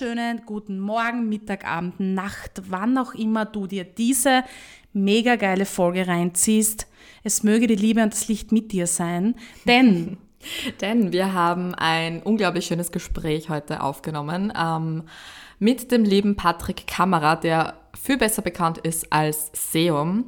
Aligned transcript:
wunderschönen 0.00 0.42
guten 0.46 0.78
Morgen, 0.78 1.28
Mittag, 1.28 1.66
Abend, 1.66 1.98
Nacht, 1.98 2.62
wann 2.68 2.96
auch 2.98 3.14
immer 3.14 3.44
du 3.44 3.66
dir 3.66 3.82
diese 3.82 4.44
mega 4.92 5.34
geile 5.34 5.66
Folge 5.66 6.06
reinziehst. 6.06 6.86
Es 7.24 7.42
möge 7.42 7.66
die 7.66 7.74
Liebe 7.74 8.02
und 8.04 8.12
das 8.12 8.28
Licht 8.28 8.52
mit 8.52 8.70
dir 8.70 8.86
sein, 8.86 9.34
denn 9.66 10.18
Denn 10.80 11.10
wir 11.10 11.32
haben 11.32 11.74
ein 11.74 12.22
unglaublich 12.22 12.66
schönes 12.66 12.92
Gespräch 12.92 13.48
heute 13.48 13.82
aufgenommen 13.82 14.52
ähm, 14.56 15.02
mit 15.58 15.90
dem 15.90 16.04
lieben 16.04 16.36
Patrick 16.36 16.86
Kammerer, 16.86 17.34
der 17.34 17.74
viel 18.00 18.18
besser 18.18 18.42
bekannt 18.42 18.78
ist 18.78 19.12
als 19.12 19.50
Seum. 19.52 20.26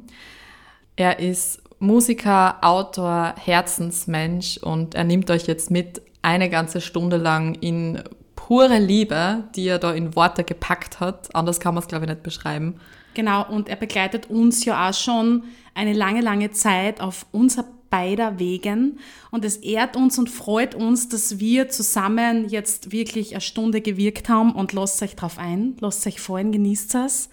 Er 0.97 1.19
ist 1.19 1.61
Musiker, 1.79 2.57
Autor, 2.61 3.35
Herzensmensch 3.37 4.57
und 4.57 4.95
er 4.95 5.05
nimmt 5.05 5.31
euch 5.31 5.47
jetzt 5.47 5.71
mit 5.71 6.01
eine 6.21 6.49
ganze 6.49 6.81
Stunde 6.81 7.15
lang 7.15 7.55
in 7.55 8.03
pure 8.51 8.79
Liebe, 8.79 9.45
die 9.55 9.69
er 9.69 9.79
da 9.79 9.93
in 9.93 10.13
Worte 10.13 10.43
gepackt 10.43 10.99
hat. 10.99 11.33
Anders 11.33 11.61
kann 11.61 11.73
man 11.73 11.83
es, 11.83 11.87
glaube 11.87 12.03
ich, 12.03 12.09
nicht 12.09 12.21
beschreiben. 12.21 12.81
Genau, 13.13 13.47
und 13.47 13.69
er 13.69 13.77
begleitet 13.77 14.29
uns 14.29 14.65
ja 14.65 14.89
auch 14.89 14.93
schon 14.93 15.45
eine 15.73 15.93
lange, 15.93 16.19
lange 16.19 16.51
Zeit 16.51 16.99
auf 16.99 17.25
unser 17.31 17.63
beider 17.89 18.39
Wegen. 18.39 18.99
Und 19.31 19.45
es 19.45 19.55
ehrt 19.55 19.95
uns 19.95 20.19
und 20.19 20.29
freut 20.29 20.75
uns, 20.75 21.07
dass 21.07 21.39
wir 21.39 21.69
zusammen 21.69 22.49
jetzt 22.49 22.91
wirklich 22.91 23.31
eine 23.31 23.39
Stunde 23.39 23.79
gewirkt 23.79 24.27
haben 24.27 24.51
und 24.51 24.73
lasst 24.73 25.01
euch 25.01 25.15
drauf 25.15 25.37
ein, 25.37 25.77
lasst 25.79 26.05
euch 26.05 26.19
freuen, 26.19 26.51
genießt 26.51 26.95
es. 26.95 27.29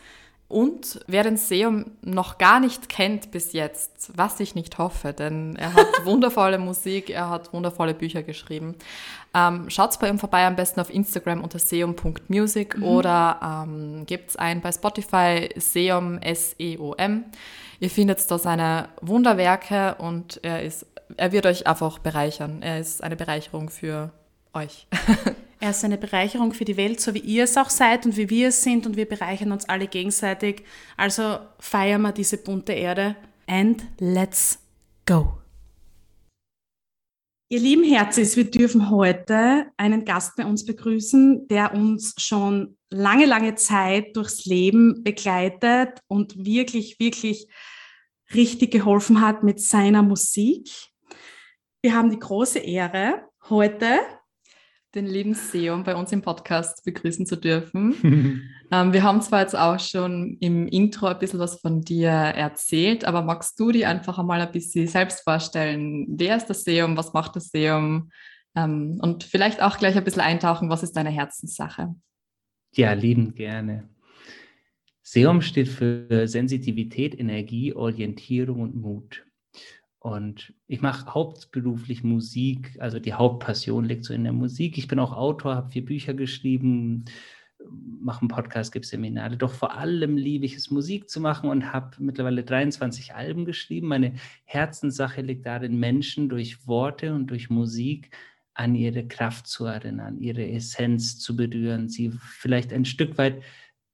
Und 0.48 1.00
wer 1.06 1.24
den 1.24 1.36
Seum 1.36 1.86
noch 2.00 2.38
gar 2.38 2.58
nicht 2.58 2.88
kennt 2.88 3.30
bis 3.30 3.52
jetzt, 3.52 4.10
was 4.16 4.40
ich 4.40 4.54
nicht 4.54 4.78
hoffe, 4.78 5.12
denn 5.12 5.56
er 5.56 5.74
hat 5.74 5.86
wundervolle 6.04 6.58
Musik, 6.58 7.10
er 7.10 7.28
hat 7.28 7.52
wundervolle 7.52 7.92
Bücher 7.92 8.22
geschrieben. 8.22 8.74
Ähm, 9.38 9.70
Schaut 9.70 9.98
bei 10.00 10.08
ihm 10.08 10.18
vorbei, 10.18 10.46
am 10.46 10.56
besten 10.56 10.80
auf 10.80 10.92
Instagram 10.92 11.42
unter 11.42 11.58
seum.music 11.58 12.78
oder 12.80 13.66
ähm, 13.66 14.04
gebt 14.06 14.38
ein 14.38 14.60
bei 14.60 14.72
Spotify 14.72 15.48
Seum, 15.56 16.18
S-E-O-M. 16.18 17.24
Ihr 17.80 17.90
findet 17.90 18.30
da 18.30 18.38
seine 18.38 18.88
Wunderwerke 19.00 19.96
und 19.96 20.40
er, 20.42 20.62
ist, 20.62 20.86
er 21.16 21.32
wird 21.32 21.46
euch 21.46 21.66
einfach 21.66 21.98
bereichern. 21.98 22.62
Er 22.62 22.80
ist 22.80 23.02
eine 23.02 23.16
Bereicherung 23.16 23.70
für 23.70 24.10
euch. 24.52 24.86
Er 25.60 25.70
ist 25.70 25.84
eine 25.84 25.98
Bereicherung 25.98 26.52
für 26.52 26.64
die 26.64 26.76
Welt, 26.76 27.00
so 27.00 27.14
wie 27.14 27.18
ihr 27.18 27.42
es 27.42 27.56
auch 27.56 27.68
seid 27.68 28.06
und 28.06 28.16
wie 28.16 28.30
wir 28.30 28.50
es 28.50 28.62
sind 28.62 28.86
und 28.86 28.96
wir 28.96 29.08
bereichern 29.08 29.50
uns 29.50 29.68
alle 29.68 29.88
gegenseitig. 29.88 30.62
Also 30.96 31.40
feiern 31.58 32.02
wir 32.02 32.12
diese 32.12 32.38
bunte 32.38 32.74
Erde 32.74 33.16
and 33.48 33.84
let's 33.98 34.60
go. 35.04 35.38
Ihr 37.50 37.60
lieben 37.60 37.82
Herzis, 37.82 38.36
wir 38.36 38.50
dürfen 38.50 38.90
heute 38.90 39.70
einen 39.78 40.04
Gast 40.04 40.36
bei 40.36 40.44
uns 40.44 40.66
begrüßen, 40.66 41.48
der 41.48 41.72
uns 41.72 42.12
schon 42.18 42.76
lange, 42.90 43.24
lange 43.24 43.54
Zeit 43.54 44.14
durchs 44.16 44.44
Leben 44.44 45.02
begleitet 45.02 45.98
und 46.08 46.44
wirklich, 46.44 47.00
wirklich 47.00 47.48
richtig 48.34 48.70
geholfen 48.70 49.22
hat 49.22 49.44
mit 49.44 49.60
seiner 49.62 50.02
Musik. 50.02 50.68
Wir 51.80 51.94
haben 51.94 52.10
die 52.10 52.18
große 52.18 52.58
Ehre, 52.58 53.26
heute 53.48 54.00
den 54.98 55.06
lieben 55.06 55.34
Seum 55.34 55.84
bei 55.84 55.94
uns 55.94 56.10
im 56.12 56.22
Podcast 56.22 56.84
begrüßen 56.84 57.24
zu 57.24 57.36
dürfen. 57.36 57.94
ähm, 58.72 58.92
wir 58.92 59.02
haben 59.02 59.22
zwar 59.22 59.42
jetzt 59.42 59.56
auch 59.56 59.78
schon 59.78 60.36
im 60.40 60.66
Intro 60.66 61.06
ein 61.06 61.18
bisschen 61.18 61.38
was 61.38 61.60
von 61.60 61.82
dir 61.82 62.10
erzählt, 62.10 63.04
aber 63.04 63.22
magst 63.22 63.58
du 63.60 63.70
dir 63.70 63.88
einfach 63.88 64.18
einmal 64.18 64.40
ein 64.40 64.50
bisschen 64.50 64.88
selbst 64.88 65.22
vorstellen? 65.22 66.06
Wer 66.08 66.36
ist 66.36 66.46
das 66.46 66.64
Seum? 66.64 66.96
Was 66.96 67.12
macht 67.12 67.36
das 67.36 67.50
Seum? 67.50 68.10
Ähm, 68.56 68.98
und 69.00 69.22
vielleicht 69.22 69.62
auch 69.62 69.78
gleich 69.78 69.96
ein 69.96 70.04
bisschen 70.04 70.22
eintauchen, 70.22 70.68
was 70.68 70.82
ist 70.82 70.96
deine 70.96 71.10
Herzenssache? 71.10 71.94
Ja, 72.74 72.92
liebend 72.92 73.36
gerne. 73.36 73.88
SEOM 75.02 75.40
steht 75.40 75.68
für 75.68 76.26
Sensitivität, 76.26 77.18
Energie, 77.18 77.72
Orientierung 77.72 78.60
und 78.60 78.74
Mut. 78.74 79.24
Und 80.00 80.54
ich 80.68 80.80
mache 80.80 81.12
hauptberuflich 81.12 82.04
Musik, 82.04 82.76
also 82.78 83.00
die 83.00 83.14
Hauptpassion 83.14 83.84
liegt 83.84 84.04
so 84.04 84.14
in 84.14 84.24
der 84.24 84.32
Musik. 84.32 84.78
Ich 84.78 84.86
bin 84.86 85.00
auch 85.00 85.12
Autor, 85.12 85.56
habe 85.56 85.70
vier 85.70 85.84
Bücher 85.84 86.14
geschrieben, 86.14 87.04
mache 88.00 88.20
einen 88.20 88.28
Podcast, 88.28 88.72
gebe 88.72 88.86
Seminare. 88.86 89.36
Doch 89.36 89.52
vor 89.52 89.76
allem 89.76 90.16
liebe 90.16 90.46
ich 90.46 90.54
es, 90.54 90.70
Musik 90.70 91.10
zu 91.10 91.20
machen 91.20 91.50
und 91.50 91.72
habe 91.72 91.96
mittlerweile 91.98 92.44
23 92.44 93.14
Alben 93.14 93.44
geschrieben. 93.44 93.88
Meine 93.88 94.14
Herzenssache 94.44 95.20
liegt 95.20 95.46
darin, 95.46 95.80
Menschen 95.80 96.28
durch 96.28 96.68
Worte 96.68 97.14
und 97.14 97.26
durch 97.28 97.50
Musik 97.50 98.10
an 98.54 98.74
ihre 98.74 99.06
Kraft 99.06 99.46
zu 99.46 99.66
erinnern, 99.66 100.18
ihre 100.18 100.48
Essenz 100.48 101.18
zu 101.18 101.36
berühren, 101.36 101.88
sie 101.88 102.10
vielleicht 102.10 102.72
ein 102.72 102.84
Stück 102.84 103.18
weit 103.18 103.42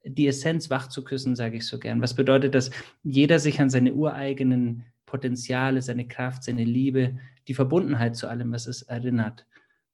die 0.07 0.27
Essenz 0.27 0.69
wach 0.69 0.89
zu 0.89 1.03
küssen, 1.03 1.35
sage 1.35 1.57
ich 1.57 1.67
so 1.67 1.79
gern. 1.79 2.03
Was 2.03 2.15
bedeutet 2.15 2.55
das? 2.55 2.71
Jeder 3.03 3.39
sich 3.39 3.61
an 3.61 3.71
seine 3.71 3.95
ureigenen 3.95 4.85
Potenziale, 5.15 5.81
seine 5.81 6.09
Kraft, 6.09 6.43
seine 6.43 6.65
Liebe, 6.65 7.19
die 7.47 7.55
Verbundenheit 7.55 8.17
zu 8.17 8.27
allem, 8.27 8.51
was 8.51 8.67
es 8.67 8.83
erinnert. 8.83 9.47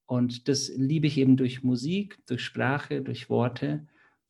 Und 0.06 0.48
das 0.48 0.72
liebe 0.75 1.06
ich 1.06 1.19
eben 1.19 1.36
durch 1.36 1.62
Musik, 1.62 2.19
durch 2.26 2.42
Sprache, 2.42 3.03
durch 3.03 3.28
Worte 3.28 3.86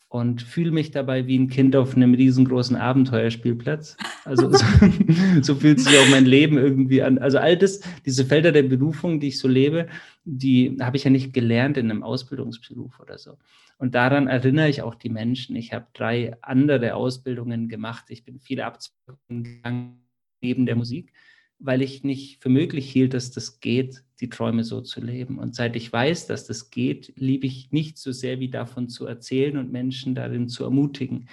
und 0.08 0.42
fühle 0.42 0.72
mich 0.72 0.90
dabei 0.90 1.28
wie 1.28 1.38
ein 1.38 1.46
Kind 1.46 1.76
auf 1.76 1.94
einem 1.94 2.14
riesengroßen 2.14 2.74
Abenteuerspielplatz. 2.74 3.96
Also 4.24 4.50
so, 4.50 4.64
so 5.42 5.54
fühlt 5.54 5.78
sich 5.78 5.96
auch 5.96 6.10
mein 6.10 6.26
Leben 6.26 6.58
irgendwie 6.58 7.02
an. 7.02 7.18
Also 7.18 7.38
all 7.38 7.56
das, 7.56 7.82
diese 8.04 8.24
Felder 8.24 8.50
der 8.50 8.64
Berufung, 8.64 9.20
die 9.20 9.28
ich 9.28 9.38
so 9.38 9.46
lebe, 9.46 9.86
die 10.24 10.76
habe 10.80 10.96
ich 10.96 11.04
ja 11.04 11.10
nicht 11.10 11.32
gelernt 11.32 11.76
in 11.76 11.88
einem 11.88 12.02
Ausbildungsberuf 12.02 12.98
oder 12.98 13.16
so. 13.16 13.38
Und 13.78 13.94
daran 13.94 14.26
erinnere 14.26 14.68
ich 14.68 14.82
auch 14.82 14.96
die 14.96 15.08
Menschen. 15.08 15.54
Ich 15.54 15.72
habe 15.72 15.86
drei 15.92 16.36
andere 16.42 16.96
Ausbildungen 16.96 17.68
gemacht. 17.68 18.06
Ich 18.08 18.24
bin 18.24 18.40
viele 18.40 18.66
Abzweigungen 18.66 19.44
gegangen 19.44 20.09
neben 20.42 20.66
der 20.66 20.76
Musik, 20.76 21.12
weil 21.58 21.82
ich 21.82 22.04
nicht 22.04 22.42
für 22.42 22.48
möglich 22.48 22.90
hielt, 22.90 23.14
dass 23.14 23.30
das 23.30 23.60
geht, 23.60 24.02
die 24.20 24.28
Träume 24.28 24.64
so 24.64 24.80
zu 24.80 25.00
leben. 25.00 25.38
Und 25.38 25.54
seit 25.54 25.76
ich 25.76 25.92
weiß, 25.92 26.26
dass 26.26 26.46
das 26.46 26.70
geht, 26.70 27.12
liebe 27.16 27.46
ich 27.46 27.70
nicht 27.72 27.98
so 27.98 28.12
sehr 28.12 28.40
wie 28.40 28.48
davon 28.48 28.88
zu 28.88 29.06
erzählen 29.06 29.56
und 29.56 29.72
Menschen 29.72 30.14
darin 30.14 30.48
zu 30.48 30.64
ermutigen. 30.64 31.28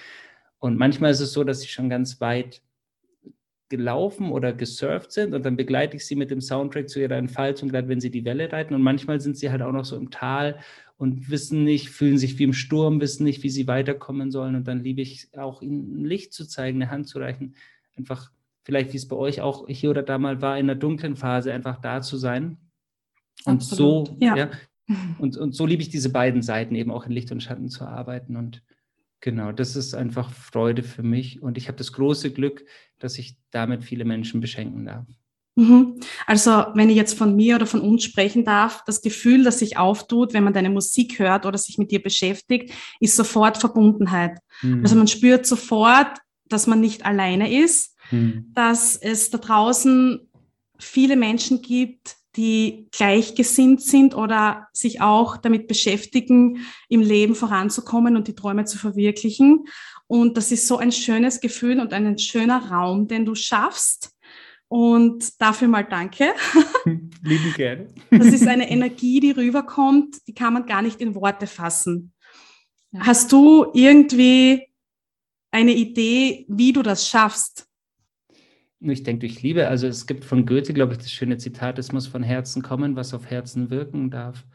Und 0.59 0.77
manchmal 0.77 1.11
ist 1.11 1.21
es 1.21 1.33
so, 1.33 1.43
dass 1.43 1.61
sie 1.61 1.67
schon 1.67 1.89
ganz 1.89 2.19
weit 2.19 2.61
gelaufen 3.69 4.31
oder 4.31 4.53
gesurft 4.53 5.11
sind 5.11 5.33
und 5.33 5.45
dann 5.45 5.57
begleite 5.57 5.97
ich 5.97 6.05
sie 6.05 6.15
mit 6.15 6.31
dem 6.31 6.39
Soundtrack 6.39 6.89
zu 6.89 7.01
ihrer 7.01 7.17
Entfaltung, 7.17 7.69
gerade 7.69 7.89
wenn 7.89 7.99
sie 7.99 8.11
die 8.11 8.23
Welle 8.23 8.51
reiten. 8.51 8.73
Und 8.73 8.81
manchmal 8.81 9.19
sind 9.19 9.37
sie 9.37 9.51
halt 9.51 9.61
auch 9.61 9.73
noch 9.73 9.85
so 9.85 9.97
im 9.97 10.09
Tal 10.09 10.59
und 10.97 11.29
wissen 11.29 11.63
nicht, 11.63 11.89
fühlen 11.89 12.17
sich 12.17 12.39
wie 12.39 12.43
im 12.43 12.53
Sturm, 12.53 13.01
wissen 13.01 13.23
nicht, 13.23 13.43
wie 13.43 13.49
sie 13.49 13.67
weiterkommen 13.67 14.31
sollen. 14.31 14.55
Und 14.55 14.67
dann 14.67 14.83
liebe 14.83 15.01
ich 15.01 15.29
auch, 15.37 15.61
ihnen 15.61 16.05
Licht 16.05 16.33
zu 16.33 16.45
zeigen, 16.45 16.81
eine 16.81 16.91
Hand 16.91 17.07
zu 17.07 17.19
reichen, 17.19 17.55
einfach 17.97 18.31
vielleicht 18.67 18.91
wie 18.91 18.97
es 18.97 19.07
bei 19.07 19.15
euch 19.15 19.39
auch 19.39 19.65
hier 19.69 19.91
oder 19.91 20.03
da 20.03 20.17
mal 20.17 20.41
war, 20.41 20.59
in 20.59 20.67
der 20.67 20.75
dunklen 20.75 21.15
Phase 21.15 21.53
einfach 21.53 21.79
da 21.79 22.01
zu 22.01 22.17
sein. 22.17 22.57
Und 23.45 23.61
Absolut, 23.61 24.09
so, 24.09 24.17
ja. 24.19 24.35
ja. 24.35 24.49
und, 25.19 25.37
und 25.37 25.55
so 25.55 25.65
liebe 25.65 25.81
ich 25.81 25.87
diese 25.87 26.11
beiden 26.11 26.41
Seiten, 26.41 26.75
eben 26.75 26.91
auch 26.91 27.05
in 27.05 27.13
Licht 27.13 27.31
und 27.31 27.41
Schatten 27.41 27.69
zu 27.69 27.85
arbeiten. 27.85 28.35
Und 28.35 28.61
genau, 29.21 29.53
das 29.53 29.77
ist 29.77 29.93
einfach 29.93 30.31
Freude 30.31 30.83
für 30.83 31.01
mich. 31.01 31.41
Und 31.41 31.57
ich 31.57 31.69
habe 31.69 31.77
das 31.77 31.93
große 31.93 32.31
Glück, 32.31 32.65
dass 32.99 33.17
ich 33.17 33.37
damit 33.51 33.85
viele 33.85 34.03
Menschen 34.03 34.41
beschenken 34.41 34.85
darf. 34.85 35.07
Mhm. 35.55 36.01
Also, 36.25 36.65
wenn 36.73 36.89
ich 36.89 36.97
jetzt 36.97 37.17
von 37.17 37.37
mir 37.37 37.55
oder 37.55 37.67
von 37.67 37.79
uns 37.79 38.03
sprechen 38.03 38.43
darf, 38.43 38.83
das 38.83 39.01
Gefühl, 39.01 39.45
das 39.45 39.59
sich 39.59 39.77
auftut, 39.77 40.33
wenn 40.33 40.43
man 40.43 40.51
deine 40.51 40.69
Musik 40.69 41.19
hört 41.19 41.45
oder 41.45 41.57
sich 41.57 41.77
mit 41.77 41.89
dir 41.89 42.03
beschäftigt, 42.03 42.73
ist 42.99 43.15
sofort 43.15 43.57
Verbundenheit. 43.59 44.39
Mhm. 44.61 44.81
Also 44.81 44.97
man 44.97 45.07
spürt 45.07 45.45
sofort, 45.45 46.17
dass 46.49 46.67
man 46.67 46.81
nicht 46.81 47.05
alleine 47.05 47.63
ist, 47.63 47.96
Mhm. 48.11 48.51
dass 48.53 48.95
es 48.95 49.29
da 49.29 49.37
draußen 49.37 50.29
viele 50.79 51.15
Menschen 51.15 51.61
gibt, 51.61 52.15
die 52.37 52.87
gleichgesinnt 52.91 53.81
sind 53.81 54.15
oder 54.15 54.67
sich 54.71 55.01
auch 55.01 55.37
damit 55.37 55.67
beschäftigen, 55.67 56.65
im 56.87 57.01
Leben 57.01 57.33
voranzukommen 57.33 58.15
und 58.15 58.27
die 58.27 58.35
Träume 58.35 58.65
zu 58.65 58.77
verwirklichen. 58.77 59.65
Und 60.05 60.37
das 60.37 60.51
ist 60.51 60.67
so 60.67 60.77
ein 60.77 60.91
schönes 60.91 61.41
Gefühl 61.41 61.79
und 61.79 61.93
ein 61.93 62.17
schöner 62.19 62.69
Raum, 62.69 63.07
den 63.07 63.25
du 63.25 63.33
schaffst. 63.33 64.13
Und 64.69 65.41
dafür 65.41 65.67
mal 65.67 65.83
danke. 65.83 66.33
Lieben 66.85 67.53
gerne. 67.55 67.87
Das 68.11 68.27
ist 68.27 68.47
eine 68.47 68.69
Energie, 68.69 69.19
die 69.19 69.31
rüberkommt, 69.31 70.17
die 70.27 70.33
kann 70.33 70.53
man 70.53 70.65
gar 70.65 70.81
nicht 70.81 71.01
in 71.01 71.15
Worte 71.15 71.47
fassen. 71.47 72.13
Hast 72.99 73.31
du 73.31 73.67
irgendwie 73.73 74.67
eine 75.51 75.73
Idee, 75.73 76.45
wie 76.49 76.73
du 76.73 76.81
das 76.83 77.07
schaffst? 77.07 77.66
Ich 78.79 79.03
denke 79.03 79.27
durch 79.27 79.41
Liebe. 79.41 79.67
Also 79.67 79.87
es 79.87 80.05
gibt 80.05 80.23
von 80.23 80.45
Goethe, 80.45 80.73
glaube 80.73 80.93
ich, 80.93 80.99
das 80.99 81.11
schöne 81.11 81.37
Zitat, 81.37 81.79
es 81.79 81.91
muss 81.91 82.07
von 82.07 82.23
Herzen 82.23 82.61
kommen, 82.61 82.95
was 82.95 83.13
auf 83.13 83.29
Herzen 83.29 83.69
wirken 83.69 84.11
darf. 84.11 84.45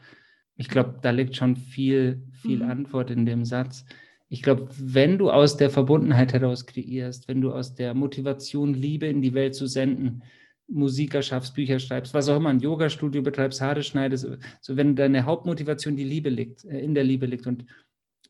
Ich 0.55 0.69
glaube, 0.69 0.99
da 1.01 1.09
liegt 1.11 1.35
schon 1.35 1.55
viel, 1.55 2.23
viel 2.31 2.63
mhm. 2.63 2.69
Antwort 2.69 3.11
in 3.11 3.25
dem 3.25 3.43
Satz. 3.43 3.85
Ich 4.29 4.41
glaube, 4.41 4.67
wenn 4.77 5.17
du 5.17 5.29
aus 5.29 5.57
der 5.57 5.69
Verbundenheit 5.69 6.33
heraus 6.33 6.65
kreierst, 6.65 7.27
wenn 7.27 7.41
du 7.41 7.51
aus 7.51 7.75
der 7.75 7.93
Motivation, 7.93 8.73
Liebe 8.73 9.07
in 9.07 9.21
die 9.21 9.33
Welt 9.33 9.55
zu 9.55 9.67
senden, 9.67 10.23
Musiker 10.67 11.21
schaffst, 11.21 11.55
Bücher 11.55 11.79
schreibst, 11.79 12.13
was 12.13 12.29
auch 12.29 12.37
immer, 12.37 12.49
ein 12.49 12.59
Yoga-Studio 12.59 13.21
betreibst, 13.21 13.61
Haare 13.61 13.83
schneidest, 13.83 14.27
so 14.61 14.77
wenn 14.77 14.95
deine 14.95 15.25
Hauptmotivation 15.25 15.95
die 15.95 16.03
Liebe 16.03 16.29
liegt, 16.29 16.63
äh, 16.65 16.79
in 16.79 16.95
der 16.95 17.03
Liebe 17.03 17.25
liegt 17.25 17.45
und, 17.45 17.65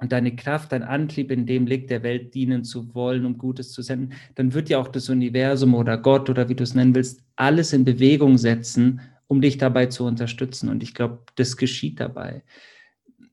und 0.04 0.12
deine 0.12 0.36
Kraft, 0.36 0.74
dein 0.74 0.84
Antrieb 0.84 1.32
in 1.32 1.46
dem 1.46 1.66
liegt, 1.66 1.90
der 1.90 2.04
Welt 2.04 2.34
dienen 2.34 2.66
zu 2.66 2.94
wollen, 2.94 3.26
um 3.26 3.38
Gutes 3.38 3.72
zu 3.72 3.82
senden, 3.82 4.14
dann 4.36 4.54
wird 4.54 4.68
ja 4.68 4.78
auch 4.78 4.90
das 4.90 5.08
Universum 5.08 5.74
oder 5.74 5.98
Gott 5.98 6.30
oder 6.30 6.50
wie 6.50 6.56
du 6.56 6.64
es 6.64 6.76
nennen 6.76 6.94
willst, 6.94 7.24
alles 7.38 7.72
in 7.72 7.86
Bewegung 7.86 8.38
setzen, 8.38 9.00
um 9.28 9.40
dich 9.40 9.58
dabei 9.58 9.86
zu 9.86 10.04
unterstützen. 10.04 10.68
Und 10.68 10.84
ich 10.84 10.94
glaube, 10.94 11.20
das 11.36 11.56
geschieht 11.56 12.02
dabei. 12.02 12.44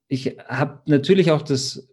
Ich 0.06 0.36
habe 0.46 0.80
natürlich 0.86 1.32
auch 1.32 1.42
das 1.42 1.88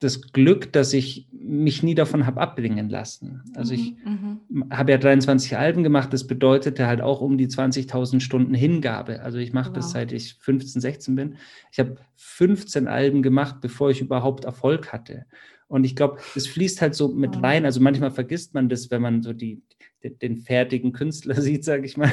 das 0.00 0.32
Glück, 0.32 0.72
dass 0.72 0.94
ich 0.94 1.28
mich 1.30 1.82
nie 1.82 1.94
davon 1.94 2.26
habe 2.26 2.40
abbringen 2.40 2.88
lassen. 2.88 3.42
Also 3.54 3.74
ich 3.74 3.94
mhm, 4.02 4.40
mhm. 4.48 4.70
habe 4.70 4.92
ja 4.92 4.98
23 4.98 5.58
Alben 5.58 5.82
gemacht, 5.82 6.12
das 6.12 6.26
bedeutete 6.26 6.86
halt 6.86 7.02
auch 7.02 7.20
um 7.20 7.36
die 7.36 7.48
20.000 7.48 8.20
Stunden 8.20 8.54
Hingabe. 8.54 9.20
Also 9.20 9.38
ich 9.38 9.52
mache 9.52 9.68
wow. 9.68 9.76
das 9.76 9.90
seit 9.90 10.12
ich 10.12 10.34
15, 10.40 10.80
16 10.80 11.14
bin. 11.14 11.36
Ich 11.70 11.78
habe 11.78 11.96
15 12.16 12.88
Alben 12.88 13.22
gemacht, 13.22 13.56
bevor 13.60 13.90
ich 13.90 14.00
überhaupt 14.00 14.46
Erfolg 14.46 14.90
hatte. 14.90 15.26
Und 15.70 15.84
ich 15.84 15.94
glaube, 15.94 16.18
das 16.34 16.48
fließt 16.48 16.82
halt 16.82 16.96
so 16.96 17.06
mit 17.06 17.40
rein. 17.44 17.64
Also 17.64 17.80
manchmal 17.80 18.10
vergisst 18.10 18.54
man 18.54 18.68
das, 18.68 18.90
wenn 18.90 19.00
man 19.00 19.22
so 19.22 19.32
die, 19.32 19.62
den, 20.02 20.18
den 20.18 20.36
fertigen 20.38 20.92
Künstler 20.92 21.34
sieht, 21.40 21.64
sage 21.64 21.86
ich 21.86 21.96
mal, 21.96 22.10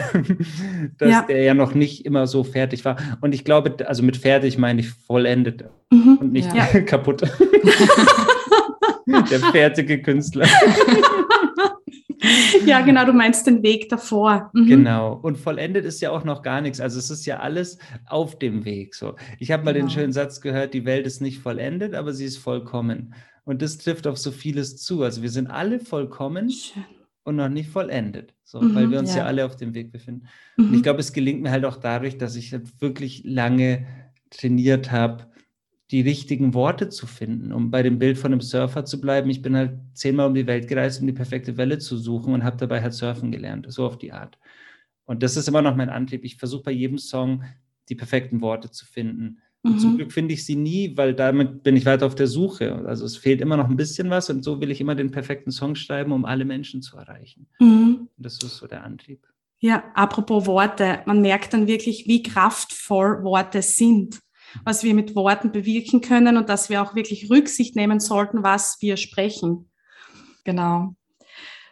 dass 1.00 1.10
ja. 1.10 1.22
der 1.24 1.42
ja 1.42 1.56
noch 1.56 1.74
nicht 1.74 2.06
immer 2.06 2.28
so 2.28 2.44
fertig 2.44 2.86
war. 2.86 2.98
Und 3.20 3.34
ich 3.34 3.44
glaube, 3.44 3.88
also 3.88 4.04
mit 4.04 4.16
fertig 4.16 4.60
meine 4.60 4.82
ich 4.82 4.90
vollendet 4.90 5.64
mhm. 5.90 6.20
und 6.22 6.32
nicht 6.34 6.54
ja. 6.54 6.66
kaputt. 6.86 7.24
der 9.08 9.40
fertige 9.40 10.04
Künstler. 10.04 10.48
ja, 12.68 12.82
genau, 12.82 13.06
du 13.06 13.14
meinst 13.14 13.48
den 13.48 13.64
Weg 13.64 13.90
davor. 13.90 14.52
Mhm. 14.54 14.68
Genau. 14.68 15.14
Und 15.16 15.40
vollendet 15.40 15.84
ist 15.84 16.00
ja 16.00 16.12
auch 16.12 16.24
noch 16.24 16.44
gar 16.44 16.62
nichts. 16.62 16.80
Also 16.80 17.00
es 17.00 17.10
ist 17.10 17.26
ja 17.26 17.40
alles 17.40 17.80
auf 18.06 18.38
dem 18.38 18.66
Weg. 18.66 18.94
So. 18.94 19.16
Ich 19.40 19.50
habe 19.50 19.66
mal 19.66 19.74
genau. 19.74 19.88
den 19.88 19.92
schönen 19.92 20.14
Satz 20.14 20.42
gehört, 20.42 20.76
die 20.76 20.86
Welt 20.86 21.08
ist 21.08 21.22
nicht 21.22 21.40
vollendet, 21.40 21.96
aber 21.96 22.14
sie 22.14 22.26
ist 22.26 22.38
vollkommen. 22.38 23.16
Und 23.48 23.62
das 23.62 23.78
trifft 23.78 24.08
auf 24.08 24.18
so 24.18 24.32
vieles 24.32 24.78
zu. 24.78 25.04
Also 25.04 25.22
wir 25.22 25.30
sind 25.30 25.48
alle 25.48 25.80
vollkommen. 25.80 26.52
Schön 26.52 26.84
und 27.28 27.36
noch 27.36 27.50
nicht 27.50 27.70
vollendet, 27.70 28.34
so, 28.46 28.62
mhm, 28.62 28.74
weil 28.74 28.90
wir 28.90 29.00
uns 29.00 29.10
ja. 29.10 29.18
ja. 29.18 29.26
alle 29.26 29.46
auf 29.46 29.58
dem 29.58 29.74
Weg 29.74 29.92
befinden. 29.92 30.28
Mhm. 30.56 30.68
Und 30.70 30.74
ich 30.76 30.84
glaube, 30.84 31.02
es 31.02 31.12
gelingt 31.12 31.42
mir 31.42 31.52
halt 31.52 31.66
auch 31.66 31.76
dadurch, 31.76 32.18
dass 32.18 32.38
ich 32.38 32.54
halt 32.54 32.82
wirklich 32.82 33.22
lange 33.26 33.86
trainiert 34.30 34.94
habe, 34.94 35.28
die 35.92 36.00
richtigen 36.00 36.54
Worte 36.54 36.88
zu 36.88 37.06
finden, 37.06 37.52
um 37.52 37.70
bei 37.70 37.84
dem 37.84 38.00
Bild 38.00 38.18
von 38.18 38.32
einem 38.32 38.40
Surfer 38.40 38.86
zu 38.86 39.02
bleiben. 39.02 39.30
Ich 39.30 39.42
bin 39.42 39.58
halt 39.58 39.78
zehnmal 39.94 40.28
um 40.28 40.36
die 40.36 40.48
Welt 40.48 40.70
gereist, 40.70 41.02
um 41.02 41.08
die 41.08 41.12
perfekte 41.12 41.58
Welle 41.58 41.80
zu 41.80 41.98
suchen 41.98 42.34
und 42.34 42.46
habe 42.46 42.56
dabei 42.56 42.82
halt 42.82 42.94
surfen 42.94 43.30
gelernt, 43.30 43.66
so 43.70 43.86
auf 43.86 43.98
die 43.98 44.14
Art. 44.14 44.38
Und 45.04 45.22
das 45.22 45.36
ist 45.36 45.50
immer 45.50 45.62
noch 45.62 45.76
mein 45.76 45.90
Antrieb. 45.90 46.24
Ich 46.24 46.38
versuche 46.38 46.64
bei 46.64 46.72
jedem 46.72 46.98
Song 46.98 47.44
die 47.90 47.96
perfekten 47.96 48.40
Worte 48.40 48.72
zu 48.72 48.86
finden 48.86 49.40
Mhm. 49.74 49.80
Zum 49.80 49.98
Glück 49.98 50.12
finde 50.12 50.34
ich 50.34 50.46
sie 50.46 50.56
nie, 50.56 50.96
weil 50.96 51.14
damit 51.14 51.64
bin 51.64 51.76
ich 51.76 51.86
weiter 51.86 52.06
auf 52.06 52.16
der 52.16 52.28
Suche. 52.28 52.84
Also 52.86 53.06
es 53.06 53.18
fehlt 53.18 53.42
immer 53.42 53.58
noch 53.58 53.70
ein 53.70 53.78
bisschen 53.78 54.10
was 54.10 54.30
und 54.30 54.44
so 54.44 54.62
will 54.62 54.72
ich 54.72 54.82
immer 54.82 54.96
den 54.96 55.12
perfekten 55.12 55.52
Song 55.52 55.76
schreiben, 55.76 56.12
um 56.12 56.26
alle 56.26 56.46
Menschen 56.46 56.82
zu 56.82 56.98
erreichen. 56.98 57.48
Mhm. 57.60 58.08
das 58.18 58.34
ist 58.36 58.58
so 58.58 58.68
der 58.68 58.84
Antrieb. 58.84 59.26
Ja, 59.60 59.84
apropos 59.96 60.46
Worte, 60.46 61.00
man 61.06 61.22
merkt 61.22 61.54
dann 61.54 61.66
wirklich, 61.66 62.06
wie 62.08 62.22
kraftvoll 62.22 63.24
Worte 63.24 63.64
sind, 63.64 64.20
was 64.64 64.84
wir 64.84 64.94
mit 64.94 65.16
Worten 65.16 65.52
bewirken 65.52 66.02
können 66.02 66.38
und 66.38 66.48
dass 66.48 66.70
wir 66.70 66.82
auch 66.82 66.94
wirklich 66.94 67.30
Rücksicht 67.30 67.76
nehmen 67.76 68.00
sollten, 68.00 68.44
was 68.44 68.78
wir 68.82 68.98
sprechen. 68.98 69.70
Genau. 70.44 70.96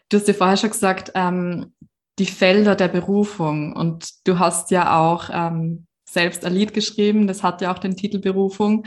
Du 0.10 0.18
hast 0.18 0.28
ja 0.28 0.34
vorher 0.34 0.58
schon 0.58 0.72
gesagt, 0.72 1.12
ähm, 1.14 1.74
die 2.18 2.26
Felder 2.26 2.76
der 2.76 2.88
Berufung 2.88 3.74
und 3.74 4.28
du 4.28 4.40
hast 4.40 4.72
ja 4.72 5.00
auch 5.00 5.30
ähm, 5.32 5.85
selbst 6.16 6.44
ein 6.46 6.54
Lied 6.54 6.74
geschrieben, 6.74 7.28
das 7.28 7.44
hat 7.44 7.62
ja 7.62 7.72
auch 7.72 7.78
den 7.78 7.96
Titel 7.96 8.18
Berufung. 8.18 8.86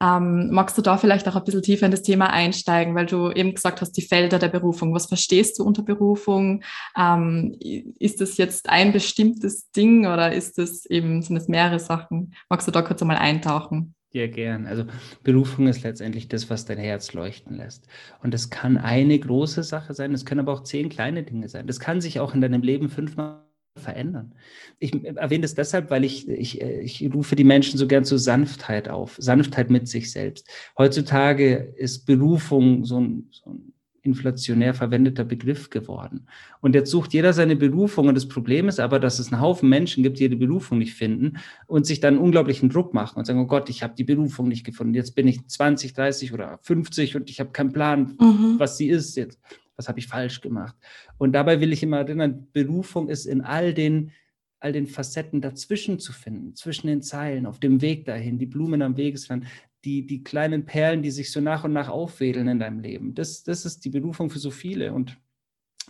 Ähm, 0.00 0.50
magst 0.52 0.76
du 0.76 0.82
da 0.82 0.98
vielleicht 0.98 1.26
auch 1.26 1.36
ein 1.36 1.44
bisschen 1.44 1.62
tiefer 1.62 1.86
in 1.86 1.90
das 1.90 2.02
Thema 2.02 2.30
einsteigen, 2.30 2.94
weil 2.94 3.06
du 3.06 3.32
eben 3.32 3.54
gesagt 3.54 3.80
hast, 3.80 3.92
die 3.92 4.02
Felder 4.02 4.38
der 4.38 4.48
Berufung. 4.48 4.94
Was 4.94 5.06
verstehst 5.06 5.58
du 5.58 5.64
unter 5.64 5.82
Berufung? 5.82 6.62
Ähm, 6.96 7.56
ist 7.98 8.20
das 8.20 8.36
jetzt 8.36 8.68
ein 8.68 8.92
bestimmtes 8.92 9.70
Ding 9.72 10.06
oder 10.06 10.32
ist 10.32 10.58
das 10.58 10.84
eben, 10.86 11.22
sind 11.22 11.36
es 11.36 11.48
mehrere 11.48 11.80
Sachen? 11.80 12.34
Magst 12.50 12.68
du 12.68 12.72
da 12.72 12.82
kurz 12.82 13.00
einmal 13.00 13.16
eintauchen? 13.16 13.94
Ja, 14.12 14.26
gern. 14.26 14.66
Also 14.66 14.84
Berufung 15.24 15.66
ist 15.66 15.82
letztendlich 15.82 16.28
das, 16.28 16.48
was 16.48 16.64
dein 16.64 16.78
Herz 16.78 17.12
leuchten 17.12 17.56
lässt. 17.56 17.86
Und 18.22 18.32
das 18.32 18.50
kann 18.50 18.78
eine 18.78 19.18
große 19.18 19.62
Sache 19.62 19.94
sein, 19.94 20.14
es 20.14 20.24
können 20.24 20.40
aber 20.40 20.52
auch 20.52 20.62
zehn 20.62 20.88
kleine 20.88 21.22
Dinge 21.22 21.48
sein. 21.48 21.66
Das 21.66 21.80
kann 21.80 22.00
sich 22.00 22.20
auch 22.20 22.34
in 22.34 22.40
deinem 22.40 22.62
Leben 22.62 22.88
fünfmal 22.88 23.45
verändern. 23.76 24.32
Ich 24.78 24.92
erwähne 25.04 25.42
das 25.42 25.54
deshalb, 25.54 25.90
weil 25.90 26.04
ich, 26.04 26.28
ich, 26.28 26.60
ich 26.60 27.10
rufe 27.14 27.36
die 27.36 27.44
Menschen 27.44 27.78
so 27.78 27.86
gern 27.86 28.04
zur 28.04 28.18
Sanftheit 28.18 28.88
auf, 28.88 29.16
Sanftheit 29.18 29.70
mit 29.70 29.88
sich 29.88 30.10
selbst. 30.10 30.48
Heutzutage 30.76 31.72
ist 31.76 32.06
Berufung 32.06 32.84
so 32.84 33.00
ein, 33.00 33.28
so 33.30 33.50
ein 33.50 33.72
inflationär 34.06 34.72
verwendeter 34.72 35.24
Begriff 35.24 35.68
geworden. 35.68 36.26
Und 36.60 36.74
jetzt 36.74 36.90
sucht 36.90 37.12
jeder 37.12 37.32
seine 37.32 37.56
Berufung. 37.56 38.08
Und 38.08 38.14
das 38.14 38.28
Problem 38.28 38.68
ist 38.68 38.80
aber, 38.80 39.00
dass 39.00 39.18
es 39.18 39.32
einen 39.32 39.42
Haufen 39.42 39.68
Menschen 39.68 40.02
gibt, 40.02 40.18
die 40.18 40.28
die 40.28 40.36
Berufung 40.36 40.78
nicht 40.78 40.94
finden 40.94 41.38
und 41.66 41.86
sich 41.86 42.00
dann 42.00 42.16
unglaublichen 42.16 42.70
Druck 42.70 42.94
machen 42.94 43.18
und 43.18 43.24
sagen, 43.24 43.40
oh 43.40 43.46
Gott, 43.46 43.68
ich 43.68 43.82
habe 43.82 43.94
die 43.98 44.04
Berufung 44.04 44.48
nicht 44.48 44.64
gefunden. 44.64 44.94
Jetzt 44.94 45.14
bin 45.16 45.26
ich 45.26 45.46
20, 45.46 45.92
30 45.92 46.32
oder 46.32 46.58
50 46.62 47.16
und 47.16 47.28
ich 47.28 47.40
habe 47.40 47.50
keinen 47.50 47.72
Plan, 47.72 48.16
mhm. 48.18 48.54
was 48.58 48.78
sie 48.78 48.88
ist 48.88 49.16
jetzt 49.16 49.40
was 49.76 49.88
habe 49.88 49.98
ich 49.98 50.06
falsch 50.06 50.40
gemacht. 50.40 50.74
Und 51.18 51.32
dabei 51.32 51.60
will 51.60 51.72
ich 51.72 51.82
immer 51.82 51.98
erinnern, 51.98 52.48
Berufung 52.52 53.08
ist 53.08 53.26
in 53.26 53.42
all 53.42 53.74
den, 53.74 54.12
all 54.58 54.72
den 54.72 54.86
Facetten 54.86 55.40
dazwischen 55.40 55.98
zu 55.98 56.12
finden, 56.12 56.54
zwischen 56.54 56.86
den 56.86 57.02
Zeilen, 57.02 57.46
auf 57.46 57.60
dem 57.60 57.82
Weg 57.82 58.04
dahin, 58.06 58.38
die 58.38 58.46
Blumen 58.46 58.82
am 58.82 58.96
Wegesrand, 58.96 59.46
die, 59.84 60.06
die 60.06 60.24
kleinen 60.24 60.66
Perlen, 60.66 61.02
die 61.02 61.10
sich 61.10 61.30
so 61.30 61.40
nach 61.40 61.64
und 61.64 61.72
nach 61.72 61.88
aufwedeln 61.88 62.48
in 62.48 62.58
deinem 62.58 62.80
Leben. 62.80 63.14
Das, 63.14 63.44
das 63.44 63.64
ist 63.64 63.84
die 63.84 63.90
Berufung 63.90 64.30
für 64.30 64.40
so 64.40 64.50
viele. 64.50 64.92
Und 64.92 65.16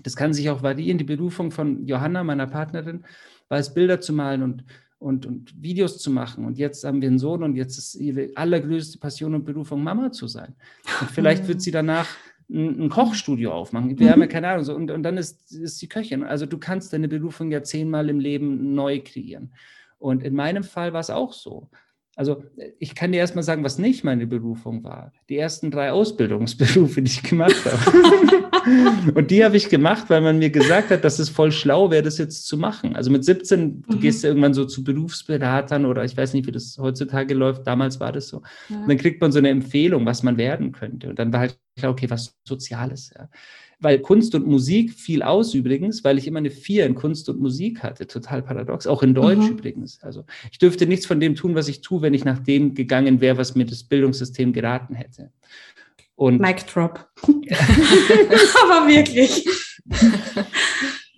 das 0.03 0.17
kann 0.17 0.35
sich 0.35 0.51
auch 0.51 0.63
variieren. 0.63 0.99
Die 0.99 1.05
Berufung 1.05 1.51
von 1.51 1.87
Johanna, 1.87 2.23
meiner 2.23 2.47
Partnerin, 2.47 3.05
war 3.49 3.59
es, 3.59 3.73
Bilder 3.73 4.01
zu 4.01 4.13
malen 4.13 4.43
und, 4.43 4.65
und, 4.99 5.25
und 5.25 5.63
Videos 5.63 5.99
zu 5.99 6.11
machen. 6.11 6.45
Und 6.45 6.59
jetzt 6.59 6.85
haben 6.85 7.01
wir 7.01 7.09
einen 7.09 7.19
Sohn 7.19 7.43
und 7.43 7.57
jetzt 7.57 7.79
ist 7.79 7.95
ihre 7.95 8.31
allergrößte 8.35 8.99
Passion 8.99 9.35
und 9.35 9.45
Berufung, 9.45 9.83
Mama 9.83 10.13
zu 10.13 10.27
sein. 10.27 10.55
Und 11.01 11.11
vielleicht 11.11 11.49
wird 11.49 11.63
sie 11.63 11.71
danach 11.71 12.09
ein, 12.49 12.85
ein 12.85 12.89
Kochstudio 12.89 13.53
aufmachen. 13.53 13.99
Wir 13.99 14.09
mhm. 14.09 14.13
haben 14.13 14.21
ja 14.21 14.27
keine 14.27 14.49
Ahnung. 14.49 14.65
So, 14.65 14.75
und, 14.75 14.91
und 14.91 15.03
dann 15.03 15.17
ist, 15.17 15.53
ist 15.53 15.81
die 15.83 15.89
Köchin. 15.89 16.23
Also 16.23 16.47
du 16.47 16.59
kannst 16.59 16.93
deine 16.93 17.09
Berufung 17.09 17.51
ja 17.51 17.63
zehnmal 17.63 18.09
im 18.09 18.21
Leben 18.21 18.75
neu 18.75 19.01
kreieren. 19.01 19.53
Und 19.99 20.23
in 20.23 20.35
meinem 20.35 20.63
Fall 20.63 20.93
war 20.93 21.01
es 21.01 21.11
auch 21.11 21.33
so. 21.33 21.71
Also 22.17 22.43
ich 22.79 22.95
kann 22.95 23.13
dir 23.13 23.19
erstmal 23.19 23.45
sagen, 23.45 23.63
was 23.63 23.79
nicht 23.79 24.03
meine 24.03 24.27
Berufung 24.27 24.83
war. 24.83 25.13
Die 25.29 25.37
ersten 25.37 25.71
drei 25.71 25.93
Ausbildungsberufe, 25.93 27.03
die 27.03 27.11
ich 27.11 27.23
gemacht 27.23 27.63
habe. 27.65 29.13
und 29.15 29.31
die 29.31 29.45
habe 29.45 29.59
ich 29.59 29.69
gemacht, 29.69 30.07
weil 30.09 30.23
man 30.23 30.39
mir 30.39 30.49
gesagt 30.49 30.91
hat, 30.91 31.05
dass 31.05 31.19
es 31.19 31.29
voll 31.29 31.53
schlau 31.53 31.91
wäre, 31.91 32.03
das 32.03 32.17
jetzt 32.17 32.47
zu 32.47 32.57
machen. 32.57 32.97
Also 32.97 33.11
mit 33.11 33.23
17, 33.23 33.83
du 33.83 33.97
mhm. 33.97 34.01
gehst 34.01 34.25
ja 34.25 34.31
irgendwann 34.31 34.55
so 34.55 34.65
zu 34.65 34.83
Berufsberatern 34.83 35.85
oder 35.85 36.05
ich 36.05 36.17
weiß 36.17 36.33
nicht, 36.33 36.47
wie 36.47 36.53
das 36.53 36.79
heutzutage 36.81 37.35
läuft. 37.35 37.67
Damals 37.67 38.01
war 38.01 38.13
das 38.13 38.29
so. 38.29 38.41
Ja. 38.71 38.81
Und 38.81 38.89
dann 38.89 38.97
kriegt 38.97 39.21
man 39.21 39.31
so 39.31 39.39
eine 39.39 39.51
Empfehlung, 39.51 40.07
was 40.07 40.23
man 40.23 40.39
werden 40.39 40.73
könnte. 40.73 41.11
Und 41.11 41.19
dann 41.19 41.35
war 41.35 41.41
halt 41.41 41.59
klar, 41.77 41.93
okay, 41.93 42.09
was 42.09 42.35
Soziales. 42.45 43.13
Ja 43.15 43.29
weil 43.79 43.99
Kunst 43.99 44.35
und 44.35 44.47
Musik 44.47 44.93
fiel 44.93 45.23
aus 45.23 45.55
übrigens, 45.55 46.03
weil 46.03 46.19
ich 46.19 46.27
immer 46.27 46.39
eine 46.39 46.51
Vier 46.51 46.87
in 46.87 46.95
Kunst 46.95 47.29
und 47.29 47.41
Musik 47.41 47.83
hatte. 47.83 48.07
Total 48.07 48.43
paradox. 48.43 48.87
Auch 48.87 49.03
in 49.03 49.15
Deutsch 49.15 49.39
mhm. 49.39 49.59
übrigens. 49.59 50.03
Also 50.03 50.25
ich 50.51 50.59
dürfte 50.59 50.87
nichts 50.87 51.07
von 51.07 51.21
dem 51.21 51.35
tun, 51.35 51.55
was 51.55 51.69
ich 51.69 51.83
tue, 51.83 52.03
wenn 52.03 52.15
ich 52.15 52.25
nach 52.25 52.39
dem 52.39 52.75
gegangen 52.75 53.21
wäre, 53.21 53.37
was 53.37 53.55
mir 53.55 53.67
das 53.67 53.85
Bildungssystem 53.85 54.53
geraten 54.53 54.95
hätte. 54.95 55.31
Und 56.15 56.41
Mic 56.41 56.65
drop. 56.73 57.07
Aber 57.23 58.89
wirklich. 58.89 59.47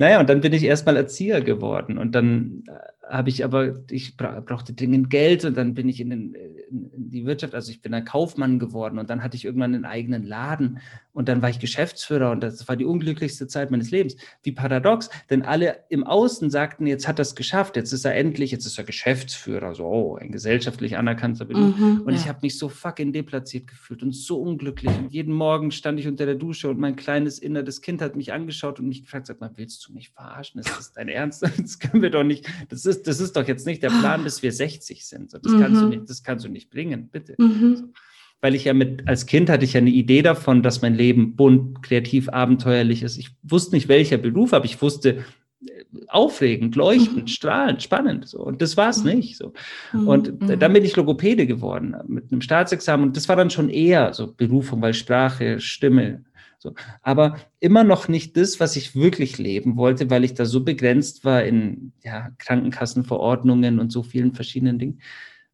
Naja, 0.01 0.21
und 0.21 0.29
dann 0.31 0.41
bin 0.41 0.53
ich 0.53 0.63
erstmal 0.63 0.97
Erzieher 0.97 1.41
geworden. 1.41 1.99
Und 1.99 2.13
dann 2.13 2.63
äh, 2.69 2.73
habe 3.09 3.31
ich 3.31 3.45
aber, 3.45 3.77
ich 3.91 4.17
brauchte 4.17 4.75
dringend 4.75 5.11
Geld 5.11 5.45
und 5.45 5.57
dann 5.57 5.75
bin 5.75 5.89
ich 5.89 6.01
in 6.01 6.11
den 6.11 6.37
in 6.71 7.11
die 7.11 7.25
Wirtschaft, 7.25 7.55
also 7.55 7.71
ich 7.71 7.81
bin 7.81 7.95
ein 7.95 8.05
Kaufmann 8.05 8.59
geworden 8.59 8.99
und 8.99 9.11
dann 9.11 9.23
hatte 9.23 9.37
ich 9.37 9.45
irgendwann 9.45 9.75
einen 9.75 9.85
eigenen 9.85 10.25
Laden 10.25 10.81
und 11.13 11.29
dann 11.29 11.43
war 11.43 11.51
ich 11.51 11.59
Geschäftsführer 11.59 12.31
und 12.31 12.43
das 12.43 12.69
war 12.69 12.77
die 12.77 12.85
unglücklichste 12.85 13.47
Zeit 13.47 13.71
meines 13.71 13.91
Lebens. 13.91 14.17
Wie 14.43 14.53
paradox, 14.53 15.11
denn 15.31 15.43
alle 15.43 15.85
im 15.89 16.05
Außen 16.05 16.51
sagten, 16.51 16.87
jetzt 16.87 17.09
hat 17.09 17.19
er 17.19 17.23
es 17.23 17.35
geschafft, 17.35 17.77
jetzt 17.77 17.93
ist 17.93 18.05
er 18.05 18.15
endlich, 18.15 18.51
jetzt 18.51 18.67
ist 18.67 18.79
er 18.79 18.85
Geschäftsführer, 18.85 19.75
so 19.75 19.87
oh, 19.87 20.17
ein 20.17 20.31
gesellschaftlich 20.31 20.97
anerkannter 20.97 21.45
Beruf. 21.45 21.77
Mhm, 21.77 22.03
und 22.03 22.13
ja. 22.13 22.21
ich 22.21 22.29
habe 22.29 22.41
mich 22.43 22.59
so 22.59 22.69
fucking 22.69 23.13
deplatziert 23.13 23.67
gefühlt 23.67 24.03
und 24.03 24.15
so 24.15 24.41
unglücklich 24.41 24.97
und 24.97 25.13
jeden 25.13 25.35
Morgen 25.35 25.71
stand 25.71 25.99
ich 25.99 26.07
unter 26.07 26.27
der 26.27 26.35
Dusche 26.35 26.69
und 26.69 26.79
mein 26.79 26.97
kleines 26.97 27.39
inneres 27.39 27.81
Kind 27.81 28.03
hat 28.03 28.17
mich 28.17 28.33
angeschaut 28.33 28.79
und 28.79 28.89
mich 28.89 29.03
gefragt, 29.03 29.27
sag 29.27 29.41
mal, 29.41 29.51
willst 29.57 29.87
du 29.89 29.93
mich 29.93 30.11
verarschen? 30.11 30.61
Ist 30.61 30.77
das 30.77 30.93
dein 30.93 31.09
Ernst? 31.09 31.39
Das 31.69 31.79
können 31.79 32.03
wir 32.03 32.11
doch 32.11 32.25
nicht, 32.25 32.47
das 32.69 32.87
ist, 32.87 32.98
das 33.07 33.21
ist 33.21 33.37
doch 33.37 33.47
jetzt 33.47 33.67
nicht 33.67 33.83
der 33.83 33.91
Plan, 33.91 34.25
bis 34.25 34.43
wir 34.43 34.53
60 34.53 35.07
sind. 35.07 35.33
Das, 35.33 35.41
mhm. 35.53 35.61
kannst, 35.61 35.83
du 35.83 35.87
nicht, 35.87 36.11
das 36.11 36.23
kannst 36.23 36.45
du 36.45 36.49
nicht 36.49 36.71
bringen, 36.71 37.09
bitte. 37.11 37.35
Mhm. 37.39 37.93
Weil 38.41 38.55
ich 38.55 38.65
ja 38.65 38.75
mit, 38.75 39.09
als 39.09 39.27
Kind 39.27 39.51
hatte 39.51 39.65
ich 39.65 39.73
ja 39.73 39.79
eine 39.79 39.91
Idee 39.91 40.23
davon, 40.23 40.63
dass 40.63 40.83
mein 40.83 40.95
Leben 40.95 41.35
bunt, 41.35 41.83
kreativ, 41.83 42.29
abenteuerlich 42.29 43.03
ist. 43.03 43.19
Ich 43.19 43.31
wusste 43.43 43.75
nicht, 43.75 43.89
welcher 43.89 44.19
Beruf, 44.19 44.53
aber 44.53 44.65
ich 44.65 44.81
wusste, 44.81 45.25
äh, 45.61 45.85
aufregend, 46.07 46.77
leuchtend, 46.77 47.23
mhm. 47.23 47.27
strahlend, 47.27 47.83
spannend. 47.83 48.29
So. 48.29 48.39
Und 48.39 48.63
das 48.63 48.77
war 48.77 48.91
es 48.91 49.03
mhm. 49.03 49.11
nicht. 49.15 49.37
So. 49.37 49.53
Mhm. 49.93 50.09
Und 50.09 50.41
mhm. 50.41 50.59
dann 50.59 50.73
bin 50.73 50.85
ich 50.85 50.95
Logopäde 50.95 51.47
geworden 51.47 51.97
mit 52.07 52.31
einem 52.31 52.41
Staatsexamen. 52.41 53.09
Und 53.09 53.17
das 53.17 53.29
war 53.29 53.37
dann 53.37 53.51
schon 53.51 53.71
eher 53.71 54.13
so 54.15 54.33
Berufung, 54.33 54.81
weil 54.83 54.95
Sprache, 54.95 55.59
Stimme. 55.59 56.25
So. 56.59 56.75
Aber 57.03 57.37
immer 57.61 57.85
noch 57.85 58.09
nicht 58.09 58.37
das, 58.37 58.59
was 58.59 58.77
ich 58.77 58.97
wirklich 58.97 59.39
leben 59.39 59.77
wollte, 59.77 60.11
weil 60.11 60.25
ich 60.25 60.35
da 60.35 60.45
so 60.45 60.65
begrenzt 60.65 61.25
war 61.25 61.45
in 61.45 61.93
ja, 62.03 62.31
Krankenkassenverordnungen 62.39 63.79
und 63.79 63.93
so 63.93 64.03
vielen 64.03 64.35
verschiedenen 64.35 64.79
Dingen 64.79 65.01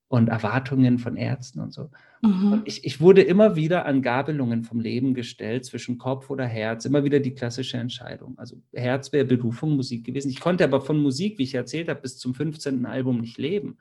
und 0.08 0.28
Erwartungen 0.28 0.98
von 0.98 1.16
Ärzten 1.16 1.60
und 1.60 1.72
so. 1.72 1.90
Mhm. 2.22 2.52
Und 2.52 2.68
ich, 2.68 2.84
ich 2.84 3.00
wurde 3.00 3.22
immer 3.22 3.56
wieder 3.56 3.84
an 3.84 4.00
Gabelungen 4.00 4.64
vom 4.64 4.80
Leben 4.80 5.12
gestellt 5.12 5.64
zwischen 5.64 5.98
Kopf 5.98 6.30
oder 6.30 6.46
Herz, 6.46 6.84
immer 6.84 7.04
wieder 7.04 7.20
die 7.20 7.34
klassische 7.34 7.76
Entscheidung. 7.76 8.38
Also 8.38 8.56
Herz 8.72 9.12
wäre 9.12 9.24
Berufung, 9.24 9.76
Musik 9.76 10.04
gewesen. 10.04 10.30
Ich 10.30 10.40
konnte 10.40 10.64
aber 10.64 10.80
von 10.80 10.98
Musik, 10.98 11.38
wie 11.38 11.42
ich 11.42 11.54
erzählt 11.54 11.88
habe, 11.88 12.00
bis 12.00 12.16
zum 12.16 12.34
15. 12.34 12.86
Album 12.86 13.20
nicht 13.20 13.38
leben. 13.38 13.76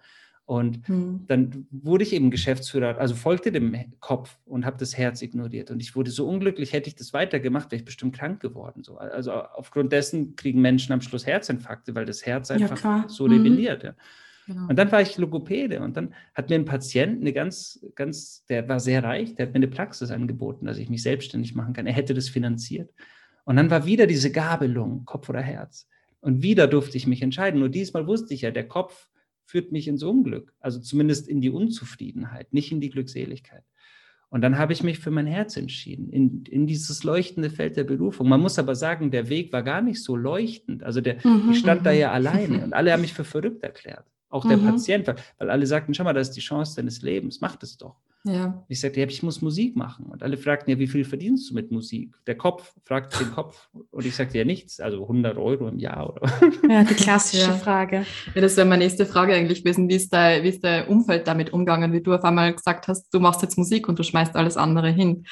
Und 0.45 0.87
mhm. 0.89 1.23
dann 1.27 1.67
wurde 1.71 2.03
ich 2.03 2.11
eben 2.11 2.29
Geschäftsführer, 2.29 2.97
also 2.97 3.15
folgte 3.15 3.51
dem 3.51 3.75
Kopf 4.01 4.37
und 4.45 4.65
habe 4.65 4.77
das 4.77 4.97
Herz 4.97 5.21
ignoriert. 5.21 5.71
Und 5.71 5.81
ich 5.81 5.95
wurde 5.95 6.11
so 6.11 6.27
unglücklich, 6.27 6.73
hätte 6.73 6.89
ich 6.89 6.95
das 6.95 7.13
weitergemacht, 7.13 7.71
wäre 7.71 7.79
ich 7.79 7.85
bestimmt 7.85 8.15
krank 8.15 8.41
geworden. 8.41 8.83
So. 8.83 8.97
Also 8.97 9.31
aufgrund 9.31 9.93
dessen 9.93 10.35
kriegen 10.35 10.59
Menschen 10.59 10.91
am 10.91 11.01
Schluss 11.01 11.25
Herzinfarkte, 11.25 11.95
weil 11.95 12.05
das 12.05 12.25
Herz 12.25 12.51
einfach 12.51 12.83
ja, 12.83 13.05
so 13.07 13.25
mhm. 13.25 13.33
rebelliert. 13.33 13.83
Ja. 13.83 13.95
Genau. 14.45 14.67
Und 14.67 14.77
dann 14.77 14.91
war 14.91 15.01
ich 15.01 15.17
Logopäde 15.17 15.79
und 15.79 15.95
dann 15.95 16.13
hat 16.33 16.49
mir 16.49 16.55
ein 16.55 16.65
Patient 16.65 17.21
eine 17.21 17.31
ganz, 17.31 17.85
ganz, 17.95 18.45
der 18.47 18.67
war 18.67 18.81
sehr 18.81 19.01
reich, 19.01 19.35
der 19.35 19.45
hat 19.45 19.53
mir 19.53 19.59
eine 19.59 19.69
Praxis 19.69 20.11
angeboten, 20.11 20.65
dass 20.65 20.77
ich 20.77 20.89
mich 20.89 21.03
selbstständig 21.03 21.55
machen 21.55 21.73
kann. 21.73 21.87
Er 21.87 21.93
hätte 21.93 22.13
das 22.13 22.27
finanziert. 22.27 22.91
Und 23.45 23.55
dann 23.55 23.69
war 23.69 23.85
wieder 23.85 24.07
diese 24.07 24.31
Gabelung, 24.31 25.05
Kopf 25.05 25.29
oder 25.29 25.41
Herz. 25.41 25.87
Und 26.19 26.43
wieder 26.43 26.67
durfte 26.67 26.97
ich 26.97 27.07
mich 27.07 27.21
entscheiden. 27.21 27.59
Nur 27.59 27.69
diesmal 27.69 28.07
wusste 28.07 28.33
ich 28.33 28.41
ja, 28.41 28.51
der 28.51 28.67
Kopf 28.67 29.09
führt 29.45 29.71
mich 29.71 29.87
ins 29.87 30.03
Unglück, 30.03 30.53
also 30.59 30.79
zumindest 30.79 31.27
in 31.27 31.41
die 31.41 31.49
Unzufriedenheit, 31.49 32.53
nicht 32.53 32.71
in 32.71 32.81
die 32.81 32.89
Glückseligkeit. 32.89 33.63
Und 34.33 34.41
dann 34.41 34.57
habe 34.57 34.73
ich 34.73 34.81
mich 34.81 34.97
für 34.97 35.11
mein 35.11 35.27
Herz 35.27 35.57
entschieden, 35.57 36.09
in, 36.09 36.43
in 36.45 36.65
dieses 36.65 37.03
leuchtende 37.03 37.51
Feld 37.51 37.77
der 37.77 37.83
Berufung. 37.83 38.27
Man 38.27 38.41
muss 38.41 38.57
aber 38.57 38.73
sagen, 38.73 39.11
der 39.11 39.29
Weg 39.29 39.53
war 39.53 39.61
gar 39.61 39.83
nicht 39.83 40.01
so 40.03 40.15
leuchtend. 40.15 40.81
Also 40.81 41.01
der, 41.01 41.17
mhm, 41.23 41.51
ich 41.51 41.59
stand 41.59 41.85
da 41.85 41.91
mhm. 41.91 41.99
ja 41.99 42.11
alleine 42.11 42.63
und 42.63 42.73
alle 42.73 42.91
haben 42.91 43.01
mich 43.01 43.13
für 43.13 43.25
verrückt 43.25 43.61
erklärt. 43.61 44.05
Auch 44.29 44.47
der 44.47 44.57
mhm. 44.57 44.65
Patient, 44.65 45.05
weil, 45.05 45.17
weil 45.37 45.51
alle 45.51 45.67
sagten, 45.67 45.93
schau 45.93 46.03
mal, 46.03 46.13
das 46.13 46.29
ist 46.29 46.35
die 46.35 46.41
Chance 46.41 46.75
deines 46.77 47.03
Lebens, 47.03 47.41
mach 47.41 47.57
das 47.57 47.77
doch. 47.77 47.97
Ja. 48.25 48.63
Ich 48.69 48.79
sagte, 48.79 49.01
ja, 49.01 49.05
ich 49.05 49.21
muss 49.21 49.41
Musik 49.41 49.75
machen. 49.75 50.05
Und 50.05 50.23
alle 50.23 50.37
fragten 50.37 50.71
ja, 50.71 50.79
wie 50.79 50.87
viel 50.87 51.03
verdienst 51.03 51.49
du 51.49 51.55
mit 51.55 51.71
Musik? 51.71 52.15
Der 52.25 52.35
Kopf 52.35 52.73
fragte 52.85 53.17
den 53.17 53.33
Kopf. 53.33 53.67
Und 53.91 54.05
ich 54.05 54.15
sagte 54.15 54.37
ja 54.37 54.45
nichts, 54.45 54.79
also 54.79 55.01
100 55.01 55.37
Euro 55.37 55.67
im 55.67 55.77
Jahr 55.77 56.09
oder. 56.09 56.31
Ja, 56.69 56.83
die 56.83 56.93
klassische 56.93 57.47
ja. 57.47 57.53
Frage. 57.55 58.05
Ja, 58.33 58.41
das 58.41 58.55
wäre 58.55 58.67
meine 58.67 58.83
nächste 58.83 59.05
Frage 59.05 59.33
eigentlich 59.33 59.63
gewesen. 59.63 59.89
Wie 59.89 59.95
ist, 59.95 60.13
dein, 60.13 60.43
wie 60.43 60.49
ist 60.49 60.63
dein 60.63 60.87
Umfeld 60.87 61.27
damit 61.27 61.51
umgegangen, 61.51 61.91
wie 61.91 62.01
du 62.01 62.13
auf 62.13 62.23
einmal 62.23 62.53
gesagt 62.53 62.87
hast, 62.87 63.13
du 63.13 63.19
machst 63.19 63.41
jetzt 63.41 63.57
Musik 63.57 63.89
und 63.89 63.99
du 63.99 64.03
schmeißt 64.03 64.35
alles 64.37 64.55
andere 64.55 64.89
hin? 64.89 65.25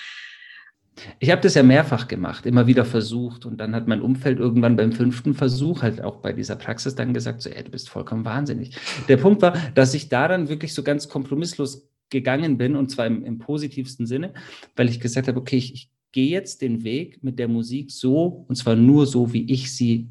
Ich 1.19 1.31
habe 1.31 1.41
das 1.41 1.53
ja 1.55 1.63
mehrfach 1.63 2.07
gemacht, 2.07 2.45
immer 2.45 2.67
wieder 2.67 2.83
versucht 2.83 3.45
und 3.45 3.57
dann 3.57 3.73
hat 3.73 3.87
mein 3.87 4.01
Umfeld 4.01 4.39
irgendwann 4.39 4.75
beim 4.75 4.91
fünften 4.91 5.33
Versuch 5.33 5.81
halt 5.81 6.01
auch 6.01 6.17
bei 6.17 6.33
dieser 6.33 6.57
Praxis 6.57 6.95
dann 6.95 7.13
gesagt, 7.13 7.41
so, 7.41 7.49
ey, 7.49 7.63
du 7.63 7.71
bist 7.71 7.89
vollkommen 7.89 8.25
wahnsinnig. 8.25 8.77
Der 9.07 9.17
Punkt 9.17 9.41
war, 9.41 9.53
dass 9.73 9.93
ich 9.93 10.09
da 10.09 10.27
dann 10.27 10.49
wirklich 10.49 10.73
so 10.73 10.83
ganz 10.83 11.07
kompromisslos 11.07 11.90
gegangen 12.11 12.57
bin 12.57 12.75
und 12.75 12.91
zwar 12.91 13.07
im, 13.07 13.25
im 13.25 13.39
positivsten 13.39 14.05
Sinne, 14.05 14.33
weil 14.75 14.89
ich 14.89 14.99
gesagt 14.99 15.27
habe, 15.27 15.39
okay, 15.39 15.57
ich, 15.57 15.73
ich 15.73 15.89
gehe 16.11 16.29
jetzt 16.29 16.61
den 16.61 16.83
Weg 16.83 17.23
mit 17.23 17.39
der 17.39 17.47
Musik 17.47 17.89
so 17.91 18.45
und 18.47 18.55
zwar 18.55 18.75
nur 18.75 19.07
so, 19.07 19.33
wie 19.33 19.51
ich 19.51 19.73
sie 19.73 20.09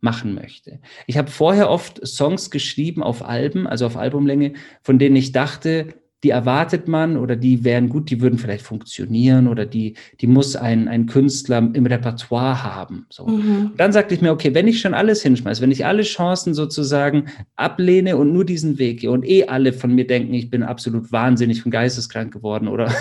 machen 0.00 0.34
möchte. 0.34 0.80
Ich 1.06 1.16
habe 1.16 1.30
vorher 1.30 1.70
oft 1.70 2.04
Songs 2.04 2.50
geschrieben 2.50 3.02
auf 3.02 3.22
Alben, 3.24 3.68
also 3.68 3.86
auf 3.86 3.96
Albumlänge, 3.96 4.54
von 4.82 4.98
denen 4.98 5.14
ich 5.14 5.30
dachte, 5.30 5.94
die 6.22 6.30
erwartet 6.30 6.86
man 6.86 7.16
oder 7.16 7.34
die 7.34 7.64
wären 7.64 7.88
gut, 7.88 8.08
die 8.10 8.20
würden 8.20 8.38
vielleicht 8.38 8.64
funktionieren 8.64 9.48
oder 9.48 9.66
die, 9.66 9.94
die 10.20 10.28
muss 10.28 10.54
ein, 10.54 10.86
ein 10.86 11.06
Künstler 11.06 11.58
im 11.58 11.86
Repertoire 11.86 12.62
haben. 12.62 13.06
So. 13.10 13.26
Mhm. 13.26 13.72
Dann 13.76 13.92
sagte 13.92 14.14
ich 14.14 14.20
mir, 14.20 14.30
okay, 14.30 14.54
wenn 14.54 14.68
ich 14.68 14.80
schon 14.80 14.94
alles 14.94 15.22
hinschmeiße, 15.22 15.60
wenn 15.60 15.72
ich 15.72 15.84
alle 15.84 16.02
Chancen 16.02 16.54
sozusagen 16.54 17.26
ablehne 17.56 18.16
und 18.16 18.32
nur 18.32 18.44
diesen 18.44 18.78
Weg 18.78 19.00
gehe 19.00 19.10
und 19.10 19.28
eh 19.28 19.46
alle 19.46 19.72
von 19.72 19.94
mir 19.94 20.06
denken, 20.06 20.32
ich 20.34 20.48
bin 20.48 20.62
absolut 20.62 21.10
wahnsinnig 21.10 21.64
und 21.64 21.72
geisteskrank 21.72 22.32
geworden 22.32 22.68
oder 22.68 22.86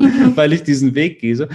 weil 0.34 0.52
ich 0.52 0.62
diesen 0.62 0.94
Weg 0.94 1.20
gehe, 1.20 1.36
so, 1.36 1.46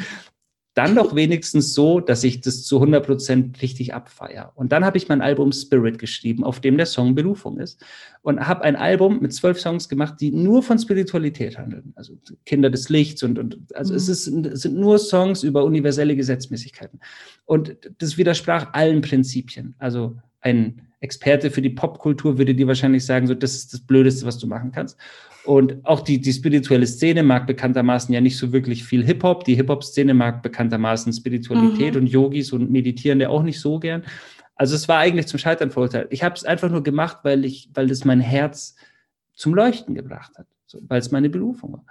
dann 0.73 0.95
doch 0.95 1.15
wenigstens 1.15 1.73
so, 1.73 1.99
dass 1.99 2.23
ich 2.23 2.41
das 2.41 2.63
zu 2.63 2.77
100 2.77 3.05
Prozent 3.05 3.61
richtig 3.61 3.93
abfeiere. 3.93 4.51
Und 4.55 4.71
dann 4.71 4.83
habe 4.83 4.97
ich 4.97 5.07
mein 5.07 5.21
Album 5.21 5.51
Spirit 5.51 5.99
geschrieben, 5.99 6.43
auf 6.43 6.61
dem 6.61 6.77
der 6.77 6.87
Song 6.87 7.13
Berufung 7.13 7.59
ist. 7.59 7.83
Und 8.23 8.47
habe 8.47 8.63
ein 8.63 8.75
Album 8.75 9.19
mit 9.21 9.33
zwölf 9.33 9.59
Songs 9.59 9.87
gemacht, 9.87 10.15
die 10.19 10.31
nur 10.31 10.63
von 10.63 10.79
Spiritualität 10.79 11.57
handeln. 11.59 11.93
Also 11.95 12.17
Kinder 12.45 12.71
des 12.71 12.89
Lichts 12.89 13.21
und, 13.21 13.37
und 13.37 13.57
also 13.75 13.93
mhm. 13.93 13.97
es, 13.97 14.09
ist, 14.09 14.27
es 14.27 14.61
sind 14.61 14.75
nur 14.75 14.97
Songs 14.97 15.43
über 15.43 15.63
universelle 15.63 16.15
Gesetzmäßigkeiten. 16.15 16.99
Und 17.45 17.77
das 17.99 18.17
widersprach 18.17 18.73
allen 18.73 19.01
Prinzipien. 19.01 19.75
Also 19.77 20.17
ein 20.41 20.87
Experte 21.01 21.51
für 21.51 21.61
die 21.61 21.69
Popkultur 21.69 22.37
würde 22.37 22.55
dir 22.55 22.65
wahrscheinlich 22.65 23.05
sagen, 23.05 23.27
so, 23.27 23.35
das 23.35 23.53
ist 23.53 23.73
das 23.73 23.81
Blödeste, 23.81 24.25
was 24.25 24.39
du 24.39 24.47
machen 24.47 24.71
kannst. 24.71 24.97
Und 25.45 25.85
auch 25.85 26.01
die, 26.01 26.21
die 26.21 26.31
spirituelle 26.31 26.87
Szene 26.87 27.21
mag 27.21 27.47
bekanntermaßen 27.47 28.13
ja 28.13 28.21
nicht 28.21 28.37
so 28.37 28.53
wirklich 28.53 28.83
viel 28.83 29.03
Hip-Hop. 29.03 29.43
Die 29.43 29.55
Hip-Hop-Szene 29.55 30.13
mag 30.13 30.41
bekanntermaßen 30.41 31.11
Spiritualität 31.11 31.95
mhm. 31.95 32.01
und 32.01 32.07
Yogis 32.07 32.53
und 32.53 32.71
Meditierende 32.71 33.29
auch 33.29 33.43
nicht 33.43 33.59
so 33.59 33.79
gern. 33.79 34.03
Also 34.55 34.75
es 34.75 34.87
war 34.87 34.99
eigentlich 34.99 35.27
zum 35.27 35.39
Scheitern 35.39 35.71
verurteilt. 35.71 36.07
Ich 36.11 36.23
habe 36.23 36.35
es 36.35 36.45
einfach 36.45 36.69
nur 36.69 36.83
gemacht, 36.83 37.19
weil 37.23 37.43
ich, 37.43 37.69
weil 37.73 37.87
das 37.87 38.05
mein 38.05 38.21
Herz 38.21 38.75
zum 39.33 39.53
Leuchten 39.53 39.95
gebracht 39.95 40.37
hat, 40.37 40.47
so, 40.65 40.79
weil 40.87 40.99
es 40.99 41.11
meine 41.11 41.29
Berufung 41.29 41.73
war. 41.73 41.85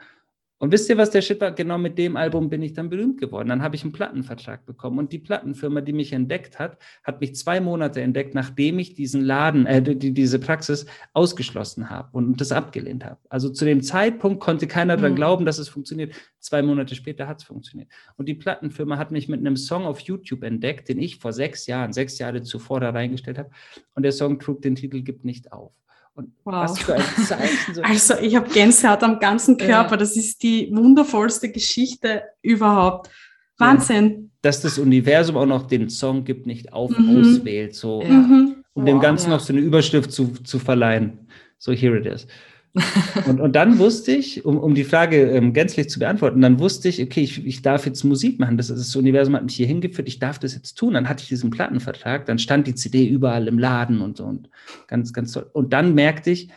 Und 0.62 0.70
wisst 0.70 0.88
ihr, 0.88 0.96
was 0.96 1.10
der 1.10 1.22
Shit 1.22 1.40
war? 1.40 1.50
Genau 1.50 1.76
mit 1.76 1.98
dem 1.98 2.16
Album 2.16 2.48
bin 2.48 2.62
ich 2.62 2.72
dann 2.72 2.88
berühmt 2.88 3.20
geworden. 3.20 3.48
Dann 3.48 3.62
habe 3.62 3.74
ich 3.74 3.82
einen 3.82 3.90
Plattenvertrag 3.90 4.64
bekommen. 4.64 5.00
Und 5.00 5.10
die 5.10 5.18
Plattenfirma, 5.18 5.80
die 5.80 5.92
mich 5.92 6.12
entdeckt 6.12 6.60
hat, 6.60 6.78
hat 7.02 7.20
mich 7.20 7.34
zwei 7.34 7.60
Monate 7.60 8.00
entdeckt, 8.00 8.36
nachdem 8.36 8.78
ich 8.78 8.94
diesen 8.94 9.22
Laden, 9.22 9.66
äh, 9.66 9.82
die, 9.82 10.14
diese 10.14 10.38
Praxis 10.38 10.86
ausgeschlossen 11.14 11.90
habe 11.90 12.10
und 12.12 12.40
das 12.40 12.52
abgelehnt 12.52 13.04
habe. 13.04 13.18
Also 13.28 13.50
zu 13.50 13.64
dem 13.64 13.82
Zeitpunkt 13.82 14.38
konnte 14.38 14.68
keiner 14.68 14.96
daran 14.96 15.12
mhm. 15.12 15.16
glauben, 15.16 15.46
dass 15.46 15.58
es 15.58 15.68
funktioniert. 15.68 16.14
Zwei 16.38 16.62
Monate 16.62 16.94
später 16.94 17.26
hat 17.26 17.38
es 17.38 17.44
funktioniert. 17.44 17.90
Und 18.16 18.28
die 18.28 18.34
Plattenfirma 18.34 18.98
hat 18.98 19.10
mich 19.10 19.28
mit 19.28 19.40
einem 19.40 19.56
Song 19.56 19.84
auf 19.84 19.98
YouTube 19.98 20.44
entdeckt, 20.44 20.88
den 20.88 21.00
ich 21.00 21.18
vor 21.18 21.32
sechs 21.32 21.66
Jahren, 21.66 21.92
sechs 21.92 22.20
Jahre 22.20 22.40
zuvor 22.42 22.78
da 22.78 22.90
reingestellt 22.90 23.38
habe. 23.38 23.50
Und 23.96 24.04
der 24.04 24.12
Song 24.12 24.38
trug 24.38 24.62
den 24.62 24.76
Titel 24.76 25.02
Gib 25.02 25.24
nicht 25.24 25.52
auf. 25.52 25.72
Und 26.14 26.32
wow. 26.44 26.54
was 26.54 26.78
für 26.78 26.94
ein 26.94 27.02
Zeichen. 27.26 27.74
So. 27.74 27.82
Also 27.84 28.14
ich 28.20 28.36
habe 28.36 28.48
Gänsehaut 28.50 29.02
am 29.02 29.18
ganzen 29.18 29.56
Körper. 29.56 29.92
Ja. 29.92 29.96
Das 29.96 30.16
ist 30.16 30.42
die 30.42 30.70
wundervollste 30.72 31.50
Geschichte 31.50 32.22
überhaupt. 32.42 33.10
Wahnsinn. 33.58 34.10
Ja. 34.10 34.28
Dass 34.42 34.60
das 34.60 34.78
Universum 34.78 35.36
auch 35.36 35.46
noch 35.46 35.66
den 35.66 35.88
Song 35.88 36.24
gibt, 36.24 36.46
nicht 36.46 36.72
auf 36.72 36.90
mhm. 36.90 37.20
auswählt, 37.20 37.74
so 37.74 38.02
ja. 38.02 38.08
mhm. 38.08 38.56
um 38.74 38.82
wow, 38.82 38.84
dem 38.84 39.00
Ganzen 39.00 39.30
noch 39.30 39.40
so 39.40 39.52
eine 39.52 39.62
Überschrift 39.62 40.12
zu, 40.12 40.32
zu 40.42 40.58
verleihen. 40.58 41.28
So 41.58 41.72
here 41.72 41.96
it 41.96 42.06
is 42.06 42.26
und, 43.26 43.40
und 43.40 43.54
dann 43.54 43.78
wusste 43.78 44.12
ich, 44.12 44.46
um, 44.46 44.56
um 44.56 44.74
die 44.74 44.84
Frage 44.84 45.30
ähm, 45.30 45.52
gänzlich 45.52 45.90
zu 45.90 45.98
beantworten, 45.98 46.40
dann 46.40 46.58
wusste 46.58 46.88
ich, 46.88 47.02
okay, 47.02 47.20
ich, 47.20 47.44
ich 47.44 47.60
darf 47.60 47.84
jetzt 47.84 48.02
Musik 48.02 48.40
machen. 48.40 48.56
Das, 48.56 48.68
das 48.68 48.96
Universum 48.96 49.36
hat 49.36 49.44
mich 49.44 49.56
hier 49.56 49.66
hingeführt, 49.66 50.08
ich 50.08 50.18
darf 50.18 50.38
das 50.38 50.54
jetzt 50.54 50.74
tun. 50.74 50.94
Dann 50.94 51.08
hatte 51.08 51.22
ich 51.22 51.28
diesen 51.28 51.50
Plattenvertrag, 51.50 52.24
dann 52.24 52.38
stand 52.38 52.66
die 52.66 52.74
CD 52.74 53.06
überall 53.06 53.46
im 53.46 53.58
Laden 53.58 54.00
und 54.00 54.16
so 54.16 54.24
und 54.24 54.48
ganz, 54.86 55.12
ganz 55.12 55.32
toll. 55.32 55.50
Und 55.52 55.74
dann 55.74 55.94
merkte 55.94 56.30
ich, 56.30 56.48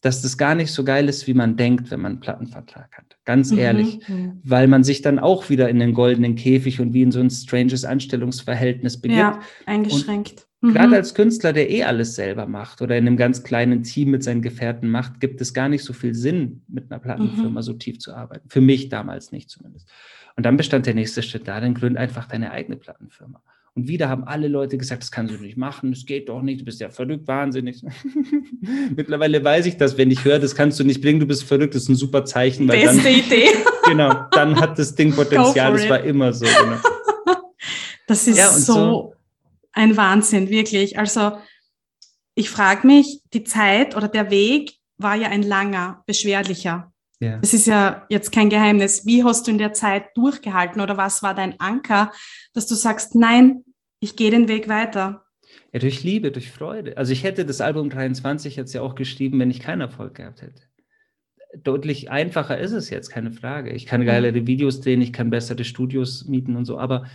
dass 0.00 0.22
das 0.22 0.38
gar 0.38 0.54
nicht 0.54 0.72
so 0.72 0.84
geil 0.84 1.08
ist, 1.08 1.26
wie 1.26 1.34
man 1.34 1.56
denkt, 1.56 1.90
wenn 1.90 2.00
man 2.00 2.12
einen 2.12 2.20
Plattenvertrag 2.20 2.96
hat. 2.96 3.18
Ganz 3.24 3.50
mhm, 3.50 3.58
ehrlich. 3.58 4.08
Mhm. 4.08 4.40
Weil 4.44 4.68
man 4.68 4.84
sich 4.84 5.02
dann 5.02 5.18
auch 5.18 5.50
wieder 5.50 5.68
in 5.68 5.80
den 5.80 5.92
goldenen 5.92 6.34
Käfig 6.34 6.80
und 6.80 6.94
wie 6.94 7.02
in 7.02 7.12
so 7.12 7.20
ein 7.20 7.30
stranges 7.30 7.84
Anstellungsverhältnis 7.84 9.00
begibt. 9.00 9.18
Ja, 9.18 9.40
eingeschränkt. 9.66 10.47
Mhm. 10.60 10.72
Gerade 10.72 10.96
als 10.96 11.14
Künstler, 11.14 11.52
der 11.52 11.70
eh 11.70 11.84
alles 11.84 12.14
selber 12.14 12.46
macht 12.46 12.82
oder 12.82 12.96
in 12.96 13.06
einem 13.06 13.16
ganz 13.16 13.44
kleinen 13.44 13.82
Team 13.84 14.10
mit 14.10 14.24
seinen 14.24 14.42
Gefährten 14.42 14.90
macht, 14.90 15.20
gibt 15.20 15.40
es 15.40 15.54
gar 15.54 15.68
nicht 15.68 15.84
so 15.84 15.92
viel 15.92 16.14
Sinn, 16.14 16.62
mit 16.68 16.90
einer 16.90 16.98
Plattenfirma 16.98 17.60
mhm. 17.60 17.62
so 17.62 17.74
tief 17.74 18.00
zu 18.00 18.12
arbeiten. 18.14 18.48
Für 18.48 18.60
mich 18.60 18.88
damals 18.88 19.30
nicht 19.30 19.50
zumindest. 19.50 19.88
Und 20.36 20.46
dann 20.46 20.56
bestand 20.56 20.86
der 20.86 20.94
nächste 20.94 21.22
Schritt 21.22 21.46
da, 21.46 21.60
dann 21.60 21.74
gründ 21.74 21.96
einfach 21.96 22.26
deine 22.26 22.50
eigene 22.50 22.76
Plattenfirma. 22.76 23.40
Und 23.74 23.86
wieder 23.86 24.08
haben 24.08 24.24
alle 24.24 24.48
Leute 24.48 24.76
gesagt, 24.76 25.04
das 25.04 25.12
kannst 25.12 25.32
du 25.32 25.40
nicht 25.40 25.56
machen, 25.56 25.92
das 25.92 26.04
geht 26.04 26.28
doch 26.28 26.42
nicht, 26.42 26.62
du 26.62 26.64
bist 26.64 26.80
ja 26.80 26.90
verrückt, 26.90 27.28
wahnsinnig. 27.28 27.84
Mittlerweile 28.96 29.44
weiß 29.44 29.66
ich 29.66 29.76
das, 29.76 29.96
wenn 29.96 30.10
ich 30.10 30.24
höre, 30.24 30.40
das 30.40 30.56
kannst 30.56 30.80
du 30.80 30.84
nicht 30.84 31.00
bringen, 31.00 31.20
du 31.20 31.26
bist 31.26 31.44
verrückt, 31.44 31.76
das 31.76 31.84
ist 31.84 31.88
ein 31.88 31.94
super 31.94 32.24
Zeichen. 32.24 32.66
Weil 32.66 32.80
Beste 32.80 33.02
dann, 33.02 33.12
Idee. 33.12 33.48
Genau, 33.88 34.12
dann 34.32 34.60
hat 34.60 34.78
das 34.78 34.94
Ding 34.94 35.14
Potenzial, 35.14 35.72
das 35.72 35.88
war 35.88 36.02
immer 36.02 36.32
so. 36.32 36.44
Genau. 36.44 36.76
Das 38.06 38.26
ist 38.26 38.38
ja, 38.38 38.48
so, 38.48 38.72
so 38.72 39.14
ein 39.78 39.96
Wahnsinn, 39.96 40.50
wirklich. 40.50 40.98
Also 40.98 41.38
ich 42.34 42.50
frage 42.50 42.86
mich, 42.86 43.22
die 43.32 43.44
Zeit 43.44 43.96
oder 43.96 44.08
der 44.08 44.30
Weg 44.30 44.74
war 44.98 45.14
ja 45.14 45.28
ein 45.28 45.42
langer, 45.42 46.02
beschwerlicher. 46.06 46.92
Ja. 47.20 47.38
Das 47.38 47.54
ist 47.54 47.66
ja 47.66 48.06
jetzt 48.08 48.32
kein 48.32 48.50
Geheimnis. 48.50 49.06
Wie 49.06 49.24
hast 49.24 49.46
du 49.46 49.50
in 49.50 49.58
der 49.58 49.72
Zeit 49.72 50.16
durchgehalten 50.16 50.80
oder 50.80 50.96
was 50.96 51.22
war 51.22 51.34
dein 51.34 51.58
Anker, 51.58 52.12
dass 52.52 52.66
du 52.66 52.74
sagst, 52.74 53.14
nein, 53.14 53.64
ich 54.00 54.16
gehe 54.16 54.30
den 54.30 54.48
Weg 54.48 54.68
weiter? 54.68 55.24
Ja, 55.72 55.78
durch 55.78 56.02
Liebe, 56.02 56.30
durch 56.30 56.50
Freude. 56.50 56.96
Also 56.96 57.12
ich 57.12 57.24
hätte 57.24 57.44
das 57.44 57.60
Album 57.60 57.90
23 57.90 58.56
jetzt 58.56 58.72
ja 58.72 58.82
auch 58.82 58.94
geschrieben, 58.94 59.38
wenn 59.38 59.50
ich 59.50 59.60
keinen 59.60 59.80
Erfolg 59.80 60.14
gehabt 60.14 60.42
hätte. 60.42 60.62
Deutlich 61.62 62.10
einfacher 62.10 62.58
ist 62.58 62.72
es 62.72 62.90
jetzt, 62.90 63.10
keine 63.10 63.32
Frage. 63.32 63.70
Ich 63.70 63.86
kann 63.86 64.04
geilere 64.04 64.46
Videos 64.46 64.80
drehen, 64.80 65.00
ich 65.00 65.12
kann 65.12 65.30
bessere 65.30 65.64
Studios 65.64 66.26
mieten 66.26 66.56
und 66.56 66.66
so, 66.66 66.78
aber 66.78 67.06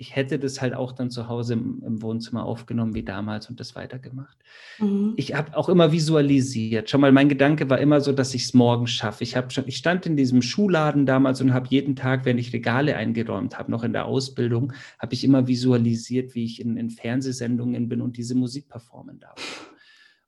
ich 0.00 0.14
hätte 0.14 0.38
das 0.38 0.60
halt 0.60 0.74
auch 0.74 0.92
dann 0.92 1.10
zu 1.10 1.28
Hause 1.28 1.54
im, 1.54 1.82
im 1.84 2.02
Wohnzimmer 2.02 2.44
aufgenommen 2.44 2.94
wie 2.94 3.02
damals 3.02 3.50
und 3.50 3.58
das 3.58 3.74
weitergemacht. 3.74 4.38
Mhm. 4.78 5.14
Ich 5.16 5.34
habe 5.34 5.56
auch 5.56 5.68
immer 5.68 5.90
visualisiert. 5.90 6.88
Schon 6.88 7.00
mal, 7.00 7.10
mein 7.10 7.28
Gedanke 7.28 7.68
war 7.68 7.80
immer 7.80 8.00
so, 8.00 8.12
dass 8.12 8.32
ich 8.32 8.44
es 8.44 8.54
morgen 8.54 8.86
schaffe. 8.86 9.24
Ich, 9.24 9.36
schon, 9.48 9.64
ich 9.66 9.76
stand 9.76 10.06
in 10.06 10.16
diesem 10.16 10.40
Schuhladen 10.40 11.04
damals 11.04 11.40
und 11.40 11.52
habe 11.52 11.66
jeden 11.68 11.96
Tag, 11.96 12.24
wenn 12.24 12.38
ich 12.38 12.52
Regale 12.52 12.96
eingeräumt 12.96 13.58
habe, 13.58 13.72
noch 13.72 13.82
in 13.82 13.92
der 13.92 14.04
Ausbildung, 14.04 14.72
habe 15.00 15.14
ich 15.14 15.24
immer 15.24 15.48
visualisiert, 15.48 16.36
wie 16.36 16.44
ich 16.44 16.60
in, 16.60 16.76
in 16.76 16.90
Fernsehsendungen 16.90 17.88
bin 17.88 18.00
und 18.00 18.16
diese 18.16 18.36
Musik 18.36 18.68
performen 18.68 19.18
darf. 19.18 19.68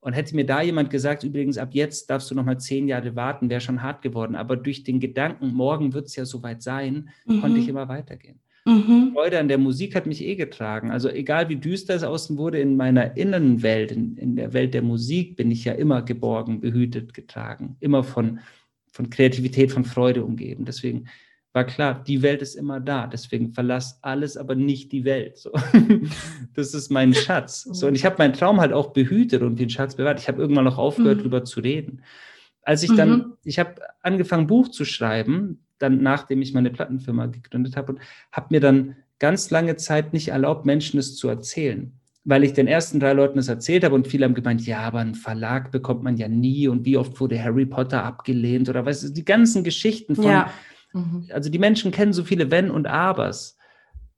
Und 0.00 0.14
hätte 0.14 0.34
mir 0.34 0.46
da 0.46 0.62
jemand 0.62 0.90
gesagt, 0.90 1.22
übrigens, 1.22 1.58
ab 1.58 1.70
jetzt 1.74 2.10
darfst 2.10 2.28
du 2.30 2.34
noch 2.34 2.44
mal 2.44 2.58
zehn 2.58 2.88
Jahre 2.88 3.14
warten, 3.14 3.50
wäre 3.50 3.60
schon 3.60 3.82
hart 3.82 4.02
geworden. 4.02 4.34
Aber 4.34 4.56
durch 4.56 4.82
den 4.82 4.98
Gedanken, 4.98 5.52
morgen 5.52 5.92
wird 5.92 6.06
es 6.06 6.16
ja 6.16 6.24
soweit 6.24 6.60
sein, 6.62 7.10
mhm. 7.26 7.40
konnte 7.40 7.60
ich 7.60 7.68
immer 7.68 7.86
weitergehen. 7.86 8.40
Mhm. 8.64 9.12
Freude 9.14 9.38
an 9.38 9.48
der 9.48 9.58
Musik 9.58 9.94
hat 9.94 10.06
mich 10.06 10.22
eh 10.22 10.36
getragen. 10.36 10.90
Also 10.90 11.08
egal 11.08 11.48
wie 11.48 11.56
düster 11.56 11.94
es 11.94 12.02
außen 12.02 12.36
wurde, 12.36 12.60
in 12.60 12.76
meiner 12.76 13.16
Innenwelt, 13.16 13.92
in, 13.92 14.16
in 14.16 14.36
der 14.36 14.52
Welt 14.52 14.74
der 14.74 14.82
Musik, 14.82 15.36
bin 15.36 15.50
ich 15.50 15.64
ja 15.64 15.72
immer 15.72 16.02
geborgen, 16.02 16.60
behütet, 16.60 17.14
getragen. 17.14 17.76
Immer 17.80 18.04
von, 18.04 18.40
von 18.92 19.08
Kreativität, 19.08 19.72
von 19.72 19.84
Freude 19.84 20.24
umgeben. 20.24 20.64
Deswegen 20.64 21.06
war 21.52 21.64
klar, 21.64 22.04
die 22.06 22.22
Welt 22.22 22.42
ist 22.42 22.54
immer 22.54 22.80
da. 22.80 23.06
Deswegen 23.06 23.52
verlass 23.52 23.98
alles, 24.02 24.36
aber 24.36 24.54
nicht 24.54 24.92
die 24.92 25.04
Welt. 25.04 25.38
So. 25.38 25.52
Das 26.54 26.74
ist 26.74 26.90
mein 26.90 27.14
Schatz. 27.14 27.62
So, 27.62 27.86
und 27.86 27.94
ich 27.94 28.04
habe 28.04 28.16
meinen 28.18 28.34
Traum 28.34 28.60
halt 28.60 28.72
auch 28.72 28.92
behütet 28.92 29.42
und 29.42 29.58
den 29.58 29.70
Schatz 29.70 29.94
bewahrt. 29.94 30.20
Ich 30.20 30.28
habe 30.28 30.40
irgendwann 30.40 30.64
noch 30.64 30.78
aufgehört, 30.78 31.18
mhm. 31.18 31.20
darüber 31.20 31.44
zu 31.44 31.60
reden. 31.60 32.02
Als 32.62 32.82
ich 32.82 32.94
dann, 32.94 33.10
mhm. 33.10 33.32
ich 33.44 33.58
habe 33.58 33.76
angefangen, 34.02 34.46
Buch 34.46 34.68
zu 34.68 34.84
schreiben, 34.84 35.64
dann 35.80 36.02
nachdem 36.02 36.42
ich 36.42 36.54
meine 36.54 36.70
Plattenfirma 36.70 37.26
gegründet 37.26 37.76
habe 37.76 37.94
und 37.94 38.00
habe 38.30 38.46
mir 38.50 38.60
dann 38.60 38.96
ganz 39.18 39.50
lange 39.50 39.76
Zeit 39.76 40.12
nicht 40.12 40.28
erlaubt, 40.28 40.64
Menschen 40.66 40.98
es 40.98 41.16
zu 41.16 41.28
erzählen. 41.28 41.92
Weil 42.24 42.44
ich 42.44 42.52
den 42.52 42.66
ersten 42.66 43.00
drei 43.00 43.14
Leuten 43.14 43.38
es 43.38 43.48
erzählt 43.48 43.82
habe 43.82 43.94
und 43.94 44.06
viele 44.06 44.26
haben 44.26 44.34
gemeint, 44.34 44.66
ja, 44.66 44.80
aber 44.80 44.98
einen 44.98 45.14
Verlag 45.14 45.72
bekommt 45.72 46.02
man 46.02 46.16
ja 46.16 46.28
nie 46.28 46.68
und 46.68 46.84
wie 46.84 46.96
oft 46.96 47.18
wurde 47.18 47.42
Harry 47.42 47.66
Potter 47.66 48.04
abgelehnt 48.04 48.68
oder 48.68 48.84
weißt 48.84 49.04
du, 49.04 49.08
die 49.08 49.24
ganzen 49.24 49.64
Geschichten 49.64 50.14
von, 50.14 50.26
ja. 50.26 50.50
mhm. 50.92 51.26
also 51.32 51.50
die 51.50 51.58
Menschen 51.58 51.90
kennen 51.90 52.12
so 52.12 52.24
viele 52.24 52.50
Wenn 52.50 52.70
und 52.70 52.86
Abers 52.86 53.56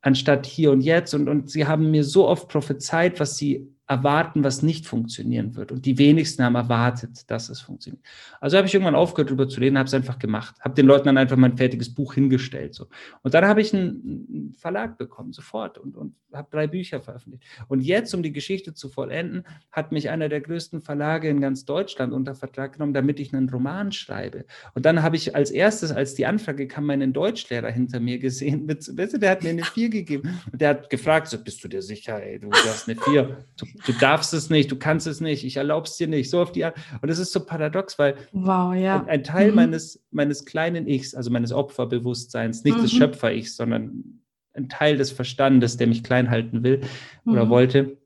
anstatt 0.02 0.47
hier 0.47 0.73
und 0.73 0.81
jetzt 0.81 1.14
und, 1.14 1.28
und 1.28 1.49
sie 1.49 1.66
haben 1.66 1.92
mir 1.92 2.02
so 2.02 2.28
oft 2.28 2.49
prophezeit, 2.49 3.21
was 3.21 3.37
sie 3.37 3.72
erwarten, 3.87 4.45
was 4.45 4.62
nicht 4.62 4.87
funktionieren 4.87 5.57
wird. 5.57 5.73
Und 5.73 5.85
die 5.85 5.99
wenigsten 5.99 6.45
haben 6.45 6.55
erwartet, 6.55 7.31
dass 7.31 7.49
es 7.51 7.61
funktioniert. 7.61 8.03
Also 8.41 8.57
habe 8.57 8.67
ich 8.67 8.75
irgendwann 8.75 8.95
aufgehört, 8.95 9.31
darüber 9.31 9.49
zu 9.49 9.61
reden, 9.61 9.77
habe 9.77 9.87
es 9.87 9.95
einfach 9.95 10.19
gemacht. 10.19 10.55
Habe 10.61 10.75
den 10.75 10.87
Leuten 10.87 11.07
dann 11.07 11.19
einfach 11.19 11.37
mein 11.37 11.56
fertiges 11.56 11.93
Buch 11.93 12.15
hingestellt. 12.15 12.75
So. 12.75 12.87
Und 13.23 13.35
dann 13.35 13.45
habe 13.45 13.61
ich 13.61 13.75
einen 13.75 14.54
Verlag 14.56 14.99
bekommen, 14.99 15.33
sofort, 15.33 15.78
und, 15.78 15.97
und 15.97 16.15
habe 16.33 16.49
drei 16.50 16.67
Bücher 16.67 17.00
veröffentlicht. 17.00 17.45
Und 17.69 17.80
jetzt, 17.80 18.15
um 18.15 18.23
die 18.23 18.33
Geschichte 18.33 18.73
zu 18.73 18.89
vollenden, 18.89 19.45
hat 19.71 19.93
mich 19.93 20.09
einer 20.09 20.28
der 20.28 20.41
größten 20.41 20.80
Verlage 20.80 21.28
in 21.28 21.41
ganz 21.41 21.65
Deutschland 21.65 22.13
unter 22.13 22.35
Vertrag 22.35 22.75
genommen, 22.75 22.95
damit 22.95 23.21
ich 23.21 23.35
einen 23.35 23.49
Roman 23.49 23.93
schreibe. 23.93 24.47
Und 24.75 24.87
dann 24.87 25.02
habe 25.02 25.17
ich 25.17 25.35
als 25.35 25.50
erstes, 25.50 25.93
als 25.93 26.15
die 26.15 26.26
Anfrage 26.26 26.67
kam, 26.69 26.87
meinen 26.87 27.13
Deutschlehrer 27.13 27.71
hinter 27.71 28.00
mir 28.00 28.19
gesehen. 28.19 28.65
Mit, 28.65 28.78
weißt 28.97 29.15
du, 29.15 29.19
der 29.19 29.33
hat 29.33 29.43
mir 29.43 29.50
eine 29.50 29.65
Vier 29.65 29.89
gegeben. 29.89 30.39
Und 30.50 30.61
der 30.61 30.71
hat 30.71 30.91
gefragt, 30.91 31.28
so, 31.28 31.43
bist 31.43 31.63
du 31.65 31.69
dir 31.69 31.83
sicher, 31.83 32.23
ey, 32.23 32.39
du 32.39 32.50
hast 32.50 32.89
eine 32.89 32.99
Vier. 32.99 33.45
Du 33.56 33.67
du 33.87 33.93
darfst 33.93 34.35
es 34.35 34.50
nicht, 34.50 34.71
du 34.71 34.76
kannst 34.76 35.06
es 35.06 35.21
nicht, 35.21 35.45
ich 35.45 35.56
erlaube 35.56 35.87
es 35.87 35.97
dir 35.97 36.08
nicht, 36.08 36.30
so 36.30 36.41
auf 36.41 36.52
die 36.52 36.65
Art. 36.65 36.76
Und 37.00 37.08
das 37.08 37.19
ist 37.19 37.32
so 37.32 37.45
paradox, 37.45 37.99
weil 37.99 38.17
wow, 38.32 38.75
ja. 38.75 39.00
ein, 39.00 39.08
ein, 39.08 39.25
Teil 39.25 39.50
mhm. 39.50 39.56
meines, 39.56 40.04
meines 40.11 40.45
kleinen 40.45 40.87
Ichs, 40.87 41.15
also 41.15 41.30
meines 41.30 41.52
Opferbewusstseins, 41.52 42.65
nicht 42.65 42.78
mhm. 42.78 42.82
des 42.82 42.93
Schöpfer-Ichs, 42.93 43.56
sondern 43.56 44.21
ein 44.54 44.69
Teil 44.69 44.97
des 44.97 45.11
Verstandes, 45.11 45.76
der 45.76 45.87
mich 45.87 46.04
klein 46.04 46.30
halten 46.30 46.63
will 46.63 46.80
oder 47.25 47.47
mhm. 47.47 47.50
wollte, 47.50 47.97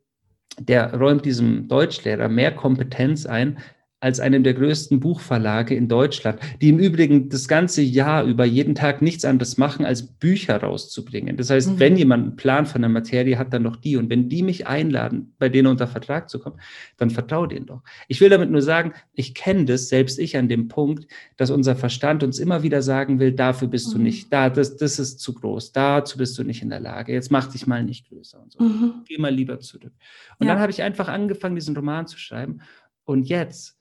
der 0.58 0.94
räumt 0.94 1.24
diesem 1.24 1.68
Deutschlehrer 1.68 2.28
mehr 2.28 2.54
Kompetenz 2.54 3.26
ein, 3.26 3.58
als 4.00 4.20
einem 4.20 4.44
der 4.44 4.52
größten 4.52 5.00
Buchverlage 5.00 5.74
in 5.74 5.88
Deutschland, 5.88 6.38
die 6.60 6.68
im 6.68 6.78
Übrigen 6.78 7.30
das 7.30 7.48
ganze 7.48 7.80
Jahr 7.80 8.24
über 8.24 8.44
jeden 8.44 8.74
Tag 8.74 9.00
nichts 9.00 9.24
anderes 9.24 9.56
machen, 9.56 9.86
als 9.86 10.02
Bücher 10.02 10.58
rauszubringen. 10.58 11.38
Das 11.38 11.48
heißt, 11.48 11.72
mhm. 11.72 11.80
wenn 11.80 11.96
jemand 11.96 12.22
einen 12.24 12.36
Plan 12.36 12.66
von 12.66 12.82
der 12.82 12.90
Materie 12.90 13.38
hat, 13.38 13.54
dann 13.54 13.64
doch 13.64 13.76
die. 13.76 13.96
Und 13.96 14.10
wenn 14.10 14.28
die 14.28 14.42
mich 14.42 14.66
einladen, 14.66 15.34
bei 15.38 15.48
denen 15.48 15.68
unter 15.68 15.86
Vertrag 15.86 16.28
zu 16.28 16.38
kommen, 16.38 16.60
dann 16.98 17.08
vertraue 17.08 17.48
denen 17.48 17.66
doch. 17.66 17.82
Ich 18.06 18.20
will 18.20 18.28
damit 18.28 18.50
nur 18.50 18.60
sagen, 18.60 18.92
ich 19.14 19.34
kenne 19.34 19.64
das, 19.64 19.88
selbst 19.88 20.18
ich 20.18 20.36
an 20.36 20.48
dem 20.48 20.68
Punkt, 20.68 21.06
dass 21.38 21.50
unser 21.50 21.74
Verstand 21.74 22.22
uns 22.22 22.38
immer 22.38 22.62
wieder 22.62 22.82
sagen 22.82 23.18
will, 23.18 23.32
dafür 23.32 23.68
bist 23.68 23.88
mhm. 23.88 23.92
du 23.92 23.98
nicht 24.00 24.30
da, 24.30 24.50
das, 24.50 24.76
das 24.76 24.98
ist 24.98 25.20
zu 25.20 25.32
groß, 25.32 25.72
dazu 25.72 26.18
bist 26.18 26.36
du 26.36 26.44
nicht 26.44 26.60
in 26.60 26.68
der 26.68 26.80
Lage, 26.80 27.12
jetzt 27.12 27.30
mach 27.30 27.46
dich 27.46 27.66
mal 27.66 27.82
nicht 27.82 28.08
größer 28.10 28.42
und 28.42 28.52
so. 28.52 28.62
Mhm. 28.62 28.94
Geh 29.08 29.16
mal 29.16 29.34
lieber 29.34 29.58
zurück. 29.60 29.92
Und 30.38 30.46
ja. 30.46 30.52
dann 30.52 30.60
habe 30.60 30.70
ich 30.70 30.82
einfach 30.82 31.08
angefangen, 31.08 31.54
diesen 31.54 31.74
Roman 31.74 32.06
zu 32.06 32.18
schreiben. 32.18 32.60
Und 33.04 33.28
jetzt 33.28 33.75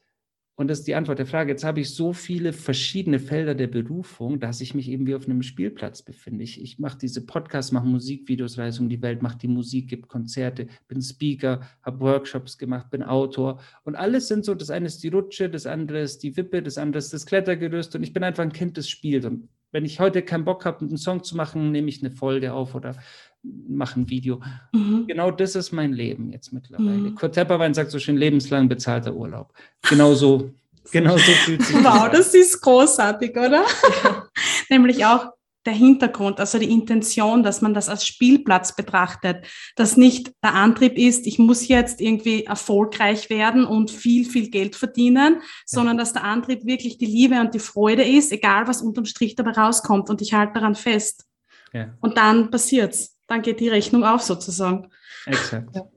und 0.58 0.70
das 0.70 0.80
ist 0.80 0.88
die 0.88 0.96
Antwort 0.96 1.20
der 1.20 1.26
Frage. 1.26 1.52
Jetzt 1.52 1.66
habe 1.66 1.82
ich 1.82 1.90
so 1.90 2.14
viele 2.14 2.54
verschiedene 2.54 3.20
Felder 3.20 3.56
der 3.56 3.68
Berufung, 3.68 4.40
dass 4.40 4.62
ich 4.62 4.74
mich 4.74 4.90
eben 4.90 5.06
wie 5.06 5.14
auf 5.14 5.26
einem 5.26 5.44
Spielplatz 5.44 6.02
befinde. 6.02 6.46
Ich, 6.46 6.62
ich 6.62 6.80
mache 6.80 6.98
diese 6.98 7.26
Podcasts, 7.26 7.74
mache 7.74 7.86
Musikvideos, 7.86 8.58
reise 8.58 8.82
um 8.82 8.88
die 8.88 9.02
Welt, 9.02 9.22
mache 9.22 9.38
die 9.38 9.50
Musik, 9.50 9.90
gebe 9.90 10.08
Konzerte, 10.08 10.68
bin 10.88 11.02
Speaker, 11.02 11.60
habe 11.82 12.00
Workshops 12.00 12.58
gemacht, 12.58 12.90
bin 12.90 13.04
Autor. 13.04 13.60
Und 13.84 13.96
alles 13.96 14.30
sind 14.30 14.46
so, 14.46 14.56
das 14.56 14.70
eine 14.70 14.86
ist 14.86 15.04
die 15.04 15.10
Rutsche, 15.10 15.50
das 15.50 15.66
andere 15.66 16.00
ist 16.00 16.24
die 16.24 16.38
Wippe, 16.38 16.64
das 16.64 16.78
andere 16.78 17.00
ist 17.00 17.12
das 17.12 17.26
Klettergerüst. 17.26 17.94
Und 17.96 18.04
ich 18.04 18.14
bin 18.14 18.24
einfach 18.24 18.44
ein 18.44 18.54
Kind, 18.54 18.78
das 18.78 18.88
spielt. 18.88 19.26
Und 19.26 19.50
wenn 19.76 19.84
ich 19.84 20.00
heute 20.00 20.22
keinen 20.22 20.46
Bock 20.46 20.64
habe, 20.64 20.86
einen 20.86 20.96
Song 20.96 21.22
zu 21.26 21.36
machen, 21.36 21.74
nehme 21.74 21.90
ich 21.90 22.00
eine 22.00 22.10
Folge 22.10 22.54
auf 22.54 22.76
oder 22.76 22.96
mache 23.44 24.00
ein 24.00 24.10
Video. 24.10 24.42
Mhm. 24.72 25.06
Genau 25.06 25.32
das 25.32 25.54
ist 25.56 25.74
mein 25.74 25.92
Leben 25.92 26.32
jetzt 26.32 26.54
mittlerweile. 26.54 27.10
Mhm. 27.10 27.16
Kurt 27.16 27.36
Tepperwein 27.36 27.74
sagt 27.74 27.92
so 27.92 28.00
schön, 28.00 28.16
lebenslang 28.16 28.70
bezahlter 28.70 29.14
Urlaub. 29.14 29.52
Genau 29.90 30.14
so, 30.14 30.50
genau 30.94 31.18
so 31.18 31.30
fühlt 31.44 31.62
sich 31.62 31.76
Wow, 31.84 32.10
das, 32.10 32.32
das 32.32 32.36
ist 32.36 32.62
großartig, 32.62 33.32
oder? 33.32 33.66
Ja. 34.06 34.28
Nämlich 34.70 35.06
auch 35.06 35.34
der 35.66 35.74
Hintergrund, 35.74 36.40
also 36.40 36.60
die 36.60 36.72
Intention, 36.72 37.44
dass 37.44 37.62
man 37.62 37.74
das 37.74 37.90
als 37.90 38.06
Spielplatz 38.06 38.76
betrachtet, 38.76 39.48
dass 39.76 39.98
nicht 39.98 40.32
der 40.44 40.54
Antrieb 40.54 40.98
ist, 40.98 41.26
ich 41.26 41.40
muss 41.40 41.68
jetzt 41.68 42.02
irgendwie 42.02 42.44
erfolgreich 42.44 43.30
werden 43.30 43.66
und 43.66 43.90
viel, 43.90 44.26
viel 44.26 44.50
Geld 44.50 44.76
verdienen, 44.76 45.42
sondern 45.66 45.98
dass 45.98 46.14
der 46.14 46.24
Antrieb 46.24 46.66
wirklich 46.66 46.98
die 46.98 47.06
Liebe 47.06 47.40
und 47.40 47.54
die 47.54 47.60
Freude 47.60 48.04
ist, 48.04 48.32
egal 48.32 48.68
was 48.68 48.82
unterm 48.82 49.06
Strich 49.06 49.36
dabei 49.36 49.52
rauskommt 49.52 50.10
und 50.10 50.22
ich 50.22 50.34
halte 50.34 50.54
daran 50.54 50.76
fest. 50.76 51.26
Ja. 51.74 51.94
Und 52.00 52.18
dann 52.18 52.52
passiert's 52.52 53.16
dann 53.28 53.42
geht 53.42 53.60
die 53.60 53.70
Rechnung 53.70 54.04
auf 54.04 54.22
sozusagen. 54.22 54.90
Exakt. 55.26 55.76
Ja. 55.76 55.88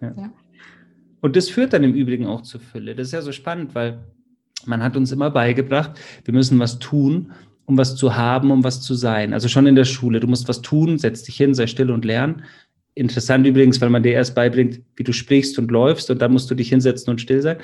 Ja. 0.00 0.32
Und 1.20 1.36
das 1.36 1.50
führt 1.50 1.72
dann 1.72 1.84
im 1.84 1.94
Übrigen 1.94 2.26
auch 2.26 2.42
zur 2.42 2.60
Fülle. 2.60 2.94
Das 2.94 3.08
ist 3.08 3.12
ja 3.12 3.22
so 3.22 3.32
spannend, 3.32 3.74
weil 3.74 4.04
man 4.64 4.82
hat 4.82 4.96
uns 4.96 5.12
immer 5.12 5.30
beigebracht, 5.30 5.98
wir 6.24 6.34
müssen 6.34 6.58
was 6.58 6.78
tun, 6.78 7.32
um 7.68 7.76
was 7.76 7.96
zu 7.96 8.16
haben, 8.16 8.50
um 8.50 8.64
was 8.64 8.80
zu 8.80 8.94
sein. 8.94 9.34
Also 9.34 9.46
schon 9.46 9.66
in 9.66 9.76
der 9.76 9.84
Schule. 9.84 10.20
Du 10.20 10.26
musst 10.26 10.48
was 10.48 10.62
tun, 10.62 10.96
setz 10.96 11.22
dich 11.22 11.36
hin, 11.36 11.54
sei 11.54 11.66
still 11.66 11.90
und 11.90 12.04
lern. 12.04 12.42
Interessant 12.94 13.46
übrigens, 13.46 13.78
weil 13.82 13.90
man 13.90 14.02
dir 14.02 14.12
erst 14.12 14.34
beibringt, 14.34 14.80
wie 14.96 15.04
du 15.04 15.12
sprichst 15.12 15.58
und 15.58 15.70
läufst 15.70 16.10
und 16.10 16.22
dann 16.22 16.32
musst 16.32 16.50
du 16.50 16.54
dich 16.54 16.70
hinsetzen 16.70 17.10
und 17.10 17.20
still 17.20 17.42
sein. 17.42 17.58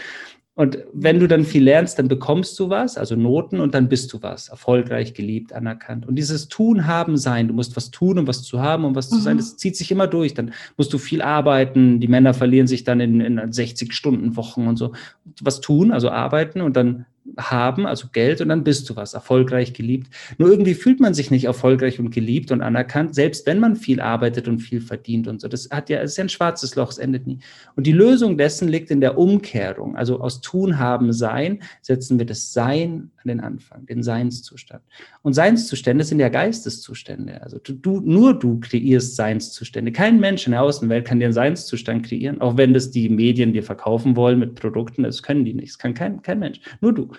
Und 0.57 0.79
wenn 0.93 1.19
du 1.19 1.27
dann 1.27 1.45
viel 1.45 1.65
lernst, 1.65 1.99
dann 1.99 2.07
bekommst 2.07 2.61
du 2.61 2.69
was, 2.69 2.99
also 2.99 3.17
Noten, 3.17 3.61
und 3.61 3.75
dann 3.75 3.89
bist 3.89 4.13
du 4.13 4.23
was, 4.23 4.51
erfolgreich, 4.51 5.15
geliebt, 5.15 5.55
anerkannt. 5.55 6.07
Und 6.07 6.17
dieses 6.17 6.49
Tun, 6.49 6.87
Haben, 6.87 7.17
Sein, 7.17 7.49
du 7.49 7.55
musst 7.55 7.75
was 7.75 7.91
tun, 7.91 8.19
um 8.19 8.27
was 8.29 8.43
zu 8.43 8.61
haben, 8.61 8.85
um 8.85 8.95
was 8.95 9.11
mhm. 9.11 9.17
zu 9.17 9.23
sein, 9.23 9.35
mhm. 9.37 9.41
das 9.41 9.57
zieht 9.57 9.75
sich 9.75 9.91
immer 9.91 10.07
durch. 10.07 10.35
Dann 10.35 10.53
musst 10.77 10.93
du 10.93 10.99
viel 10.99 11.23
arbeiten, 11.23 11.99
die 11.99 12.09
Männer 12.09 12.35
verlieren 12.35 12.67
sich 12.67 12.85
dann 12.85 13.01
in, 13.01 13.21
in 13.21 13.41
60-Stunden-Wochen 13.41 14.69
und 14.69 14.77
so. 14.77 14.93
Was 15.41 15.63
tun, 15.63 15.91
also 15.91 16.11
arbeiten 16.11 16.61
und 16.61 16.77
dann 16.77 17.07
haben, 17.39 17.87
also 17.87 18.09
Geld, 18.13 18.41
und 18.41 18.49
dann 18.49 18.65
bist 18.65 18.89
du 18.89 18.97
was, 18.97 19.15
erfolgreich, 19.15 19.73
geliebt. 19.73 20.09
Nur 20.39 20.51
irgendwie 20.51 20.75
fühlt 20.75 21.01
man 21.01 21.15
sich 21.15 21.31
nicht 21.31 21.45
erfolgreich 21.45 21.99
und 21.99 22.11
geliebt 22.11 22.53
und 22.53 22.61
anerkannt, 22.61 23.15
selbst 23.15 23.47
wenn 23.47 23.61
man 23.61 23.77
viel 23.77 24.01
arbeitet 24.01 24.47
und 24.47 24.59
viel 24.59 24.81
verdient 24.81 25.27
und 25.27 25.41
so. 25.41 25.49
Das 25.49 25.69
hat 25.71 25.89
ja, 25.89 26.01
ist 26.01 26.17
ja 26.17 26.25
ein 26.25 26.29
schwarzes 26.29 26.77
Loch, 26.77 26.91
es 26.91 26.99
endet 26.99 27.27
nie. 27.27 27.39
Und 27.77 27.87
die 27.87 27.93
Lösung 27.93 28.37
dessen 28.37 28.69
liegt 28.69 28.91
in 28.91 29.01
der 29.01 29.19
Umkehrung. 29.19 29.97
Also 29.97 30.21
aus 30.21 30.41
Tun, 30.41 30.79
Haben, 30.79 31.13
Sein 31.13 31.63
setzen 31.81 32.19
wir 32.19 32.27
das 32.27 32.53
Sein 32.53 33.11
an 33.17 33.29
den 33.29 33.41
Anfang, 33.41 33.87
den 33.87 34.03
Seinszustand. 34.03 34.83
Und 35.23 35.33
Seinszustände 35.33 36.05
sind 36.05 36.21
ja 36.21 36.29
Geisteszustände. 36.29 37.43
Also 37.43 37.59
du, 37.59 38.01
nur 38.01 38.39
du 38.39 38.61
kreierst 38.61 39.17
Seinszustände. 39.17 39.93
Kein 39.93 40.21
Mensch 40.21 40.47
in 40.47 40.53
der 40.53 40.63
Außenwelt 40.63 41.07
kann 41.07 41.21
dir 41.21 41.27
einen 41.27 41.35
Seinszustand 41.35 42.07
kreieren, 42.07 42.41
auch 42.41 42.57
wenn 42.59 42.75
das 42.75 42.91
die 42.91 43.09
Medien 43.09 43.53
dir 43.55 43.63
verkaufen 43.63 44.15
wollen 44.15 44.39
mit 44.39 44.57
Produkten. 44.57 45.05
Das 45.05 45.23
können 45.23 45.45
die 45.45 45.55
nicht. 45.55 45.71
Das 45.71 45.79
kann 45.79 45.95
kein, 45.95 46.21
kein 46.23 46.39
Mensch. 46.39 46.61
Nur 46.81 46.93
du. 46.93 47.14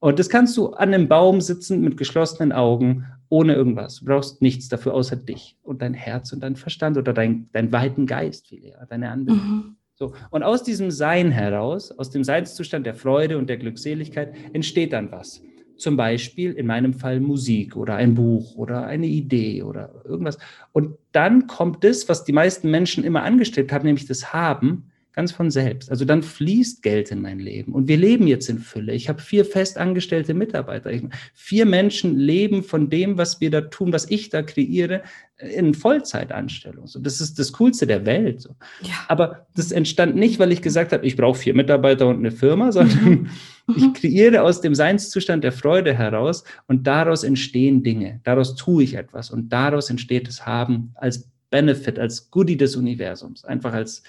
Und 0.00 0.18
das 0.18 0.30
kannst 0.30 0.56
du 0.56 0.68
an 0.68 0.94
einem 0.94 1.08
Baum 1.08 1.40
sitzen 1.40 1.82
mit 1.82 1.96
geschlossenen 1.96 2.52
Augen, 2.52 3.06
ohne 3.28 3.54
irgendwas. 3.54 3.96
Du 3.96 4.06
brauchst 4.06 4.42
nichts 4.42 4.68
dafür 4.68 4.94
außer 4.94 5.16
dich 5.16 5.56
und 5.62 5.82
dein 5.82 5.94
Herz 5.94 6.32
und 6.32 6.42
dein 6.42 6.56
Verstand 6.56 6.96
oder 6.96 7.12
dein, 7.12 7.48
dein 7.52 7.70
weiten 7.70 8.06
Geist, 8.06 8.48
viel 8.48 8.64
eher, 8.64 8.84
deine 8.86 9.10
Anbindung. 9.10 9.46
Mhm. 9.46 9.76
So. 9.94 10.14
Und 10.30 10.42
aus 10.42 10.62
diesem 10.62 10.90
Sein 10.90 11.30
heraus, 11.30 11.92
aus 11.92 12.08
dem 12.08 12.24
Seinszustand 12.24 12.86
der 12.86 12.94
Freude 12.94 13.36
und 13.36 13.50
der 13.50 13.58
Glückseligkeit, 13.58 14.34
entsteht 14.54 14.94
dann 14.94 15.12
was. 15.12 15.42
Zum 15.76 15.96
Beispiel 15.96 16.52
in 16.52 16.66
meinem 16.66 16.94
Fall 16.94 17.20
Musik 17.20 17.76
oder 17.76 17.96
ein 17.96 18.14
Buch 18.14 18.54
oder 18.56 18.86
eine 18.86 19.06
Idee 19.06 19.62
oder 19.62 20.02
irgendwas. 20.04 20.38
Und 20.72 20.96
dann 21.12 21.46
kommt 21.46 21.84
das, 21.84 22.08
was 22.08 22.24
die 22.24 22.32
meisten 22.32 22.70
Menschen 22.70 23.04
immer 23.04 23.22
angestrebt 23.22 23.72
haben, 23.72 23.84
nämlich 23.84 24.06
das 24.06 24.32
Haben, 24.32 24.89
ganz 25.12 25.32
von 25.32 25.50
selbst. 25.50 25.90
Also 25.90 26.04
dann 26.04 26.22
fließt 26.22 26.82
Geld 26.82 27.10
in 27.10 27.20
mein 27.20 27.38
Leben. 27.38 27.72
Und 27.72 27.88
wir 27.88 27.96
leben 27.96 28.26
jetzt 28.26 28.48
in 28.48 28.58
Fülle. 28.58 28.92
Ich 28.94 29.08
habe 29.08 29.20
vier 29.20 29.44
festangestellte 29.44 30.34
Mitarbeiter. 30.34 30.92
Ich, 30.92 31.02
vier 31.34 31.66
Menschen 31.66 32.16
leben 32.16 32.62
von 32.62 32.90
dem, 32.90 33.18
was 33.18 33.40
wir 33.40 33.50
da 33.50 33.62
tun, 33.62 33.92
was 33.92 34.10
ich 34.10 34.28
da 34.28 34.42
kreiere, 34.42 35.02
in 35.38 35.74
Vollzeitanstellung. 35.74 36.86
So, 36.86 37.00
das 37.00 37.20
ist 37.20 37.38
das 37.38 37.52
Coolste 37.52 37.86
der 37.86 38.04
Welt. 38.06 38.42
So. 38.42 38.50
Ja. 38.82 38.94
Aber 39.08 39.46
das 39.56 39.72
entstand 39.72 40.16
nicht, 40.16 40.38
weil 40.38 40.52
ich 40.52 40.62
gesagt 40.62 40.92
habe, 40.92 41.06
ich 41.06 41.16
brauche 41.16 41.38
vier 41.38 41.54
Mitarbeiter 41.54 42.06
und 42.06 42.18
eine 42.18 42.30
Firma, 42.30 42.72
sondern 42.72 43.28
mhm. 43.66 43.74
ich 43.76 43.94
kreiere 43.94 44.42
aus 44.42 44.60
dem 44.60 44.74
Seinszustand 44.74 45.42
der 45.44 45.52
Freude 45.52 45.94
heraus 45.94 46.44
und 46.66 46.86
daraus 46.86 47.24
entstehen 47.24 47.82
Dinge. 47.82 48.20
Daraus 48.24 48.54
tue 48.54 48.84
ich 48.84 48.94
etwas 48.94 49.30
und 49.30 49.48
daraus 49.48 49.90
entsteht 49.90 50.28
das 50.28 50.46
Haben 50.46 50.92
als 50.94 51.30
Benefit, 51.50 51.98
als 51.98 52.30
Goodie 52.30 52.56
des 52.56 52.76
Universums. 52.76 53.44
Einfach 53.44 53.72
als 53.72 54.02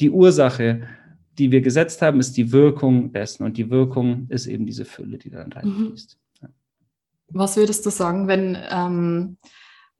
die 0.00 0.10
Ursache, 0.10 0.88
die 1.38 1.50
wir 1.50 1.60
gesetzt 1.60 2.02
haben, 2.02 2.20
ist 2.20 2.36
die 2.36 2.52
Wirkung 2.52 3.12
dessen. 3.12 3.44
Und 3.44 3.56
die 3.56 3.70
Wirkung 3.70 4.26
ist 4.28 4.46
eben 4.46 4.66
diese 4.66 4.84
Fülle, 4.84 5.18
die 5.18 5.30
dann 5.30 5.52
reinfließt. 5.52 6.18
Mhm. 6.42 6.48
Was 7.28 7.56
würdest 7.56 7.84
du 7.84 7.90
sagen, 7.90 8.28
wenn, 8.28 8.56
ähm, 8.70 9.38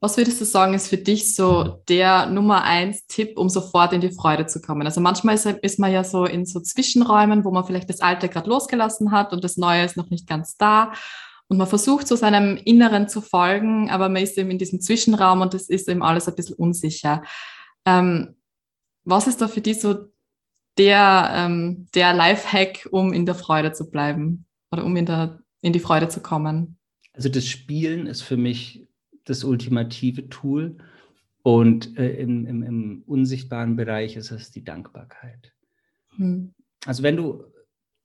was 0.01 0.17
würdest 0.17 0.41
du 0.41 0.45
sagen, 0.45 0.75
ist 0.75 0.89
für 0.89 0.97
dich 0.97 1.35
so 1.35 1.83
der 1.89 2.27
Nummer 2.27 2.63
eins 2.63 3.07
Tipp, 3.07 3.37
um 3.37 3.49
sofort 3.49 3.93
in 3.93 4.01
die 4.01 4.13
Freude 4.13 4.47
zu 4.47 4.61
kommen? 4.61 4.87
Also 4.87 5.01
manchmal 5.01 5.35
ist, 5.35 5.47
ist 5.47 5.79
man 5.79 5.93
ja 5.93 6.05
so 6.05 6.25
in 6.25 6.47
so 6.47 6.61
Zwischenräumen, 6.61 7.45
wo 7.45 7.51
man 7.51 7.65
vielleicht 7.65 7.91
das 7.91 8.01
Alte 8.01 8.29
gerade 8.29 8.49
losgelassen 8.49 9.11
hat 9.11 9.33
und 9.33 9.43
das 9.43 9.57
Neue 9.57 9.85
ist 9.85 9.97
noch 9.97 10.11
nicht 10.11 10.29
ganz 10.29 10.57
da. 10.57 10.93
Und 11.49 11.59
man 11.59 11.67
versucht 11.67 12.09
so 12.09 12.17
seinem 12.17 12.57
Inneren 12.57 13.09
zu 13.09 13.21
folgen, 13.21 13.91
aber 13.91 14.09
man 14.09 14.23
ist 14.23 14.37
eben 14.37 14.51
in 14.51 14.59
diesem 14.59 14.81
Zwischenraum 14.81 15.41
und 15.41 15.55
es 15.55 15.69
ist 15.69 15.89
eben 15.89 16.03
alles 16.03 16.29
ein 16.29 16.35
bisschen 16.35 16.57
unsicher. 16.57 17.23
Ähm, 17.85 18.37
was 19.07 19.27
ist 19.27 19.41
da 19.41 19.49
für 19.49 19.61
dich 19.63 19.81
so 19.81 20.11
der, 20.77 21.31
ähm, 21.33 21.87
der 21.95 22.13
Lifehack, 22.13 22.89
um 22.91 23.13
in 23.13 23.25
der 23.25 23.35
Freude 23.35 23.73
zu 23.73 23.91
bleiben 23.91 24.45
oder 24.71 24.85
um 24.85 24.95
in, 24.97 25.07
der, 25.07 25.41
in 25.63 25.73
die 25.73 25.81
Freude 25.81 26.09
zu 26.09 26.21
kommen? 26.21 26.77
Also 27.15 27.31
das 27.31 27.47
Spielen 27.47 28.07
ist 28.07 28.23
für 28.23 28.37
mich 28.37 28.87
das 29.25 29.43
ultimative 29.43 30.29
Tool 30.29 30.77
und 31.43 31.97
äh, 31.97 32.11
im, 32.17 32.47
im, 32.47 32.63
im, 32.63 33.03
unsichtbaren 33.07 33.77
Bereich 33.77 34.17
ist 34.17 34.33
es 34.33 34.51
die 34.51 34.65
Dankbarkeit. 34.65 35.55
Hm. 36.17 36.53
Also 36.85 37.03
wenn 37.03 37.17
du, 37.17 37.45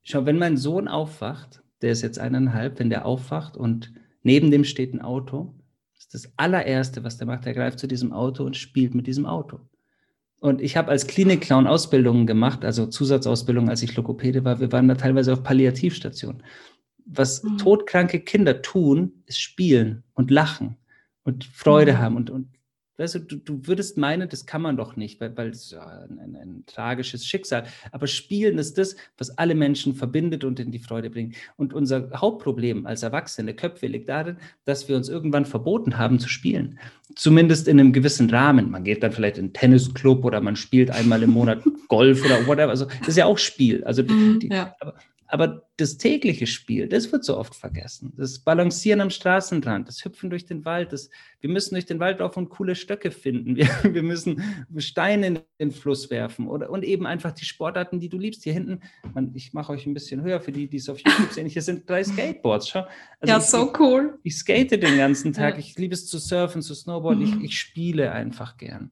schau, 0.04 0.26
wenn 0.26 0.38
mein 0.38 0.58
Sohn 0.58 0.88
aufwacht, 0.88 1.64
der 1.82 1.92
ist 1.92 2.04
jetzt 2.04 2.20
eineinhalb, 2.20 2.80
wenn 2.80 2.90
der 2.90 3.06
aufwacht 3.06 3.58
und 3.58 3.92
neben 4.24 4.52
dem 4.52 4.64
steht 4.64 4.94
ein 4.94 5.02
Auto, 5.02 5.56
ist 5.98 6.14
das 6.14 6.32
allererste, 6.38 7.04
was 7.04 7.18
der 7.18 7.28
macht, 7.28 7.46
er 7.46 7.54
greift 7.54 7.80
zu 7.80 7.88
diesem 7.88 8.14
Auto 8.14 8.44
und 8.44 8.56
spielt 8.56 8.96
mit 8.96 9.08
diesem 9.08 9.26
Auto. 9.26 9.60
Und 10.42 10.60
ich 10.60 10.76
habe 10.76 10.90
als 10.90 11.06
Klinikclown 11.06 11.68
Ausbildungen 11.68 12.26
gemacht, 12.26 12.66
also 12.66 12.88
Zusatzausbildung, 12.88 13.70
als 13.70 13.84
ich 13.84 13.96
Lokopäde 13.96 14.44
war. 14.44 14.60
Wir 14.60 14.72
waren 14.72 14.88
da 14.88 14.96
teilweise 14.96 15.34
auf 15.34 15.44
Palliativstationen. 15.44 16.42
Was 17.06 17.44
mhm. 17.44 17.60
todkranke 17.60 18.22
Kinder 18.22 18.64
tun, 18.64 19.22
ist 19.28 19.40
spielen 19.40 20.04
und 20.16 20.32
lachen 20.32 20.78
und 21.24 21.44
Freude 21.46 21.94
mhm. 21.94 21.98
haben 22.00 22.16
und, 22.16 22.32
und 22.32 22.48
Weißt 23.02 23.16
du, 23.16 23.20
du, 23.20 23.38
du 23.38 23.68
würdest 23.68 23.98
meinen, 23.98 24.30
das 24.30 24.46
kann 24.46 24.62
man 24.62 24.78
doch 24.78 24.96
nicht, 24.96 25.20
weil, 25.20 25.36
weil 25.36 25.50
es 25.50 25.72
ja 25.72 25.82
ein, 25.82 26.20
ein, 26.20 26.36
ein, 26.36 26.64
tragisches 26.68 27.26
Schicksal. 27.26 27.64
Aber 27.92 28.06
Spielen 28.06 28.60
ist 28.60 28.78
das, 28.78 28.96
was 29.18 29.36
alle 29.40 29.56
Menschen 29.56 29.96
verbindet 29.96 30.44
und 30.44 30.60
in 30.60 30.72
die 30.72 30.78
Freude 30.78 31.10
bringt. 31.10 31.36
Und 31.58 31.74
unser 31.74 32.12
Hauptproblem 32.16 32.86
als 32.86 33.02
erwachsene 33.02 33.56
Köpfe 33.56 33.88
liegt 33.88 34.08
darin, 34.08 34.38
dass 34.66 34.88
wir 34.88 34.96
uns 34.96 35.10
irgendwann 35.10 35.46
verboten 35.46 35.98
haben 35.98 36.20
zu 36.20 36.30
spielen. 36.30 36.78
Zumindest 37.16 37.68
in 37.68 37.80
einem 37.80 37.92
gewissen 37.92 38.30
Rahmen. 38.30 38.70
Man 38.70 38.84
geht 38.84 39.02
dann 39.02 39.12
vielleicht 39.12 39.40
in 39.40 39.46
einen 39.46 39.54
Tennisclub 39.54 40.24
oder 40.24 40.40
man 40.40 40.56
spielt 40.56 40.92
einmal 40.92 41.24
im 41.24 41.32
Monat 41.32 41.64
Golf 41.88 42.24
oder 42.24 42.46
whatever. 42.46 42.70
Also 42.70 42.86
das 43.00 43.10
ist 43.10 43.18
ja 43.18 43.26
auch 43.26 43.40
Spiel. 43.40 43.84
Also 43.84 44.04
die, 44.04 44.14
mhm, 44.14 44.40
ja. 44.52 44.76
aber, 44.80 44.94
aber 45.32 45.66
das 45.78 45.98
tägliche 45.98 46.46
Spiel, 46.46 46.90
das 46.90 47.10
wird 47.14 47.24
so 47.24 47.38
oft 47.38 47.56
vergessen. 47.56 48.12
Das 48.18 48.40
Balancieren 48.40 49.00
am 49.00 49.10
Straßenrand, 49.10 49.88
das 49.88 50.04
Hüpfen 50.04 50.30
durch 50.30 50.46
den 50.46 50.66
Wald, 50.66 50.92
das, 50.92 51.10
wir 51.40 51.50
müssen 51.50 51.76
durch 51.76 51.86
den 51.86 52.02
Wald 52.02 52.20
laufen 52.20 52.40
und 52.40 52.50
coole 52.50 52.76
Stöcke 52.76 53.12
finden. 53.12 53.56
Wir, 53.62 53.70
wir 53.84 54.04
müssen 54.04 54.44
Steine 54.78 55.28
in 55.28 55.40
den 55.60 55.72
Fluss 55.72 56.10
werfen 56.10 56.48
oder, 56.48 56.70
und 56.70 56.84
eben 56.84 57.06
einfach 57.06 57.32
die 57.32 57.46
Sportarten, 57.46 58.00
die 58.00 58.10
du 58.10 58.18
liebst. 58.18 58.44
Hier 58.44 58.54
hinten, 58.54 58.82
man, 59.14 59.32
ich 59.34 59.54
mache 59.54 59.72
euch 59.72 59.86
ein 59.86 59.94
bisschen 59.94 60.22
höher 60.22 60.42
für 60.42 60.52
die, 60.52 60.68
die 60.68 60.78
es 60.78 60.90
auf 60.90 61.00
YouTube 61.00 61.32
sehen. 61.32 61.48
Hier 61.48 61.62
sind 61.62 61.90
drei 61.90 62.04
Skateboards. 62.04 62.68
Schau. 62.68 62.86
Also 63.20 63.34
ja, 63.34 63.38
ich, 63.38 63.44
so 63.46 63.72
cool. 63.80 64.20
Ich, 64.24 64.36
skate 64.36 64.72
den 64.72 64.98
ganzen 64.98 65.32
Tag. 65.32 65.54
Ja. 65.54 65.60
Ich 65.60 65.78
liebe 65.78 65.94
es 65.94 66.08
zu 66.08 66.18
surfen, 66.18 66.62
zu 66.62 66.76
snowboarden. 66.76 67.24
Mhm. 67.24 67.38
Ich, 67.38 67.44
ich 67.46 67.60
spiele 67.60 68.12
einfach 68.12 68.58
gern. 68.58 68.92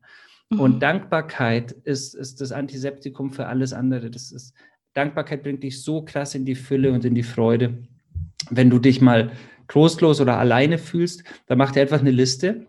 Und 0.52 0.75
mhm. 0.75 0.80
Dankbarkeit 0.80 1.71
ist, 1.71 2.15
ist 2.15 2.41
das 2.41 2.52
Antiseptikum 2.52 3.32
für 3.32 3.47
alles 3.47 3.73
andere. 3.73 4.10
Das 4.10 4.32
ist 4.32 4.54
Dankbarkeit 4.93 5.43
bringt 5.43 5.63
dich 5.63 5.82
so 5.82 6.02
krass 6.02 6.36
in 6.36 6.45
die 6.45 6.56
Fülle 6.56 6.91
und 6.91 7.06
in 7.06 7.15
die 7.15 7.23
Freude. 7.23 7.78
Wenn 8.49 8.69
du 8.69 8.80
dich 8.80 9.02
mal 9.02 9.32
trostlos 9.67 10.19
oder 10.19 10.38
alleine 10.38 10.78
fühlst, 10.78 11.23
dann 11.47 11.58
mach 11.58 11.71
dir 11.71 11.82
einfach 11.82 11.99
eine 11.99 12.12
Liste 12.12 12.67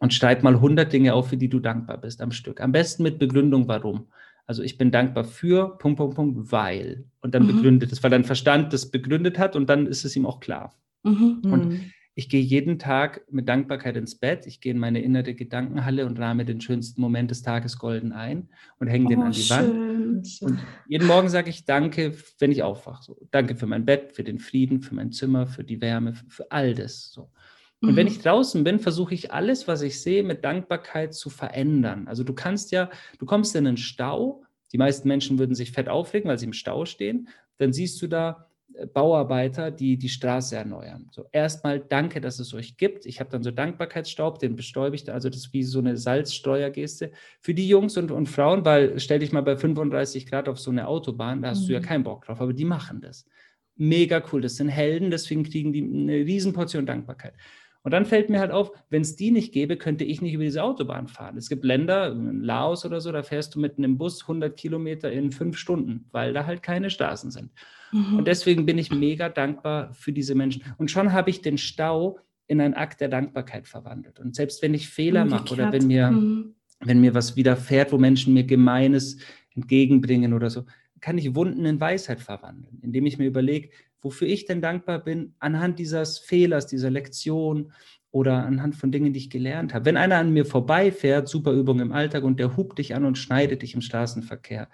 und 0.00 0.14
schreib 0.14 0.42
mal 0.42 0.54
100 0.54 0.92
Dinge 0.92 1.14
auf, 1.14 1.28
für 1.28 1.36
die 1.36 1.48
du 1.48 1.58
dankbar 1.58 1.98
bist 1.98 2.20
am 2.20 2.30
Stück. 2.30 2.60
Am 2.60 2.72
besten 2.72 3.02
mit 3.02 3.18
Begründung, 3.18 3.68
warum. 3.68 4.06
Also 4.46 4.62
ich 4.62 4.78
bin 4.78 4.90
dankbar 4.90 5.24
für, 5.24 5.76
Punkt, 5.78 5.98
Punkt, 5.98 6.14
Punkt, 6.14 6.52
weil. 6.52 7.04
Und 7.20 7.34
dann 7.34 7.42
mhm. 7.42 7.56
begründet 7.56 7.92
es, 7.92 8.02
weil 8.02 8.10
dein 8.10 8.24
Verstand 8.24 8.72
das 8.72 8.90
begründet 8.90 9.38
hat 9.38 9.56
und 9.56 9.68
dann 9.68 9.86
ist 9.86 10.04
es 10.04 10.14
ihm 10.14 10.24
auch 10.24 10.38
klar. 10.38 10.72
Mhm. 11.02 11.40
Und 11.44 11.68
mhm. 11.68 11.92
Ich 12.18 12.30
gehe 12.30 12.40
jeden 12.40 12.78
Tag 12.78 13.26
mit 13.30 13.46
Dankbarkeit 13.46 13.94
ins 13.94 14.14
Bett. 14.14 14.46
Ich 14.46 14.62
gehe 14.62 14.72
in 14.72 14.78
meine 14.78 15.02
innere 15.02 15.34
Gedankenhalle 15.34 16.06
und 16.06 16.18
rahme 16.18 16.46
den 16.46 16.62
schönsten 16.62 17.02
Moment 17.02 17.30
des 17.30 17.42
Tages 17.42 17.78
golden 17.78 18.12
ein 18.12 18.48
und 18.80 18.88
hänge 18.88 19.10
den 19.10 19.18
oh, 19.18 19.24
an 19.24 19.32
die 19.32 19.42
schön. 19.42 19.56
Wand. 19.56 20.38
Und 20.40 20.58
jeden 20.88 21.06
Morgen 21.06 21.28
sage 21.28 21.50
ich 21.50 21.66
Danke, 21.66 22.14
wenn 22.38 22.50
ich 22.50 22.62
aufwache. 22.62 23.02
So, 23.02 23.18
danke 23.30 23.54
für 23.54 23.66
mein 23.66 23.84
Bett, 23.84 24.14
für 24.14 24.24
den 24.24 24.38
Frieden, 24.38 24.80
für 24.80 24.94
mein 24.94 25.12
Zimmer, 25.12 25.46
für 25.46 25.62
die 25.62 25.82
Wärme, 25.82 26.14
für, 26.14 26.24
für 26.30 26.50
all 26.50 26.74
das. 26.74 27.12
So. 27.12 27.30
Und 27.82 27.92
mhm. 27.92 27.96
wenn 27.96 28.06
ich 28.06 28.22
draußen 28.22 28.64
bin, 28.64 28.78
versuche 28.78 29.12
ich 29.12 29.34
alles, 29.34 29.68
was 29.68 29.82
ich 29.82 30.00
sehe, 30.00 30.22
mit 30.22 30.42
Dankbarkeit 30.42 31.12
zu 31.12 31.28
verändern. 31.28 32.08
Also 32.08 32.24
du 32.24 32.32
kannst 32.32 32.72
ja, 32.72 32.88
du 33.18 33.26
kommst 33.26 33.54
in 33.56 33.66
einen 33.66 33.76
Stau. 33.76 34.42
Die 34.72 34.78
meisten 34.78 35.06
Menschen 35.06 35.38
würden 35.38 35.54
sich 35.54 35.70
fett 35.70 35.90
aufregen, 35.90 36.30
weil 36.30 36.38
sie 36.38 36.46
im 36.46 36.54
Stau 36.54 36.86
stehen. 36.86 37.28
Dann 37.58 37.74
siehst 37.74 38.00
du 38.00 38.06
da 38.06 38.45
Bauarbeiter, 38.92 39.70
die 39.70 39.96
die 39.96 40.08
Straße 40.08 40.56
erneuern. 40.56 41.08
So 41.10 41.26
erstmal 41.32 41.80
danke, 41.80 42.20
dass 42.20 42.38
es 42.40 42.52
euch 42.52 42.76
gibt. 42.76 43.06
Ich 43.06 43.20
habe 43.20 43.30
dann 43.30 43.42
so 43.42 43.50
Dankbarkeitsstaub, 43.50 44.38
den 44.38 44.56
bestäube 44.56 44.96
ich, 44.96 45.10
also 45.10 45.30
das 45.30 45.38
ist 45.38 45.52
wie 45.52 45.62
so 45.62 45.78
eine 45.78 45.96
Salzsteuergeste 45.96 47.12
für 47.40 47.54
die 47.54 47.68
Jungs 47.68 47.96
und, 47.96 48.10
und 48.10 48.26
Frauen, 48.26 48.64
weil 48.64 48.98
stell 48.98 49.20
dich 49.20 49.32
mal 49.32 49.42
bei 49.42 49.56
35 49.56 50.26
Grad 50.26 50.48
auf 50.48 50.58
so 50.58 50.70
eine 50.70 50.88
Autobahn, 50.88 51.42
da 51.42 51.50
hast 51.50 51.62
mhm. 51.62 51.66
du 51.66 51.72
ja 51.74 51.80
mhm. 51.80 51.84
keinen 51.84 52.04
Bock 52.04 52.24
drauf, 52.24 52.40
aber 52.40 52.52
die 52.52 52.64
machen 52.64 53.00
das. 53.00 53.26
Mega 53.76 54.22
cool, 54.32 54.40
das 54.40 54.56
sind 54.56 54.68
Helden, 54.68 55.10
deswegen 55.10 55.44
kriegen 55.44 55.72
die 55.72 55.82
eine 55.82 56.26
Riesenportion 56.26 56.86
Dankbarkeit. 56.86 57.34
Und 57.86 57.92
dann 57.92 58.04
fällt 58.04 58.30
mir 58.30 58.40
halt 58.40 58.50
auf, 58.50 58.72
wenn 58.90 59.02
es 59.02 59.14
die 59.14 59.30
nicht 59.30 59.52
gäbe, 59.52 59.76
könnte 59.76 60.02
ich 60.02 60.20
nicht 60.20 60.32
über 60.32 60.42
diese 60.42 60.64
Autobahn 60.64 61.06
fahren. 61.06 61.36
Es 61.36 61.48
gibt 61.48 61.64
Länder, 61.64 62.10
in 62.10 62.42
Laos 62.42 62.84
oder 62.84 63.00
so, 63.00 63.12
da 63.12 63.22
fährst 63.22 63.54
du 63.54 63.60
mit 63.60 63.78
einem 63.78 63.96
Bus 63.96 64.22
100 64.22 64.56
Kilometer 64.56 65.12
in 65.12 65.30
fünf 65.30 65.56
Stunden, 65.56 66.04
weil 66.10 66.32
da 66.32 66.46
halt 66.46 66.64
keine 66.64 66.90
Straßen 66.90 67.30
sind. 67.30 67.52
Mhm. 67.92 68.18
Und 68.18 68.26
deswegen 68.26 68.66
bin 68.66 68.76
ich 68.76 68.90
mega 68.90 69.28
dankbar 69.28 69.94
für 69.94 70.10
diese 70.10 70.34
Menschen. 70.34 70.64
Und 70.78 70.90
schon 70.90 71.12
habe 71.12 71.30
ich 71.30 71.42
den 71.42 71.58
Stau 71.58 72.18
in 72.48 72.60
einen 72.60 72.74
Akt 72.74 73.00
der 73.00 73.08
Dankbarkeit 73.08 73.68
verwandelt. 73.68 74.18
Und 74.18 74.34
selbst 74.34 74.62
wenn 74.62 74.74
ich 74.74 74.88
Fehler 74.88 75.24
mache 75.24 75.54
oder 75.54 75.70
wenn 75.70 75.86
mir, 75.86 76.10
mhm. 76.10 76.56
wenn 76.80 77.00
mir 77.00 77.14
was 77.14 77.36
widerfährt, 77.36 77.92
wo 77.92 77.98
Menschen 77.98 78.34
mir 78.34 78.42
Gemeines 78.42 79.18
entgegenbringen 79.54 80.32
oder 80.32 80.50
so, 80.50 80.64
kann 81.00 81.18
ich 81.18 81.36
Wunden 81.36 81.64
in 81.64 81.80
Weisheit 81.80 82.20
verwandeln, 82.20 82.80
indem 82.82 83.06
ich 83.06 83.16
mir 83.16 83.26
überlege, 83.26 83.68
wofür 84.06 84.28
ich 84.28 84.44
denn 84.44 84.62
dankbar 84.62 85.02
bin, 85.02 85.34
anhand 85.40 85.80
dieses 85.80 86.18
Fehlers, 86.18 86.68
dieser 86.68 86.90
Lektion 86.90 87.72
oder 88.12 88.46
anhand 88.46 88.76
von 88.76 88.92
Dingen, 88.92 89.12
die 89.12 89.18
ich 89.18 89.30
gelernt 89.30 89.74
habe. 89.74 89.84
Wenn 89.84 89.96
einer 89.96 90.16
an 90.16 90.32
mir 90.32 90.44
vorbeifährt, 90.44 91.28
super 91.28 91.50
Übung 91.52 91.80
im 91.80 91.90
Alltag, 91.90 92.22
und 92.22 92.38
der 92.38 92.56
hupt 92.56 92.78
dich 92.78 92.94
an 92.94 93.04
und 93.04 93.18
schneidet 93.18 93.62
dich 93.62 93.74
im 93.74 93.80
Straßenverkehr, 93.80 94.68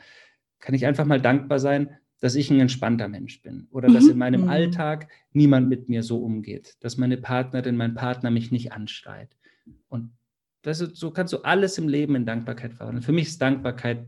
kann 0.61 0.75
ich 0.75 0.85
einfach 0.85 1.07
mal 1.07 1.21
dankbar 1.21 1.59
sein, 1.59 1.97
dass 2.21 2.35
ich 2.35 2.51
ein 2.51 2.61
entspannter 2.61 3.09
Mensch 3.09 3.40
bin 3.40 3.68
oder 3.71 3.88
mhm. 3.88 3.95
dass 3.95 4.07
in 4.07 4.18
meinem 4.18 4.42
mhm. 4.42 4.51
Alltag 4.51 5.09
niemand 5.33 5.71
mit 5.71 5.88
mir 5.88 6.03
so 6.03 6.18
umgeht, 6.18 6.77
dass 6.81 6.99
meine 6.99 7.16
Partnerin, 7.16 7.77
mein 7.77 7.95
Partner 7.95 8.31
mich 8.31 8.53
nicht 8.53 8.73
anschreit. 8.73 9.35
Und 9.88 10.12
ist, 10.64 10.95
so 10.95 11.11
kannst 11.11 11.33
du 11.33 11.38
alles 11.38 11.79
im 11.79 11.88
Leben 11.88 12.14
in 12.14 12.27
Dankbarkeit 12.27 12.75
verwandeln. 12.75 13.03
Für 13.03 13.12
mich 13.12 13.29
ist 13.29 13.40
Dankbarkeit 13.40 14.07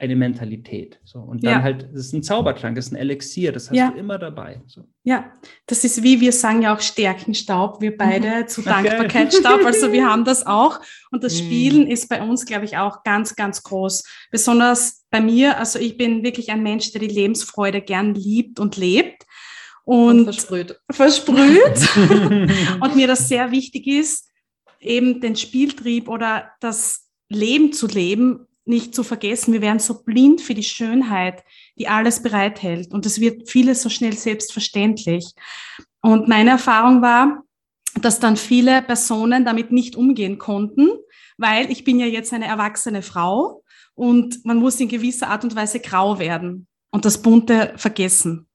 eine 0.00 0.14
Mentalität. 0.14 1.00
So. 1.04 1.18
Und 1.18 1.44
dann 1.44 1.50
ja. 1.50 1.62
halt, 1.62 1.88
das 1.92 2.06
ist 2.06 2.12
ein 2.12 2.22
Zaubertrank, 2.22 2.76
das 2.76 2.86
ist 2.86 2.92
ein 2.92 2.96
Elixier, 2.96 3.50
das 3.50 3.68
hast 3.68 3.76
ja. 3.76 3.90
du 3.90 3.98
immer 3.98 4.16
dabei. 4.18 4.62
So. 4.66 4.84
Ja, 5.02 5.32
das 5.66 5.82
ist 5.82 6.04
wie 6.04 6.20
wir 6.20 6.30
sagen 6.30 6.62
ja 6.62 6.74
auch 6.74 6.80
Stärkenstaub, 6.80 7.80
wir 7.80 7.96
beide 7.96 8.42
mhm. 8.42 8.46
zu 8.48 8.62
Dankbarkeitsstaub, 8.62 9.64
also 9.64 9.92
wir 9.92 10.08
haben 10.08 10.24
das 10.24 10.46
auch. 10.46 10.80
Und 11.10 11.24
das 11.24 11.34
mhm. 11.34 11.38
Spielen 11.38 11.84
mhm. 11.84 11.90
ist 11.90 12.08
bei 12.08 12.22
uns, 12.22 12.46
glaube 12.46 12.64
ich, 12.64 12.76
auch 12.76 13.02
ganz, 13.02 13.34
ganz 13.34 13.64
groß. 13.64 14.04
Besonders 14.30 15.04
bei 15.10 15.20
mir, 15.20 15.58
also 15.58 15.80
ich 15.80 15.96
bin 15.96 16.22
wirklich 16.22 16.50
ein 16.50 16.62
Mensch, 16.62 16.92
der 16.92 17.00
die 17.00 17.08
Lebensfreude 17.08 17.80
gern 17.80 18.14
liebt 18.14 18.60
und 18.60 18.76
lebt. 18.76 19.24
Und, 19.84 20.18
und 20.18 20.24
versprüht. 20.34 20.78
Versprüht. 20.92 21.88
und 22.80 22.94
mir 22.94 23.08
das 23.08 23.26
sehr 23.28 23.50
wichtig 23.50 23.88
ist, 23.88 24.30
eben 24.78 25.20
den 25.20 25.34
Spieltrieb 25.34 26.08
oder 26.08 26.52
das 26.60 27.08
Leben 27.28 27.72
zu 27.72 27.88
leben, 27.88 28.47
nicht 28.68 28.94
zu 28.94 29.02
vergessen, 29.02 29.52
wir 29.52 29.62
werden 29.62 29.78
so 29.78 30.02
blind 30.02 30.40
für 30.40 30.54
die 30.54 30.62
Schönheit, 30.62 31.42
die 31.78 31.88
alles 31.88 32.22
bereithält. 32.22 32.92
Und 32.92 33.06
es 33.06 33.20
wird 33.20 33.48
vieles 33.50 33.82
so 33.82 33.88
schnell 33.88 34.12
selbstverständlich. 34.12 35.32
Und 36.00 36.28
meine 36.28 36.50
Erfahrung 36.50 37.02
war, 37.02 37.44
dass 38.00 38.20
dann 38.20 38.36
viele 38.36 38.82
Personen 38.82 39.44
damit 39.44 39.72
nicht 39.72 39.96
umgehen 39.96 40.38
konnten, 40.38 40.90
weil 41.36 41.70
ich 41.70 41.84
bin 41.84 41.98
ja 41.98 42.06
jetzt 42.06 42.32
eine 42.32 42.46
erwachsene 42.46 43.02
Frau 43.02 43.64
und 43.94 44.44
man 44.44 44.58
muss 44.58 44.78
in 44.80 44.88
gewisser 44.88 45.28
Art 45.28 45.44
und 45.44 45.56
Weise 45.56 45.80
grau 45.80 46.18
werden 46.18 46.66
und 46.90 47.04
das 47.04 47.22
Bunte 47.22 47.72
vergessen. 47.76 48.48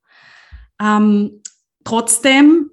Ähm, 0.82 1.42
trotzdem 1.84 2.72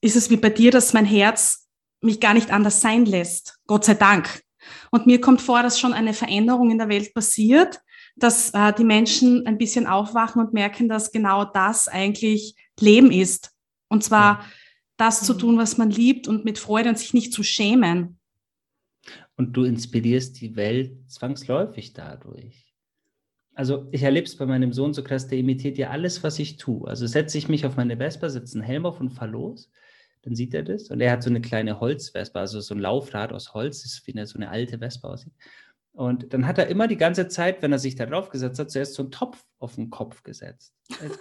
ist 0.00 0.16
es 0.16 0.30
wie 0.30 0.36
bei 0.36 0.50
dir, 0.50 0.70
dass 0.70 0.92
mein 0.92 1.04
Herz 1.04 1.68
mich 2.02 2.20
gar 2.20 2.34
nicht 2.34 2.50
anders 2.50 2.80
sein 2.80 3.04
lässt. 3.04 3.58
Gott 3.66 3.84
sei 3.84 3.94
Dank. 3.94 4.42
Und 4.90 5.06
mir 5.06 5.20
kommt 5.20 5.40
vor, 5.40 5.62
dass 5.62 5.78
schon 5.78 5.92
eine 5.92 6.14
Veränderung 6.14 6.70
in 6.70 6.78
der 6.78 6.88
Welt 6.88 7.14
passiert, 7.14 7.80
dass 8.16 8.50
äh, 8.50 8.72
die 8.72 8.84
Menschen 8.84 9.46
ein 9.46 9.58
bisschen 9.58 9.86
aufwachen 9.86 10.42
und 10.42 10.52
merken, 10.52 10.88
dass 10.88 11.12
genau 11.12 11.44
das 11.44 11.88
eigentlich 11.88 12.54
Leben 12.78 13.10
ist. 13.10 13.52
Und 13.88 14.04
zwar 14.04 14.44
das 14.96 15.24
zu 15.24 15.34
mhm. 15.34 15.38
tun, 15.38 15.58
was 15.58 15.78
man 15.78 15.90
liebt 15.90 16.28
und 16.28 16.44
mit 16.44 16.58
Freude 16.58 16.88
und 16.88 16.98
sich 16.98 17.14
nicht 17.14 17.32
zu 17.32 17.42
schämen. 17.42 18.18
Und 19.36 19.56
du 19.56 19.64
inspirierst 19.64 20.40
die 20.40 20.56
Welt 20.56 21.10
zwangsläufig 21.10 21.94
dadurch. 21.94 22.74
Also 23.54 23.88
ich 23.90 24.02
erlebe 24.02 24.26
es 24.26 24.36
bei 24.36 24.46
meinem 24.46 24.72
Sohn 24.72 24.94
so 24.94 25.02
krass, 25.02 25.26
der 25.26 25.38
imitiert 25.38 25.76
ja 25.78 25.90
alles, 25.90 26.22
was 26.22 26.38
ich 26.38 26.56
tue. 26.56 26.88
Also 26.88 27.06
setze 27.06 27.38
ich 27.38 27.48
mich 27.48 27.66
auf 27.66 27.76
meine 27.76 27.96
Vespa, 27.96 28.28
setze 28.28 28.58
einen 28.58 28.66
Helm 28.66 28.86
auf 28.86 29.00
und 29.00 29.10
fahr 29.10 29.28
los 29.28 29.70
dann 30.22 30.34
sieht 30.34 30.54
er 30.54 30.62
das. 30.62 30.90
Und 30.90 31.00
er 31.00 31.12
hat 31.12 31.22
so 31.22 31.30
eine 31.30 31.40
kleine 31.40 31.80
Holzwespe, 31.80 32.38
also 32.38 32.60
so 32.60 32.74
ein 32.74 32.80
Laufrad 32.80 33.32
aus 33.32 33.54
Holz, 33.54 33.82
das 33.82 33.92
ist 33.92 34.06
wie 34.06 34.12
eine, 34.12 34.26
so 34.26 34.38
eine 34.38 34.50
alte 34.50 34.80
Wespe 34.80 35.08
aussieht. 35.08 35.32
Und 35.92 36.32
dann 36.32 36.46
hat 36.46 36.56
er 36.56 36.68
immer 36.68 36.86
die 36.86 36.96
ganze 36.96 37.26
Zeit, 37.26 37.62
wenn 37.62 37.72
er 37.72 37.78
sich 37.80 37.96
da 37.96 38.06
drauf 38.06 38.30
gesetzt 38.30 38.60
hat, 38.60 38.70
zuerst 38.70 38.94
so 38.94 39.02
einen 39.02 39.10
Topf 39.10 39.44
auf 39.58 39.74
den 39.74 39.90
Kopf 39.90 40.22
gesetzt. 40.22 40.72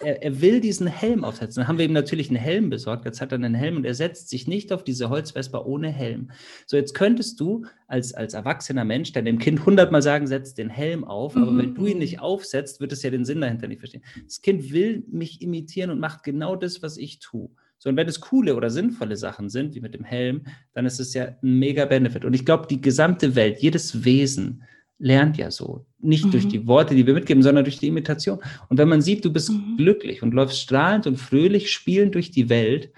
Er, 0.03 0.21
er, 0.21 0.41
will 0.41 0.61
diesen 0.61 0.85
Helm 0.85 1.23
aufsetzen. 1.23 1.61
Dann 1.61 1.67
haben 1.67 1.79
wir 1.79 1.85
ihm 1.85 1.93
natürlich 1.93 2.29
einen 2.29 2.37
Helm 2.37 2.69
besorgt. 2.69 3.03
Jetzt 3.05 3.19
hat 3.19 3.31
er 3.31 3.35
einen 3.35 3.55
Helm 3.55 3.77
und 3.77 3.85
er 3.85 3.95
setzt 3.95 4.29
sich 4.29 4.47
nicht 4.47 4.71
auf 4.71 4.83
diese 4.83 5.09
Holzwespe 5.09 5.65
ohne 5.65 5.89
Helm. 5.89 6.31
So, 6.67 6.77
jetzt 6.77 6.93
könntest 6.93 7.39
du 7.39 7.65
als, 7.87 8.13
als 8.13 8.35
erwachsener 8.35 8.85
Mensch 8.85 9.11
deinem 9.11 9.39
Kind 9.39 9.65
hundertmal 9.65 10.03
sagen, 10.03 10.27
setz 10.27 10.53
den 10.53 10.69
Helm 10.69 11.03
auf. 11.03 11.35
Aber 11.35 11.51
mhm. 11.51 11.57
wenn 11.57 11.75
du 11.75 11.87
ihn 11.87 11.93
mhm. 11.93 11.99
nicht 11.99 12.19
aufsetzt, 12.19 12.79
wird 12.79 12.91
es 12.91 13.01
ja 13.01 13.09
den 13.09 13.25
Sinn 13.25 13.41
dahinter 13.41 13.67
nicht 13.67 13.79
verstehen. 13.79 14.03
Das 14.23 14.41
Kind 14.41 14.71
will 14.71 15.03
mich 15.09 15.41
imitieren 15.41 15.89
und 15.89 15.99
macht 15.99 16.23
genau 16.23 16.55
das, 16.55 16.83
was 16.83 16.97
ich 16.97 17.19
tue. 17.19 17.49
So, 17.79 17.89
und 17.89 17.95
wenn 17.95 18.07
es 18.07 18.19
coole 18.19 18.55
oder 18.55 18.69
sinnvolle 18.69 19.15
Sachen 19.15 19.49
sind, 19.49 19.73
wie 19.73 19.79
mit 19.79 19.93
dem 19.93 20.03
Helm, 20.03 20.43
dann 20.73 20.85
ist 20.85 20.99
es 20.99 21.13
ja 21.13 21.35
ein 21.41 21.59
mega 21.59 21.85
Benefit. 21.85 22.25
Und 22.25 22.33
ich 22.33 22.45
glaube, 22.45 22.67
die 22.67 22.81
gesamte 22.81 23.35
Welt, 23.35 23.59
jedes 23.59 24.03
Wesen 24.03 24.63
lernt 24.99 25.37
ja 25.37 25.49
so. 25.49 25.85
Nicht 25.97 26.25
mhm. 26.25 26.31
durch 26.31 26.47
die 26.49 26.67
Worte, 26.67 26.93
die 26.93 27.07
wir 27.07 27.13
mitgeben, 27.13 27.41
sondern 27.41 27.63
durch 27.63 27.79
die 27.79 27.87
Imitation. 27.87 28.39
Und 28.67 28.77
wenn 28.77 28.89
man 28.89 29.01
sieht, 29.01 29.23
du 29.23 29.31
bist 29.31 29.49
mhm. 29.49 29.77
glücklich 29.77 30.21
und 30.21 30.33
läufst 30.33 30.59
strahlend 30.59 31.07
und 31.07 31.15
fröhlich 31.15 31.71
spielend 31.71 32.15
durch 32.15 32.31
die 32.31 32.49
Welt, 32.49 32.91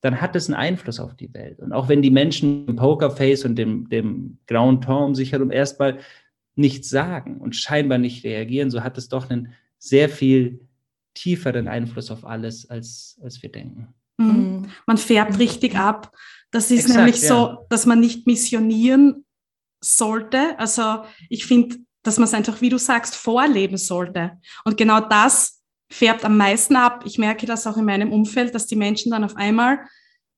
dann 0.00 0.20
hat 0.20 0.34
es 0.34 0.48
einen 0.48 0.56
Einfluss 0.56 0.98
auf 0.98 1.14
die 1.14 1.32
Welt. 1.34 1.60
Und 1.60 1.72
auch 1.72 1.88
wenn 1.88 2.02
die 2.02 2.10
Menschen 2.10 2.66
im 2.66 2.76
Pokerface 2.76 3.44
und 3.44 3.56
dem, 3.56 3.88
dem 3.90 4.38
grauen 4.46 4.80
Tom 4.80 5.14
sich 5.14 5.32
herum 5.32 5.50
erstmal 5.50 5.98
nichts 6.56 6.88
sagen 6.88 7.38
und 7.38 7.54
scheinbar 7.54 7.98
nicht 7.98 8.24
reagieren, 8.24 8.70
so 8.70 8.82
hat 8.82 8.96
es 8.96 9.08
doch 9.08 9.28
einen 9.28 9.52
sehr 9.78 10.08
viel 10.08 10.60
tieferen 11.14 11.68
Einfluss 11.68 12.10
auf 12.10 12.24
alles, 12.24 12.68
als, 12.68 13.20
als 13.22 13.42
wir 13.42 13.52
denken. 13.52 13.94
Mhm. 14.22 14.32
mhm. 14.32 14.66
Man 14.86 14.98
färbt 14.98 15.38
richtig 15.38 15.76
ab. 15.76 16.12
Das 16.50 16.70
ist 16.70 16.84
Exakt, 16.84 16.96
nämlich 16.96 17.20
so, 17.20 17.34
ja. 17.34 17.58
dass 17.70 17.86
man 17.86 18.00
nicht 18.00 18.26
missionieren 18.26 19.24
sollte. 19.80 20.58
Also 20.58 21.04
ich 21.28 21.46
finde, 21.46 21.76
dass 22.02 22.18
man 22.18 22.24
es 22.24 22.34
einfach, 22.34 22.60
wie 22.60 22.68
du 22.68 22.78
sagst, 22.78 23.14
vorleben 23.14 23.76
sollte. 23.76 24.38
Und 24.64 24.76
genau 24.76 25.00
das 25.00 25.62
färbt 25.90 26.24
am 26.24 26.36
meisten 26.36 26.76
ab. 26.76 27.04
Ich 27.06 27.18
merke 27.18 27.46
das 27.46 27.66
auch 27.66 27.76
in 27.76 27.84
meinem 27.84 28.12
Umfeld, 28.12 28.54
dass 28.54 28.66
die 28.66 28.76
Menschen 28.76 29.10
dann 29.10 29.24
auf 29.24 29.36
einmal 29.36 29.80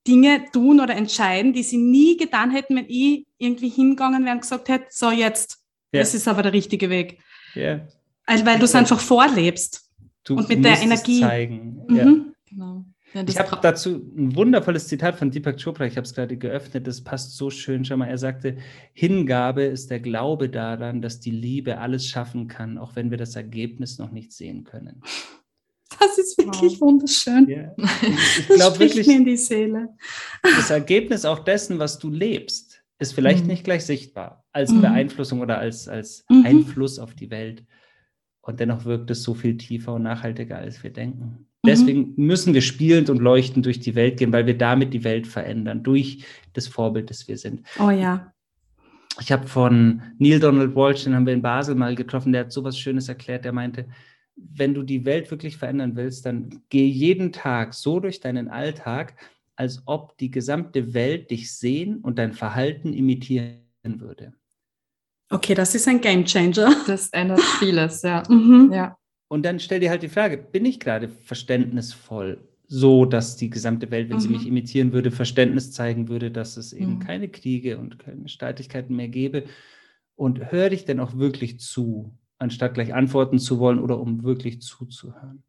Dinge 0.07 0.45
tun 0.53 0.81
oder 0.81 0.95
entscheiden, 0.95 1.53
die 1.53 1.63
sie 1.63 1.79
nie 1.79 2.17
getan 2.17 2.51
hätten, 2.51 2.77
wenn 2.77 2.87
ich 2.89 3.27
irgendwie 3.39 3.71
hingegangen 3.71 4.25
wäre 4.25 4.35
und 4.35 4.43
gesagt 4.43 4.69
hätte, 4.69 4.87
so 4.91 5.11
jetzt, 5.11 5.59
ja. 5.93 6.01
das 6.01 6.15
ist 6.15 6.29
aber 6.29 6.43
der 6.43 6.53
richtige 6.53 6.91
Weg. 6.91 7.21
Ja. 7.55 7.81
Weil, 8.27 8.47
weil 8.47 8.59
du 8.59 8.65
es 8.65 8.75
einfach 8.75 9.01
vorlebst. 9.01 9.91
Du 10.25 10.37
und 10.37 10.49
mit 10.49 10.65
der 10.65 10.81
Energie. 10.81 11.21
zeigen. 11.21 11.85
Mhm. 11.89 11.97
Ja. 11.97 12.05
Genau. 12.49 12.85
Ja, 13.15 13.23
ich 13.27 13.39
habe 13.39 13.59
dazu 13.63 14.11
ein 14.17 14.35
wundervolles 14.35 14.89
Zitat 14.89 15.15
von 15.17 15.31
Deepak 15.31 15.63
Chopra, 15.63 15.87
ich 15.87 15.97
habe 15.97 16.05
es 16.05 16.15
gerade 16.15 16.37
geöffnet, 16.37 16.89
das 16.89 17.05
passt 17.05 17.37
so 17.37 17.49
schön. 17.49 17.85
Schau 17.85 17.97
mal, 17.97 18.09
er 18.09 18.19
sagte, 18.19 18.57
Hingabe 18.93 19.63
ist 19.63 19.89
der 19.91 20.01
Glaube 20.01 20.49
daran, 20.49 21.01
dass 21.01 21.21
die 21.21 21.31
Liebe 21.31 21.79
alles 21.79 22.09
schaffen 22.09 22.49
kann, 22.49 22.77
auch 22.77 22.97
wenn 22.97 23.13
wir 23.13 23.19
das 23.19 23.37
Ergebnis 23.37 23.99
noch 23.99 24.11
nicht 24.11 24.33
sehen 24.33 24.65
können. 24.65 25.01
Das 26.01 26.19
ist 26.19 26.37
wirklich 26.39 26.81
wow. 26.81 26.89
wunderschön. 26.89 27.49
Ja. 27.49 27.73
Ich, 28.03 28.39
ich 28.41 28.49
glaube 28.49 28.81
wirklich, 28.81 29.07
mir 29.07 29.17
in 29.17 29.25
die 29.25 29.37
Seele. 29.37 29.91
Das 30.43 30.71
Ergebnis 30.71 31.25
auch 31.25 31.39
dessen, 31.39 31.79
was 31.79 32.01
du 32.01 32.11
lebst, 32.11 32.83
ist 32.99 33.13
vielleicht 33.13 33.43
mhm. 33.43 33.51
nicht 33.51 33.65
gleich 33.65 33.85
sichtbar 33.85 34.45
als 34.53 34.73
mhm. 34.73 34.81
Beeinflussung 34.81 35.41
oder 35.41 35.59
als, 35.59 35.89
als 35.89 36.25
mhm. 36.29 36.45
Einfluss 36.45 36.99
auf 36.99 37.15
die 37.15 37.31
Welt. 37.31 37.65
Und 38.41 38.59
dennoch 38.59 38.85
wirkt 38.85 39.11
es 39.11 39.23
so 39.23 39.35
viel 39.35 39.57
tiefer 39.57 39.95
und 39.95 40.03
nachhaltiger, 40.03 40.59
als 40.59 40.83
wir 40.83 40.93
denken. 40.93 41.49
Mhm. 41.65 41.69
Deswegen 41.69 42.13
müssen 42.17 42.53
wir 42.53 42.61
spielend 42.61 43.09
und 43.09 43.19
leuchtend 43.19 43.65
durch 43.65 43.81
die 43.81 43.95
Welt 43.95 44.19
gehen, 44.19 44.33
weil 44.33 44.47
wir 44.47 44.57
damit 44.57 44.93
die 44.93 45.03
Welt 45.03 45.27
verändern, 45.27 45.83
durch 45.83 46.25
das 46.53 46.69
Vorbild, 46.69 47.09
das 47.09 47.27
wir 47.27 47.39
sind. 47.39 47.63
Oh 47.81 47.91
ja. 47.91 48.33
Ich 49.21 49.33
habe 49.33 49.47
von 49.47 50.03
Neil 50.19 50.41
Donald 50.41 50.75
Walsh, 50.75 51.05
den 51.05 51.15
haben 51.15 51.25
wir 51.25 51.33
in 51.33 51.43
Basel 51.43 51.75
mal 51.75 51.95
getroffen, 51.95 52.33
der 52.33 52.43
hat 52.43 52.53
so 52.53 52.65
was 52.65 52.79
Schönes 52.79 53.09
erklärt. 53.09 53.45
Der 53.45 53.53
meinte, 53.53 53.87
wenn 54.37 54.75
du 54.75 54.83
die 54.83 55.05
Welt 55.05 55.31
wirklich 55.31 55.57
verändern 55.57 55.97
willst, 55.97 56.27
dann 56.27 56.63
geh 56.69 56.87
jeden 56.87 57.33
Tag 57.33 57.73
so 57.73 58.01
durch 58.01 58.21
deinen 58.21 58.49
Alltag, 58.49 59.15
als 59.57 59.83
ob 59.87 60.19
die 60.19 60.31
gesamte 60.31 60.93
Welt 60.93 61.31
dich 61.31 61.57
sehen 61.57 61.99
und 61.99 62.19
dein 62.19 62.33
Verhalten 62.33 62.93
imitieren 62.93 63.61
würde. 63.85 64.35
Okay, 65.31 65.55
das 65.55 65.75
ist 65.75 65.89
ein 65.89 66.01
Game 66.01 66.25
Changer. 66.25 66.75
Das 66.87 67.09
ändert 67.11 67.41
vieles, 67.41 68.03
ja. 68.03 68.25
Mhm. 68.29 68.71
ja. 68.73 68.99
Und 69.35 69.45
dann 69.45 69.59
stell 69.59 69.81
dir 69.81 69.91
halt 69.91 70.05
die 70.05 70.09
Frage, 70.09 70.37
bin 70.39 70.65
ich 70.65 70.79
gerade 70.79 71.09
verständnisvoll, 71.09 72.47
so 72.69 73.05
dass 73.05 73.37
die 73.37 73.51
gesamte 73.51 73.91
Welt, 73.91 74.09
wenn 74.09 74.19
mhm. 74.19 74.21
sie 74.21 74.29
mich 74.29 74.47
imitieren 74.47 74.93
würde, 74.93 75.11
Verständnis 75.11 75.73
zeigen 75.73 76.07
würde, 76.07 76.31
dass 76.31 76.57
es 76.57 76.73
eben 76.73 76.95
mhm. 76.95 76.99
keine 77.01 77.29
Kriege 77.29 77.79
und 77.79 77.99
keine 77.99 78.29
Streitigkeiten 78.29 78.95
mehr 78.95 79.09
gäbe? 79.09 79.43
Und 80.15 80.53
höre 80.53 80.71
ich 80.71 80.85
denn 80.85 81.01
auch 81.01 81.17
wirklich 81.19 81.59
zu, 81.59 82.17
anstatt 82.39 82.75
gleich 82.75 82.95
antworten 82.95 83.41
zu 83.41 83.59
wollen 83.59 83.81
oder 83.81 83.99
um 83.99 84.23
wirklich 84.23 84.63
zuzuhören? 84.63 85.43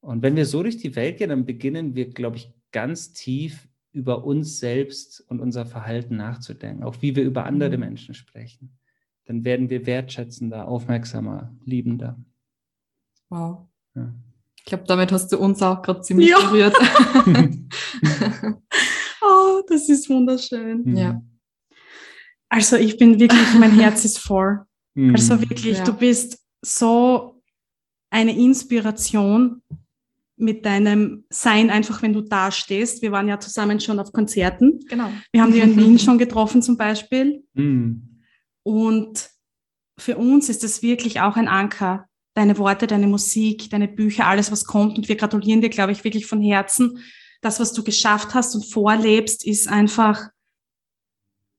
Und 0.00 0.22
wenn 0.22 0.34
wir 0.34 0.44
so 0.44 0.64
durch 0.64 0.78
die 0.78 0.96
Welt 0.96 1.18
gehen, 1.18 1.28
dann 1.28 1.46
beginnen 1.46 1.94
wir, 1.94 2.10
glaube 2.10 2.38
ich, 2.38 2.52
ganz 2.72 3.12
tief 3.12 3.68
über 3.92 4.24
uns 4.24 4.58
selbst 4.58 5.20
und 5.30 5.38
unser 5.38 5.64
Verhalten 5.64 6.16
nachzudenken, 6.16 6.82
auch 6.82 7.00
wie 7.02 7.14
wir 7.14 7.22
über 7.22 7.46
andere 7.46 7.76
mhm. 7.76 7.84
Menschen 7.84 8.16
sprechen. 8.16 8.76
Dann 9.26 9.44
werden 9.44 9.70
wir 9.70 9.86
wertschätzender, 9.86 10.66
aufmerksamer, 10.66 11.54
liebender. 11.64 12.18
Wow. 13.28 13.68
Ja. 13.94 14.12
Ich 14.58 14.64
glaube, 14.64 14.84
damit 14.86 15.12
hast 15.12 15.28
du 15.28 15.38
uns 15.38 15.62
auch 15.62 15.80
gerade 15.82 16.00
ziemlich 16.00 16.30
ja. 16.30 16.40
berührt. 16.40 16.74
oh, 19.22 19.62
das 19.68 19.88
ist 19.88 20.08
wunderschön. 20.10 20.82
Mhm. 20.84 20.96
Ja. 20.96 21.22
Also 22.48 22.76
ich 22.76 22.96
bin 22.96 23.18
wirklich, 23.18 23.54
mein 23.54 23.78
Herz 23.78 24.04
ist 24.04 24.18
voll. 24.18 24.64
Mhm. 24.94 25.14
Also 25.14 25.40
wirklich, 25.40 25.78
ja. 25.78 25.84
du 25.84 25.92
bist 25.92 26.38
so 26.64 27.42
eine 28.10 28.36
Inspiration 28.36 29.62
mit 30.36 30.66
deinem 30.66 31.24
Sein, 31.30 31.70
einfach 31.70 32.02
wenn 32.02 32.12
du 32.12 32.20
da 32.20 32.50
stehst. 32.50 33.02
Wir 33.02 33.12
waren 33.12 33.28
ja 33.28 33.40
zusammen 33.40 33.80
schon 33.80 33.98
auf 33.98 34.12
Konzerten. 34.12 34.80
Genau. 34.88 35.10
Wir 35.32 35.42
haben 35.42 35.52
dich 35.52 35.62
in 35.62 35.76
Wien 35.76 35.98
schon 36.00 36.18
getroffen 36.18 36.62
zum 36.62 36.76
Beispiel. 36.76 37.44
Mhm. 37.54 38.22
Und 38.62 39.30
für 39.98 40.16
uns 40.16 40.48
ist 40.48 40.62
es 40.64 40.82
wirklich 40.82 41.20
auch 41.20 41.36
ein 41.36 41.48
Anker. 41.48 42.08
Deine 42.36 42.58
Worte, 42.58 42.86
deine 42.86 43.06
Musik, 43.06 43.70
deine 43.70 43.88
Bücher, 43.88 44.26
alles, 44.26 44.52
was 44.52 44.64
kommt. 44.64 44.98
Und 44.98 45.08
wir 45.08 45.16
gratulieren 45.16 45.60
dir, 45.60 45.70
glaube 45.70 45.92
ich, 45.92 46.04
wirklich 46.04 46.26
von 46.26 46.40
Herzen. 46.40 46.98
Das, 47.40 47.58
was 47.58 47.72
du 47.72 47.82
geschafft 47.82 48.34
hast 48.34 48.54
und 48.54 48.64
vorlebst, 48.64 49.44
ist 49.44 49.68
einfach 49.68 50.28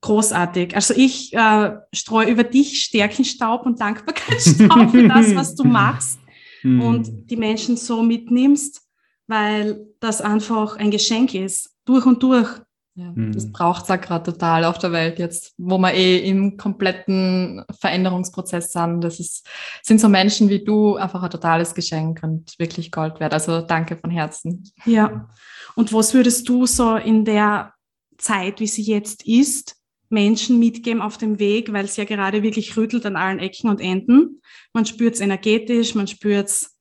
großartig. 0.01 0.75
Also 0.75 0.93
ich 0.95 1.33
äh, 1.33 1.75
streue 1.93 2.29
über 2.29 2.43
dich 2.43 2.83
Stärkenstaub 2.83 3.65
und 3.65 3.81
Dankbarkeitsstaub 3.81 4.91
für 4.91 5.07
das, 5.07 5.35
was 5.35 5.55
du 5.55 5.63
machst 5.63 6.19
mhm. 6.63 6.81
und 6.83 7.29
die 7.29 7.37
Menschen 7.37 7.75
so 7.75 8.03
mitnimmst, 8.03 8.81
weil 9.25 9.87
das 9.99 10.21
einfach 10.21 10.77
ein 10.77 10.91
Geschenk 10.91 11.33
ist, 11.33 11.75
durch 11.85 12.05
und 12.05 12.21
durch. 12.21 12.49
Ja, 12.97 13.11
mhm. 13.13 13.31
Das 13.31 13.51
braucht 13.51 13.83
es 13.83 13.89
ja 13.89 13.97
gerade 13.97 14.31
total 14.31 14.65
auf 14.65 14.79
der 14.79 14.91
Welt 14.91 15.19
jetzt, 15.19 15.53
wo 15.59 15.77
wir 15.77 15.93
eh 15.93 16.17
im 16.27 16.57
kompletten 16.57 17.63
Veränderungsprozess 17.79 18.71
sind. 18.71 19.01
Das 19.01 19.19
ist, 19.19 19.47
sind 19.83 20.01
so 20.01 20.09
Menschen 20.09 20.49
wie 20.49 20.63
du 20.63 20.95
einfach 20.95 21.21
ein 21.21 21.29
totales 21.29 21.75
Geschenk 21.75 22.21
und 22.23 22.57
wirklich 22.57 22.91
Gold 22.91 23.19
wert. 23.19 23.33
Also 23.33 23.61
danke 23.61 23.97
von 23.97 24.09
Herzen. 24.09 24.63
Ja. 24.85 25.29
Und 25.75 25.93
was 25.93 26.15
würdest 26.15 26.49
du 26.49 26.65
so 26.65 26.95
in 26.95 27.23
der 27.23 27.71
Zeit, 28.17 28.59
wie 28.59 28.67
sie 28.67 28.81
jetzt 28.81 29.27
ist, 29.27 29.75
Menschen 30.09 30.57
mitgeben 30.57 31.01
auf 31.03 31.19
dem 31.19 31.37
Weg, 31.37 31.71
weil 31.71 31.85
es 31.85 31.97
ja 31.97 32.05
gerade 32.05 32.41
wirklich 32.41 32.75
rüttelt 32.77 33.05
an 33.05 33.15
allen 33.15 33.37
Ecken 33.37 33.69
und 33.69 33.79
Enden. 33.79 34.41
Man 34.73 34.87
spürt 34.87 35.13
es 35.13 35.21
energetisch, 35.21 35.93
man 35.93 36.07
spürt 36.07 36.47
es 36.47 36.76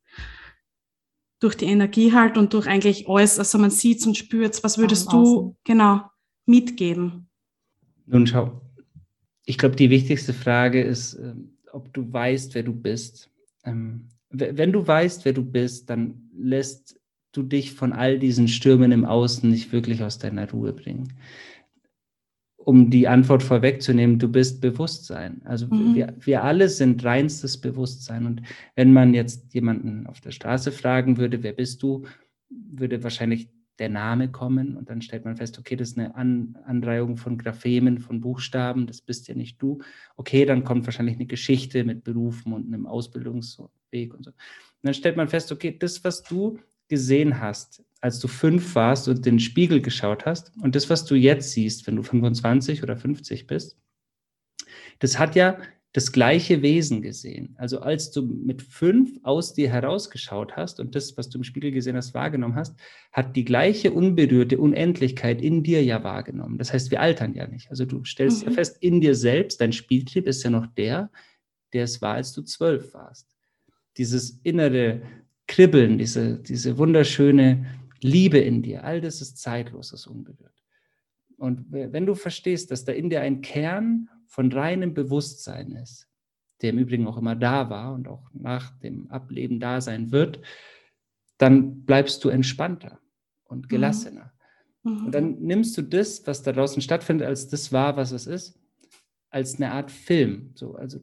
durch 1.40 1.55
die 1.55 1.66
Energie 1.66 2.12
halt 2.12 2.38
und 2.38 2.55
durch 2.55 2.66
eigentlich 2.66 3.09
alles, 3.09 3.38
also 3.38 3.59
man 3.59 3.70
sieht 3.70 4.01
es 4.01 4.07
und 4.07 4.16
spürt 4.16 4.55
es. 4.55 4.64
Was 4.64 4.79
würdest 4.79 5.12
du 5.12 5.57
genau 5.64 6.03
mitgeben? 6.46 7.29
Nun 8.07 8.27
schau, 8.27 8.61
ich 9.44 9.59
glaube, 9.59 9.77
die 9.77 9.90
wichtigste 9.90 10.33
Frage 10.33 10.83
ist, 10.83 11.14
ähm, 11.14 11.57
ob 11.72 11.92
du 11.92 12.11
weißt, 12.11 12.55
wer 12.55 12.62
du 12.62 12.72
bist. 12.72 13.31
Ähm, 13.64 14.09
wenn 14.31 14.72
du 14.72 14.87
weißt, 14.87 15.25
wer 15.25 15.33
du 15.33 15.44
bist, 15.44 15.90
dann 15.90 16.31
lässt 16.37 16.99
du 17.33 17.42
dich 17.42 17.72
von 17.72 17.92
all 17.92 18.18
diesen 18.18 18.49
Stürmen 18.49 18.92
im 18.92 19.05
Außen 19.05 19.49
nicht 19.49 19.72
wirklich 19.72 20.03
aus 20.03 20.18
deiner 20.18 20.51
Ruhe 20.51 20.72
bringen 20.72 21.12
um 22.66 22.90
die 22.90 23.07
Antwort 23.07 23.44
vorwegzunehmen, 23.44 24.18
du 24.18 24.29
bist 24.29 24.61
Bewusstsein. 24.61 25.40
Also 25.44 25.68
mhm. 25.68 25.94
wir, 25.94 26.14
wir 26.18 26.42
alle 26.42 26.68
sind 26.68 27.05
reinstes 27.05 27.61
Bewusstsein. 27.61 28.26
Und 28.26 28.42
wenn 28.74 28.92
man 28.92 29.14
jetzt 29.14 29.55
jemanden 29.55 30.05
auf 30.09 30.20
der 30.20 30.33
Straße 30.33 30.72
fragen 30.72 31.16
würde, 31.16 31.44
wer 31.44 31.52
bist 31.52 31.81
du, 31.85 32.07
würde 32.50 33.05
wahrscheinlich 33.05 33.48
der 33.79 33.88
Name 33.88 34.33
kommen 34.33 34.76
und 34.76 34.90
dann 34.90 35.00
stellt 35.00 35.24
man 35.24 35.37
fest, 35.37 35.61
okay, 35.61 35.76
das 35.76 35.90
ist 35.90 35.98
eine 35.98 36.16
An 36.16 36.59
Anreihung 36.66 37.16
von 37.16 37.38
Graphemen, 37.38 38.00
von 38.00 38.20
Buchstaben, 38.20 38.88
das 38.88 39.00
bist 39.00 39.29
ja 39.29 39.37
nicht 39.37 39.62
du. 39.62 39.79
Okay, 40.16 40.44
dann 40.44 40.64
kommt 40.64 40.87
wahrscheinlich 40.87 41.14
eine 41.14 41.26
Geschichte 41.26 41.85
mit 41.85 42.02
Berufen 42.02 42.52
und 42.52 42.66
einem 42.66 42.87
Ausbildungsweg 42.87 44.12
und 44.12 44.24
so. 44.24 44.31
Und 44.31 44.37
dann 44.83 44.94
stellt 44.94 45.16
man 45.16 45.29
fest, 45.29 45.52
okay, 45.52 45.76
das, 45.79 46.02
was 46.02 46.24
du 46.24 46.59
gesehen 46.88 47.40
hast, 47.40 47.85
als 48.00 48.18
du 48.18 48.28
fünf 48.28 48.74
warst 48.74 49.09
und 49.09 49.24
den 49.24 49.40
Spiegel 49.40 49.80
geschaut 49.80 50.26
hast 50.26 50.52
und 50.62 50.74
das, 50.74 50.90
was 50.90 51.04
du 51.04 51.14
jetzt 51.14 51.52
siehst, 51.52 51.87
wenn 51.87 51.96
du 51.96 52.02
25 52.02 52.82
oder 52.82 52.96
50 52.96 53.46
bist, 53.46 53.78
das 54.98 55.18
hat 55.18 55.35
ja 55.35 55.59
das 55.96 56.12
gleiche 56.12 56.61
Wesen 56.61 57.00
gesehen. 57.00 57.54
Also 57.56 57.80
als 57.80 58.11
du 58.11 58.20
mit 58.20 58.61
fünf 58.61 59.18
aus 59.22 59.54
dir 59.54 59.70
herausgeschaut 59.70 60.54
hast 60.54 60.78
und 60.78 60.94
das, 60.94 61.16
was 61.16 61.30
du 61.30 61.38
im 61.38 61.44
Spiegel 61.44 61.70
gesehen 61.70 61.96
hast, 61.96 62.12
wahrgenommen 62.12 62.54
hast, 62.54 62.76
hat 63.12 63.35
die 63.35 63.46
gleiche 63.46 63.92
unberührte 63.92 64.59
Unendlichkeit 64.59 65.40
in 65.40 65.62
dir 65.62 65.82
ja 65.82 66.04
wahrgenommen. 66.04 66.59
Das 66.59 66.70
heißt, 66.70 66.90
wir 66.90 67.00
altern 67.00 67.32
ja 67.32 67.46
nicht. 67.46 67.70
Also 67.70 67.87
du 67.87 68.04
stellst 68.04 68.42
mhm. 68.42 68.50
ja 68.50 68.54
fest, 68.56 68.76
in 68.80 69.00
dir 69.00 69.14
selbst, 69.14 69.62
dein 69.62 69.72
Spieltrieb 69.72 70.26
ist 70.26 70.42
ja 70.42 70.50
noch 70.50 70.66
der, 70.66 71.11
der 71.72 71.85
es 71.85 72.02
war, 72.02 72.16
als 72.16 72.35
du 72.35 72.42
zwölf 72.42 72.92
warst. 72.92 73.35
Dieses 73.96 74.38
innere 74.42 75.00
Kribbeln, 75.46 75.96
diese, 75.96 76.37
diese 76.37 76.76
wunderschöne 76.76 77.64
Liebe 78.07 78.38
in 78.38 78.62
dir, 78.62 78.85
all 78.85 79.01
das 79.01 79.21
ist 79.21 79.38
zeitlos, 79.38 79.92
ist 79.92 80.07
unberührt. 80.07 80.62
Und 81.37 81.71
wenn 81.71 82.07
du 82.07 82.14
verstehst, 82.14 82.71
dass 82.71 82.85
da 82.85 82.92
in 82.92 83.11
dir 83.11 83.21
ein 83.21 83.42
Kern 83.42 84.09
von 84.27 84.51
reinem 84.51 84.95
Bewusstsein 84.95 85.73
ist, 85.73 86.09
der 86.62 86.71
im 86.71 86.79
Übrigen 86.79 87.07
auch 87.07 87.19
immer 87.19 87.37
da 87.37 87.69
war 87.69 87.92
und 87.92 88.09
auch 88.09 88.31
nach 88.33 88.79
dem 88.79 89.11
Ableben 89.11 89.61
da 89.61 89.81
sein 89.81 90.12
wird, 90.12 90.40
dann 91.37 91.85
bleibst 91.85 92.25
du 92.25 92.31
entspannter 92.31 92.99
und 93.45 93.64
mhm. 93.64 93.69
gelassener. 93.69 94.33
Mhm. 94.83 95.07
Und 95.07 95.14
dann 95.14 95.38
nimmst 95.42 95.77
du 95.77 95.83
das, 95.83 96.27
was 96.27 96.42
da 96.42 96.53
draußen 96.53 96.81
stattfindet, 96.81 97.27
als 97.27 97.49
das 97.49 97.73
wahr, 97.73 97.97
was 97.97 98.12
es 98.12 98.27
ist, 98.27 98.59
als 99.29 99.57
eine 99.57 99.73
Art 99.73 99.90
Film. 99.90 100.53
So, 100.55 100.77
also 100.77 101.01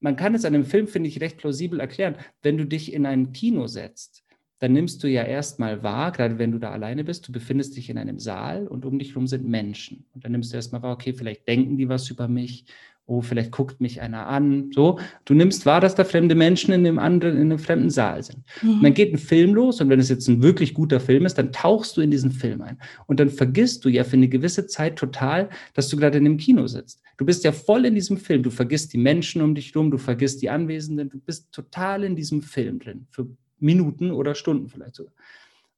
man 0.00 0.16
kann 0.16 0.34
es 0.34 0.44
an 0.44 0.54
einem 0.54 0.64
Film, 0.64 0.88
finde 0.88 1.08
ich, 1.08 1.20
recht 1.20 1.38
plausibel 1.38 1.78
erklären. 1.78 2.16
Wenn 2.42 2.58
du 2.58 2.66
dich 2.66 2.92
in 2.92 3.06
ein 3.06 3.32
Kino 3.32 3.68
setzt, 3.68 4.21
dann 4.62 4.74
nimmst 4.74 5.02
du 5.02 5.08
ja 5.08 5.24
erstmal 5.24 5.82
wahr, 5.82 6.12
gerade 6.12 6.38
wenn 6.38 6.52
du 6.52 6.58
da 6.58 6.70
alleine 6.70 7.02
bist, 7.02 7.26
du 7.26 7.32
befindest 7.32 7.76
dich 7.76 7.90
in 7.90 7.98
einem 7.98 8.20
Saal 8.20 8.68
und 8.68 8.84
um 8.84 8.96
dich 8.96 9.08
herum 9.08 9.26
sind 9.26 9.44
Menschen. 9.44 10.04
Und 10.14 10.24
dann 10.24 10.30
nimmst 10.30 10.52
du 10.52 10.56
erstmal 10.56 10.82
wahr, 10.82 10.92
okay, 10.92 11.12
vielleicht 11.12 11.48
denken 11.48 11.76
die 11.76 11.88
was 11.88 12.08
über 12.10 12.28
mich, 12.28 12.66
oh, 13.06 13.22
vielleicht 13.22 13.50
guckt 13.50 13.80
mich 13.80 14.00
einer 14.00 14.28
an. 14.28 14.70
So, 14.72 15.00
du 15.24 15.34
nimmst 15.34 15.66
wahr, 15.66 15.80
dass 15.80 15.96
da 15.96 16.04
fremde 16.04 16.36
Menschen 16.36 16.72
in 16.72 16.86
einem 16.86 17.00
anderen, 17.00 17.38
in 17.38 17.50
einem 17.50 17.58
fremden 17.58 17.90
Saal 17.90 18.22
sind. 18.22 18.44
Mhm. 18.62 18.74
Und 18.74 18.82
dann 18.84 18.94
geht 18.94 19.12
ein 19.12 19.18
Film 19.18 19.52
los 19.52 19.80
und 19.80 19.88
wenn 19.88 19.98
es 19.98 20.08
jetzt 20.08 20.28
ein 20.28 20.44
wirklich 20.44 20.74
guter 20.74 21.00
Film 21.00 21.26
ist, 21.26 21.38
dann 21.38 21.50
tauchst 21.50 21.96
du 21.96 22.00
in 22.00 22.12
diesen 22.12 22.30
Film 22.30 22.62
ein. 22.62 22.78
Und 23.08 23.18
dann 23.18 23.30
vergisst 23.30 23.84
du 23.84 23.88
ja 23.88 24.04
für 24.04 24.16
eine 24.16 24.28
gewisse 24.28 24.68
Zeit 24.68 24.94
total, 24.94 25.50
dass 25.74 25.88
du 25.88 25.96
gerade 25.96 26.18
in 26.18 26.24
einem 26.24 26.36
Kino 26.36 26.68
sitzt. 26.68 27.02
Du 27.16 27.26
bist 27.26 27.42
ja 27.42 27.50
voll 27.50 27.84
in 27.84 27.96
diesem 27.96 28.16
Film. 28.16 28.44
Du 28.44 28.50
vergisst 28.50 28.92
die 28.92 28.98
Menschen 28.98 29.42
um 29.42 29.56
dich 29.56 29.74
rum, 29.74 29.90
du 29.90 29.98
vergisst 29.98 30.40
die 30.40 30.50
Anwesenden, 30.50 31.10
du 31.10 31.18
bist 31.18 31.50
total 31.50 32.04
in 32.04 32.14
diesem 32.14 32.42
Film 32.42 32.78
drin. 32.78 33.08
Für 33.10 33.26
Minuten 33.62 34.10
oder 34.10 34.34
Stunden 34.34 34.68
vielleicht 34.68 34.96
sogar. 34.96 35.12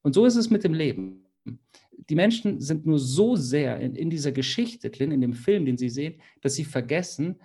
Und 0.02 0.14
so 0.14 0.26
ist 0.26 0.36
es 0.36 0.50
mit 0.50 0.64
dem 0.64 0.74
Leben 0.74 1.24
die 2.08 2.14
Menschen 2.14 2.60
sind 2.60 2.86
nur 2.86 2.98
so 2.98 3.36
sehr 3.36 3.80
in, 3.80 3.94
in 3.94 4.10
dieser 4.10 4.32
Geschichte 4.32 4.90
drin, 4.90 5.12
in 5.12 5.20
dem 5.20 5.32
Film, 5.32 5.64
den 5.64 5.78
sie 5.78 5.88
sehen, 5.88 6.14
dass 6.42 6.54
sie 6.54 6.64
vergessen, 6.64 7.36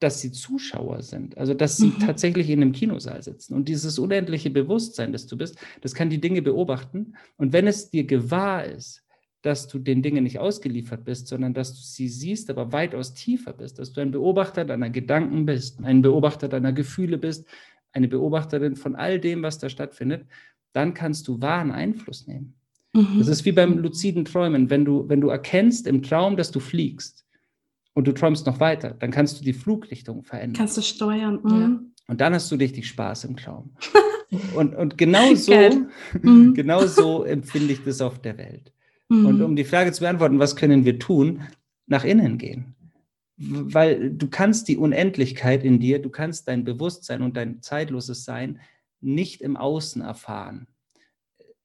dass 0.00 0.20
sie 0.20 0.32
Zuschauer 0.32 1.02
sind, 1.02 1.36
also 1.36 1.52
dass 1.52 1.76
sie 1.76 1.88
mhm. 1.88 1.98
tatsächlich 2.00 2.48
in 2.48 2.62
einem 2.62 2.72
Kinosaal 2.72 3.22
sitzen. 3.22 3.54
Und 3.54 3.68
dieses 3.68 3.98
unendliche 3.98 4.50
Bewusstsein, 4.50 5.12
das 5.12 5.26
du 5.26 5.36
bist, 5.36 5.58
das 5.82 5.94
kann 5.94 6.08
die 6.08 6.20
Dinge 6.20 6.40
beobachten. 6.40 7.14
Und 7.36 7.52
wenn 7.52 7.66
es 7.66 7.90
dir 7.90 8.04
gewahr 8.04 8.64
ist, 8.64 9.04
dass 9.42 9.68
du 9.68 9.78
den 9.78 10.02
Dingen 10.02 10.24
nicht 10.24 10.38
ausgeliefert 10.38 11.04
bist, 11.04 11.28
sondern 11.28 11.54
dass 11.54 11.74
du 11.74 11.80
sie 11.80 12.08
siehst, 12.08 12.50
aber 12.50 12.72
weitaus 12.72 13.14
tiefer 13.14 13.52
bist, 13.52 13.78
dass 13.78 13.92
du 13.92 14.00
ein 14.00 14.10
Beobachter 14.10 14.64
deiner 14.64 14.90
Gedanken 14.90 15.46
bist, 15.46 15.82
ein 15.82 16.02
Beobachter 16.02 16.48
deiner 16.48 16.72
Gefühle 16.72 17.16
bist, 17.16 17.46
eine 17.92 18.08
Beobachterin 18.08 18.76
von 18.76 18.96
all 18.96 19.18
dem, 19.18 19.42
was 19.42 19.58
da 19.58 19.68
stattfindet, 19.68 20.26
dann 20.72 20.94
kannst 20.94 21.26
du 21.28 21.40
wahren 21.40 21.70
Einfluss 21.72 22.26
nehmen. 22.26 22.54
Mhm. 22.92 23.18
Das 23.18 23.28
ist 23.28 23.44
wie 23.44 23.52
beim 23.52 23.78
luziden 23.78 24.24
Träumen. 24.24 24.70
Wenn 24.70 24.84
du, 24.84 25.08
wenn 25.08 25.20
du 25.20 25.28
erkennst 25.28 25.86
im 25.86 26.02
Traum, 26.02 26.36
dass 26.36 26.50
du 26.50 26.60
fliegst 26.60 27.24
und 27.94 28.06
du 28.06 28.12
träumst 28.12 28.46
noch 28.46 28.60
weiter, 28.60 28.96
dann 28.98 29.10
kannst 29.10 29.40
du 29.40 29.44
die 29.44 29.52
Flugrichtung 29.52 30.22
verändern. 30.22 30.58
Kannst 30.58 30.76
du 30.76 30.82
steuern. 30.82 31.40
Mhm. 31.42 31.92
Und 32.06 32.20
dann 32.20 32.34
hast 32.34 32.50
du 32.50 32.56
richtig 32.56 32.88
Spaß 32.88 33.24
im 33.24 33.36
Traum. 33.36 33.70
und, 34.54 34.74
und 34.74 34.98
genau 34.98 35.34
so, 35.34 35.52
mhm. 36.22 36.54
genau 36.54 36.86
so 36.86 37.24
empfinde 37.24 37.72
ich 37.72 37.84
das 37.84 38.00
auf 38.00 38.20
der 38.20 38.38
Welt. 38.38 38.72
Mhm. 39.08 39.26
Und 39.26 39.42
um 39.42 39.56
die 39.56 39.64
Frage 39.64 39.92
zu 39.92 40.00
beantworten, 40.00 40.38
was 40.38 40.56
können 40.56 40.84
wir 40.84 40.98
tun? 40.98 41.42
Nach 41.86 42.04
innen 42.04 42.38
gehen. 42.38 42.74
Weil 43.42 44.10
du 44.10 44.28
kannst 44.28 44.68
die 44.68 44.76
Unendlichkeit 44.76 45.64
in 45.64 45.80
dir, 45.80 45.98
du 45.98 46.10
kannst 46.10 46.46
dein 46.46 46.64
Bewusstsein 46.64 47.22
und 47.22 47.38
dein 47.38 47.62
zeitloses 47.62 48.24
Sein 48.24 48.60
nicht 49.00 49.40
im 49.40 49.56
Außen 49.56 50.02
erfahren. 50.02 50.66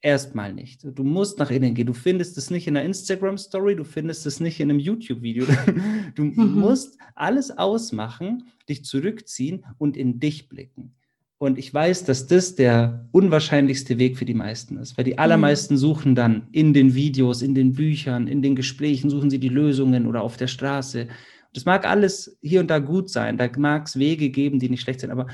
Erstmal 0.02 0.54
nicht. 0.54 0.86
Du 0.86 1.04
musst 1.04 1.38
nach 1.40 1.52
innen 1.52 1.74
gehen. 1.74 1.88
Du 1.88 1.94
findest 1.94 2.38
es 2.38 2.50
nicht 2.50 2.68
in 2.68 2.78
einer 2.78 2.86
Instagram-Story, 2.86 3.76
du 3.76 3.84
findest 3.84 4.26
es 4.26 4.40
nicht 4.40 4.60
in 4.60 4.70
einem 4.70 4.80
YouTube-Video. 4.80 5.46
Du 6.16 6.24
mhm. 6.24 6.60
musst 6.60 6.98
alles 7.14 7.52
ausmachen, 7.58 8.48
dich 8.70 8.86
zurückziehen 8.86 9.66
und 9.78 9.98
in 9.98 10.20
dich 10.20 10.48
blicken. 10.48 10.94
Und 11.38 11.58
ich 11.58 11.74
weiß, 11.74 12.06
dass 12.06 12.28
das 12.28 12.56
der 12.56 13.10
unwahrscheinlichste 13.12 13.98
Weg 13.98 14.18
für 14.18 14.24
die 14.24 14.34
meisten 14.34 14.78
ist, 14.78 14.98
weil 14.98 15.04
die 15.04 15.18
allermeisten 15.18 15.76
suchen 15.76 16.16
dann 16.16 16.48
in 16.54 16.74
den 16.74 16.96
Videos, 16.96 17.42
in 17.42 17.54
den 17.54 17.74
Büchern, 17.74 18.28
in 18.28 18.42
den 18.42 18.56
Gesprächen, 18.56 19.10
suchen 19.10 19.30
sie 19.30 19.40
die 19.40 19.50
Lösungen 19.50 20.08
oder 20.08 20.22
auf 20.22 20.38
der 20.38 20.48
Straße. 20.48 21.10
Das 21.56 21.66
mag 21.66 21.88
alles 21.88 22.38
hier 22.42 22.60
und 22.60 22.70
da 22.70 22.80
gut 22.80 23.10
sein, 23.10 23.38
da 23.38 23.50
mag 23.58 23.88
es 23.88 23.98
Wege 23.98 24.30
geben, 24.30 24.60
die 24.60 24.70
nicht 24.70 24.82
schlecht 24.82 25.00
sind, 25.00 25.12
aber 25.12 25.28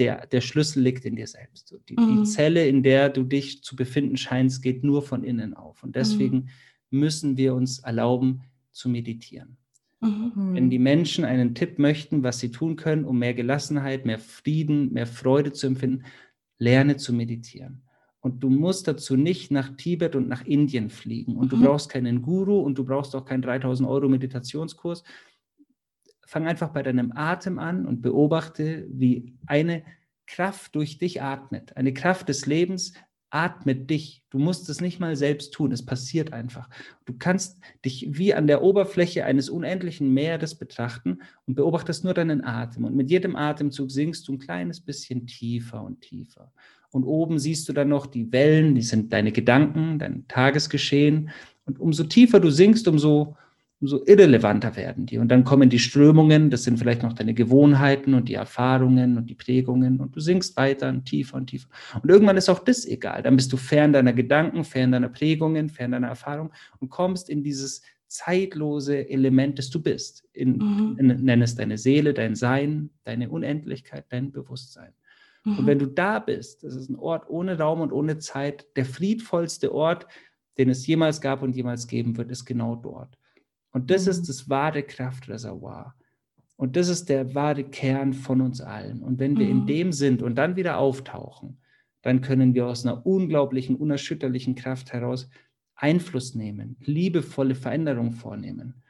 der, 0.00 0.26
der 0.26 0.40
Schlüssel 0.40 0.82
liegt 0.82 1.04
in 1.04 1.14
dir 1.14 1.26
selbst. 1.26 1.76
Die, 1.88 1.94
mhm. 1.94 2.24
die, 2.24 2.24
Zelle, 2.24 2.66
in 2.66 2.82
der 2.82 3.08
du 3.08 3.22
dich 3.22 3.62
zu 3.62 3.76
befinden 3.76 4.16
scheinst, 4.16 4.62
geht 4.62 4.82
nur 4.82 5.02
von 5.02 5.22
innen 5.22 5.54
auf. 5.54 5.82
Und 5.84 5.94
deswegen 5.94 6.48
mhm. 6.90 7.00
müssen 7.00 7.36
wir 7.36 7.54
uns 7.54 7.80
erlauben 7.80 8.42
zu 8.72 8.88
meditieren. 8.88 9.58
Mhm. 10.00 10.54
Wenn 10.54 10.70
die 10.70 10.78
Menschen 10.78 11.24
einen 11.24 11.54
Tipp 11.54 11.78
möchten, 11.78 12.22
was 12.22 12.40
sie 12.40 12.50
tun 12.50 12.76
können, 12.76 13.04
um 13.04 13.18
mehr 13.18 13.34
Gelassenheit, 13.34 14.06
mehr 14.06 14.18
Frieden, 14.18 14.92
mehr 14.92 15.06
Freude 15.06 15.52
zu 15.52 15.66
empfinden, 15.66 16.04
lerne 16.58 16.96
zu 16.96 17.12
meditieren. 17.12 17.82
Und 18.20 18.42
du 18.42 18.50
musst 18.50 18.88
dazu 18.88 19.16
nicht 19.16 19.50
nach 19.50 19.76
Tibet 19.76 20.14
und 20.14 20.28
nach 20.28 20.44
Indien 20.44 20.90
fliegen. 20.90 21.36
Und 21.36 21.52
du 21.52 21.56
mhm. 21.56 21.62
brauchst 21.62 21.90
keinen 21.90 22.22
Guru 22.22 22.60
und 22.60 22.76
du 22.76 22.84
brauchst 22.84 23.14
auch 23.14 23.24
keinen 23.24 23.42
3000 23.42 23.88
Euro 23.88 24.08
Meditationskurs. 24.08 25.04
Fang 26.30 26.46
einfach 26.46 26.68
bei 26.68 26.84
deinem 26.84 27.10
Atem 27.10 27.58
an 27.58 27.86
und 27.86 28.02
beobachte, 28.02 28.86
wie 28.88 29.34
eine 29.46 29.82
Kraft 30.28 30.76
durch 30.76 30.96
dich 30.96 31.20
atmet. 31.20 31.76
Eine 31.76 31.92
Kraft 31.92 32.28
des 32.28 32.46
Lebens 32.46 32.92
atme 33.30 33.74
dich. 33.74 34.22
Du 34.30 34.38
musst 34.38 34.68
es 34.68 34.80
nicht 34.80 35.00
mal 35.00 35.16
selbst 35.16 35.52
tun, 35.52 35.72
es 35.72 35.84
passiert 35.84 36.32
einfach. 36.32 36.70
Du 37.04 37.14
kannst 37.18 37.58
dich 37.84 38.16
wie 38.16 38.32
an 38.32 38.46
der 38.46 38.62
Oberfläche 38.62 39.24
eines 39.24 39.50
unendlichen 39.50 40.14
Meeres 40.14 40.54
betrachten 40.54 41.18
und 41.46 41.56
beobachtest 41.56 42.04
nur 42.04 42.14
deinen 42.14 42.44
Atem. 42.44 42.84
Und 42.84 42.94
mit 42.94 43.10
jedem 43.10 43.34
Atemzug 43.34 43.90
sinkst 43.90 44.28
du 44.28 44.34
ein 44.34 44.38
kleines 44.38 44.80
bisschen 44.80 45.26
tiefer 45.26 45.82
und 45.82 46.00
tiefer. 46.00 46.52
Und 46.92 47.02
oben 47.02 47.40
siehst 47.40 47.68
du 47.68 47.72
dann 47.72 47.88
noch 47.88 48.06
die 48.06 48.30
Wellen, 48.30 48.76
die 48.76 48.82
sind 48.82 49.12
deine 49.12 49.32
Gedanken, 49.32 49.98
dein 49.98 50.28
Tagesgeschehen. 50.28 51.30
Und 51.64 51.80
umso 51.80 52.04
tiefer 52.04 52.38
du 52.38 52.50
sinkst, 52.50 52.86
umso 52.86 53.36
umso 53.80 54.04
irrelevanter 54.04 54.76
werden 54.76 55.06
die. 55.06 55.18
Und 55.18 55.28
dann 55.28 55.44
kommen 55.44 55.70
die 55.70 55.78
Strömungen, 55.78 56.50
das 56.50 56.64
sind 56.64 56.78
vielleicht 56.78 57.02
noch 57.02 57.14
deine 57.14 57.32
Gewohnheiten 57.32 58.14
und 58.14 58.28
die 58.28 58.34
Erfahrungen 58.34 59.16
und 59.16 59.30
die 59.30 59.34
Prägungen 59.34 60.00
und 60.00 60.14
du 60.14 60.20
sinkst 60.20 60.56
weiter 60.56 60.90
und 60.90 61.06
tiefer 61.06 61.36
und 61.36 61.46
tiefer. 61.46 61.68
Und 62.02 62.10
irgendwann 62.10 62.36
ist 62.36 62.50
auch 62.50 62.58
das 62.58 62.84
egal. 62.84 63.22
Dann 63.22 63.36
bist 63.36 63.52
du 63.52 63.56
fern 63.56 63.92
deiner 63.92 64.12
Gedanken, 64.12 64.64
fern 64.64 64.92
deiner 64.92 65.08
Prägungen, 65.08 65.70
fern 65.70 65.92
deiner 65.92 66.08
Erfahrung 66.08 66.52
und 66.78 66.90
kommst 66.90 67.30
in 67.30 67.42
dieses 67.42 67.82
zeitlose 68.06 69.08
Element, 69.08 69.58
das 69.58 69.70
du 69.70 69.80
bist. 69.80 70.28
In, 70.32 70.58
mhm. 70.58 70.96
nenn 71.22 71.42
es 71.42 71.54
deine 71.54 71.78
Seele, 71.78 72.12
dein 72.12 72.34
Sein, 72.34 72.90
deine 73.04 73.30
Unendlichkeit, 73.30 74.04
dein 74.10 74.30
Bewusstsein. 74.30 74.92
Mhm. 75.44 75.58
Und 75.58 75.66
wenn 75.66 75.78
du 75.78 75.86
da 75.86 76.18
bist, 76.18 76.64
das 76.64 76.74
ist 76.74 76.90
ein 76.90 76.96
Ort 76.96 77.30
ohne 77.30 77.56
Raum 77.56 77.80
und 77.80 77.92
ohne 77.92 78.18
Zeit, 78.18 78.66
der 78.76 78.84
friedvollste 78.84 79.72
Ort, 79.72 80.06
den 80.58 80.68
es 80.68 80.86
jemals 80.86 81.20
gab 81.22 81.40
und 81.40 81.56
jemals 81.56 81.86
geben 81.86 82.18
wird, 82.18 82.30
ist 82.30 82.44
genau 82.44 82.76
dort. 82.76 83.16
Und 83.72 83.90
das 83.90 84.06
ist 84.06 84.28
das 84.28 84.48
wahre 84.48 84.82
Kraftreservoir. 84.82 85.94
Und 86.56 86.76
das 86.76 86.88
ist 86.88 87.08
der 87.08 87.34
wahre 87.34 87.64
Kern 87.64 88.12
von 88.12 88.40
uns 88.40 88.60
allen. 88.60 89.02
Und 89.02 89.18
wenn 89.18 89.38
wir 89.38 89.48
in 89.48 89.62
mhm. 89.62 89.66
dem 89.66 89.92
sind 89.92 90.22
und 90.22 90.34
dann 90.36 90.56
wieder 90.56 90.78
auftauchen, 90.78 91.58
dann 92.02 92.20
können 92.20 92.54
wir 92.54 92.66
aus 92.66 92.84
einer 92.84 93.06
unglaublichen, 93.06 93.76
unerschütterlichen 93.76 94.54
Kraft 94.54 94.92
heraus 94.92 95.28
Einfluss 95.74 96.34
nehmen, 96.34 96.76
liebevolle 96.80 97.54
Veränderungen 97.54 98.12
vornehmen 98.12 98.82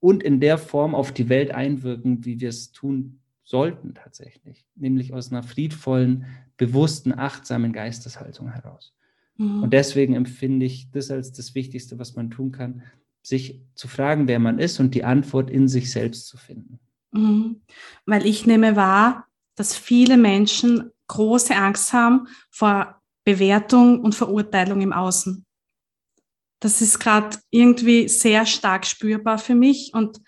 und 0.00 0.22
in 0.22 0.40
der 0.40 0.58
Form 0.58 0.94
auf 0.94 1.12
die 1.12 1.28
Welt 1.28 1.52
einwirken, 1.52 2.24
wie 2.24 2.40
wir 2.40 2.48
es 2.48 2.72
tun 2.72 3.20
sollten 3.44 3.94
tatsächlich, 3.94 4.66
nämlich 4.74 5.14
aus 5.14 5.30
einer 5.30 5.42
friedvollen, 5.42 6.26
bewussten, 6.56 7.12
achtsamen 7.12 7.72
Geisteshaltung 7.72 8.52
heraus. 8.52 8.94
Mhm. 9.36 9.62
Und 9.62 9.72
deswegen 9.72 10.14
empfinde 10.14 10.66
ich 10.66 10.90
das 10.90 11.10
als 11.10 11.32
das 11.32 11.54
Wichtigste, 11.54 11.98
was 11.98 12.14
man 12.14 12.30
tun 12.30 12.52
kann, 12.52 12.82
sich 13.28 13.60
zu 13.74 13.88
fragen, 13.88 14.26
wer 14.28 14.38
man 14.38 14.58
ist 14.58 14.80
und 14.80 14.94
die 14.94 15.04
Antwort 15.04 15.50
in 15.50 15.68
sich 15.68 15.90
selbst 15.90 16.26
zu 16.26 16.36
finden. 16.36 16.80
Mhm. 17.12 17.62
Weil 18.06 18.26
ich 18.26 18.46
nehme 18.46 18.76
wahr, 18.76 19.26
dass 19.54 19.76
viele 19.76 20.16
Menschen 20.16 20.90
große 21.08 21.54
Angst 21.54 21.92
haben 21.92 22.28
vor 22.50 23.00
Bewertung 23.24 24.00
und 24.00 24.14
Verurteilung 24.14 24.80
im 24.80 24.92
Außen. 24.92 25.44
Das 26.60 26.80
ist 26.80 26.98
gerade 26.98 27.38
irgendwie 27.50 28.08
sehr 28.08 28.46
stark 28.46 28.86
spürbar 28.86 29.38
für 29.38 29.54
mich. 29.54 29.92
Und 29.94 30.20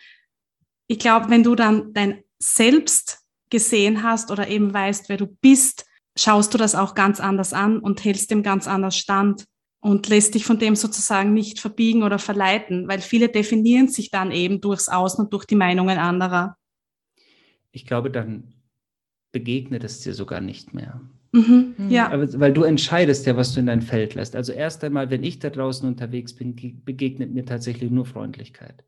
ich 0.86 0.98
glaube, 0.98 1.30
wenn 1.30 1.42
du 1.42 1.55
dann 1.55 1.92
dein 1.92 2.22
Selbst 2.38 3.20
gesehen 3.51 4.03
hast 4.03 4.30
oder 4.30 4.48
eben 4.48 4.72
weißt, 4.72 5.09
wer 5.09 5.16
du 5.16 5.26
bist, 5.26 5.86
schaust 6.16 6.55
du 6.55 6.59
das 6.59 6.74
auch 6.74 6.94
ganz 6.94 7.20
anders 7.20 7.53
an 7.53 7.80
und 7.80 8.05
hältst 8.05 8.30
dem 8.30 8.42
ganz 8.42 8.68
anders 8.68 8.96
stand 8.96 9.44
und 9.81 10.09
lässt 10.09 10.35
dich 10.35 10.45
von 10.45 10.59
dem 10.59 10.76
sozusagen 10.76 11.33
nicht 11.33 11.59
verbiegen 11.59 12.03
oder 12.03 12.18
verleiten, 12.18 12.87
weil 12.87 13.01
viele 13.01 13.28
definieren 13.28 13.89
sich 13.89 14.11
dann 14.11 14.31
eben 14.31 14.61
durchs 14.61 14.89
Außen 14.89 15.24
und 15.24 15.33
durch 15.33 15.47
die 15.47 15.57
Meinungen 15.57 15.99
anderer. 15.99 16.57
Ich 17.72 17.87
glaube, 17.87 18.11
dann 18.11 18.55
begegnet 19.33 19.85
es 19.85 20.01
dir 20.01 20.12
sogar 20.12 20.41
nicht 20.41 20.74
mehr. 20.74 21.01
Mhm, 21.33 21.74
mhm. 21.78 21.91
ja. 21.91 22.11
Aber, 22.11 22.41
weil 22.41 22.53
du 22.53 22.64
entscheidest 22.64 23.26
ja, 23.26 23.37
was 23.37 23.55
du 23.55 23.61
in 23.61 23.66
dein 23.66 23.83
Feld 23.83 24.14
lässt. 24.14 24.35
Also 24.35 24.53
erst 24.53 24.83
einmal, 24.85 25.11
wenn 25.11 25.22
ich 25.22 25.39
da 25.39 25.51
draußen 25.51 25.89
unterwegs 25.89 26.35
bin, 26.35 26.57
begegnet 26.85 27.33
mir 27.33 27.45
tatsächlich 27.45 27.91
nur 27.91 28.05
Freundlichkeit. 28.05 28.85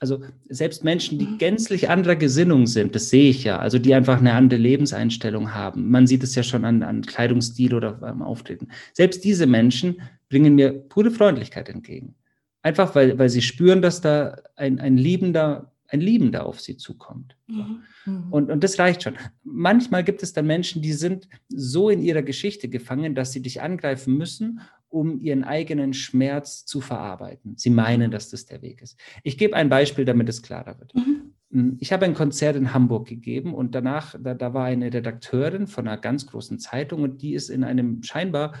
Also 0.00 0.22
selbst 0.48 0.84
Menschen, 0.84 1.18
die 1.18 1.38
gänzlich 1.38 1.88
anderer 1.88 2.14
Gesinnung 2.14 2.68
sind, 2.68 2.94
das 2.94 3.10
sehe 3.10 3.30
ich 3.30 3.42
ja, 3.42 3.58
also 3.58 3.80
die 3.80 3.94
einfach 3.94 4.18
eine 4.18 4.32
andere 4.32 4.60
Lebenseinstellung 4.60 5.54
haben. 5.54 5.90
Man 5.90 6.06
sieht 6.06 6.22
es 6.22 6.36
ja 6.36 6.44
schon 6.44 6.64
an, 6.64 6.84
an 6.84 7.02
Kleidungsstil 7.02 7.74
oder 7.74 7.94
beim 7.94 8.22
Auftreten. 8.22 8.68
Selbst 8.92 9.24
diese 9.24 9.46
Menschen 9.46 10.00
bringen 10.28 10.54
mir 10.54 10.72
pure 10.72 11.10
Freundlichkeit 11.10 11.68
entgegen. 11.68 12.14
Einfach 12.62 12.94
weil, 12.94 13.18
weil 13.18 13.28
sie 13.28 13.42
spüren, 13.42 13.82
dass 13.82 14.00
da 14.00 14.36
ein, 14.54 14.78
ein 14.78 14.98
liebender, 14.98 15.72
ein 15.88 16.00
Liebender 16.00 16.46
auf 16.46 16.60
sie 16.60 16.76
zukommt. 16.76 17.36
Mhm. 17.48 17.82
mhm. 18.04 18.32
Und, 18.32 18.50
und 18.50 18.62
das 18.62 18.78
reicht 18.78 19.02
schon. 19.02 19.16
Manchmal 19.42 20.04
gibt 20.04 20.22
es 20.22 20.32
dann 20.32 20.46
Menschen, 20.46 20.80
die 20.80 20.92
sind 20.92 21.28
so 21.48 21.90
in 21.90 22.02
ihrer 22.02 22.22
Geschichte 22.22 22.68
gefangen, 22.68 23.16
dass 23.16 23.32
sie 23.32 23.42
dich 23.42 23.62
angreifen 23.62 24.16
müssen, 24.16 24.60
um 24.88 25.20
ihren 25.20 25.44
eigenen 25.44 25.92
Schmerz 25.92 26.64
zu 26.64 26.80
verarbeiten. 26.80 27.54
Sie 27.56 27.70
meinen, 27.70 28.10
dass 28.10 28.30
das 28.30 28.46
der 28.46 28.62
Weg 28.62 28.82
ist. 28.82 28.98
Ich 29.22 29.38
gebe 29.38 29.54
ein 29.54 29.68
Beispiel, 29.68 30.04
damit 30.04 30.28
es 30.28 30.42
klarer 30.42 30.78
wird. 30.78 30.94
Mhm. 30.94 31.34
Hm, 31.50 31.76
ich 31.80 31.92
habe 31.92 32.04
ein 32.04 32.14
Konzert 32.14 32.56
in 32.56 32.74
Hamburg 32.74 33.08
gegeben 33.08 33.54
und 33.54 33.74
danach, 33.74 34.14
da, 34.18 34.34
da 34.34 34.54
war 34.54 34.64
eine 34.64 34.92
Redakteurin 34.92 35.66
von 35.66 35.88
einer 35.88 35.98
ganz 35.98 36.26
großen 36.26 36.58
Zeitung 36.58 37.02
und 37.02 37.22
die 37.22 37.34
ist 37.34 37.48
in 37.48 37.64
einem 37.64 38.02
scheinbar 38.02 38.54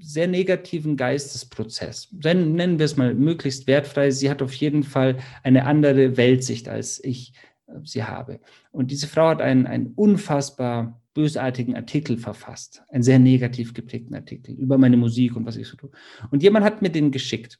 sehr 0.00 0.28
negativen 0.28 0.96
Geistesprozess. 0.96 2.08
Nennen 2.12 2.78
wir 2.78 2.84
es 2.84 2.96
mal 2.96 3.14
möglichst 3.14 3.66
wertfrei. 3.66 4.10
Sie 4.10 4.30
hat 4.30 4.42
auf 4.42 4.54
jeden 4.54 4.84
Fall 4.84 5.18
eine 5.42 5.66
andere 5.66 6.16
Weltsicht, 6.16 6.68
als 6.68 7.02
ich 7.02 7.32
sie 7.84 8.04
habe. 8.04 8.40
Und 8.70 8.90
diese 8.90 9.06
Frau 9.06 9.28
hat 9.28 9.40
einen, 9.40 9.66
einen 9.66 9.92
unfassbar 9.94 11.00
bösartigen 11.14 11.74
Artikel 11.74 12.16
verfasst, 12.16 12.82
einen 12.90 13.02
sehr 13.02 13.18
negativ 13.18 13.74
geprägten 13.74 14.14
Artikel 14.14 14.54
über 14.54 14.78
meine 14.78 14.96
Musik 14.96 15.36
und 15.36 15.46
was 15.46 15.56
ich 15.56 15.66
so 15.66 15.76
tue. 15.76 15.90
Und 16.30 16.42
jemand 16.42 16.64
hat 16.64 16.82
mir 16.82 16.90
den 16.90 17.10
geschickt. 17.10 17.58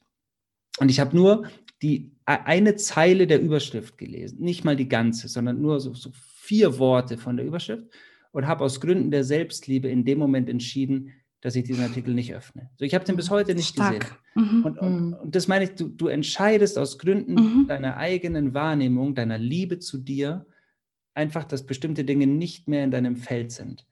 Und 0.79 0.89
ich 0.89 0.99
habe 0.99 1.15
nur 1.15 1.45
die 1.81 2.11
eine 2.25 2.75
Zeile 2.75 3.27
der 3.27 3.41
Überschrift 3.41 3.97
gelesen, 3.97 4.39
nicht 4.39 4.63
mal 4.63 4.75
die 4.75 4.87
ganze, 4.87 5.27
sondern 5.27 5.61
nur 5.61 5.79
so, 5.79 5.93
so 5.93 6.11
vier 6.13 6.77
Worte 6.79 7.17
von 7.17 7.37
der 7.37 7.45
Überschrift 7.45 7.85
und 8.31 8.47
habe 8.47 8.63
aus 8.63 8.79
Gründen 8.79 9.11
der 9.11 9.23
Selbstliebe 9.23 9.87
in 9.89 10.05
dem 10.05 10.19
Moment 10.19 10.49
entschieden, 10.49 11.11
dass 11.41 11.55
ich 11.55 11.63
diesen 11.63 11.83
Artikel 11.83 12.13
nicht 12.13 12.33
öffne. 12.33 12.69
So, 12.77 12.85
ich 12.85 12.93
habe 12.93 13.05
den 13.05 13.15
bis 13.15 13.29
heute 13.29 13.55
nicht 13.55 13.69
Stark. 13.69 13.99
gesehen. 13.99 14.17
Mhm. 14.35 14.65
Und, 14.65 14.79
und, 14.79 15.07
mhm. 15.07 15.13
und, 15.13 15.35
das 15.35 15.47
meine 15.47 15.65
ich, 15.65 15.71
du, 15.75 15.87
du 15.87 16.07
entscheidest 16.07 16.77
aus 16.77 16.97
Gründen 16.97 17.33
mhm. 17.33 17.67
deiner 17.67 17.97
eigenen 17.97 18.53
Wahrnehmung, 18.53 19.15
deiner 19.15 19.37
Liebe 19.37 19.79
zu 19.79 19.97
dir, 19.97 20.45
einfach, 21.13 21.45
dass 21.45 21.65
bestimmte 21.65 22.03
Dinge 22.03 22.27
nicht 22.27 22.67
mehr 22.67 22.83
in 22.83 22.91
deinem 22.91 23.15
Feld 23.15 23.51
sind. 23.51 23.85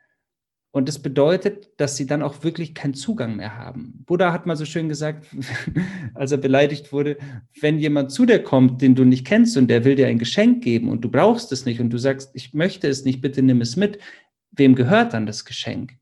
Und 0.72 0.88
das 0.88 1.00
bedeutet, 1.00 1.72
dass 1.78 1.96
sie 1.96 2.06
dann 2.06 2.22
auch 2.22 2.44
wirklich 2.44 2.76
keinen 2.76 2.94
Zugang 2.94 3.38
mehr 3.38 3.58
haben. 3.58 4.04
Buddha 4.06 4.32
hat 4.32 4.46
mal 4.46 4.58
so 4.58 4.66
schön 4.66 4.90
gesagt, 4.90 5.26
als 6.14 6.32
er 6.32 6.38
beleidigt 6.38 6.92
wurde, 6.92 7.18
wenn 7.62 7.80
jemand 7.80 8.12
zu 8.12 8.26
dir 8.26 8.44
kommt, 8.44 8.82
den 8.82 8.94
du 8.94 9.04
nicht 9.04 9.26
kennst 9.26 9.58
und 9.58 9.70
der 9.70 9.86
will 9.86 9.96
dir 9.96 10.08
ein 10.08 10.20
Geschenk 10.20 10.64
geben 10.64 10.90
und 10.90 11.02
du 11.02 11.10
brauchst 11.10 11.52
es 11.52 11.66
nicht 11.66 11.80
und 11.80 11.90
du 11.90 11.98
sagst, 11.98 12.32
ich 12.34 12.54
möchte 12.54 12.88
es 12.88 13.06
nicht, 13.06 13.22
bitte 13.22 13.42
nimm 13.42 13.62
es 13.62 13.76
mit, 13.76 13.98
wem 14.52 14.76
gehört 14.76 15.14
dann 15.14 15.26
das 15.26 15.46
Geschenk? 15.46 15.98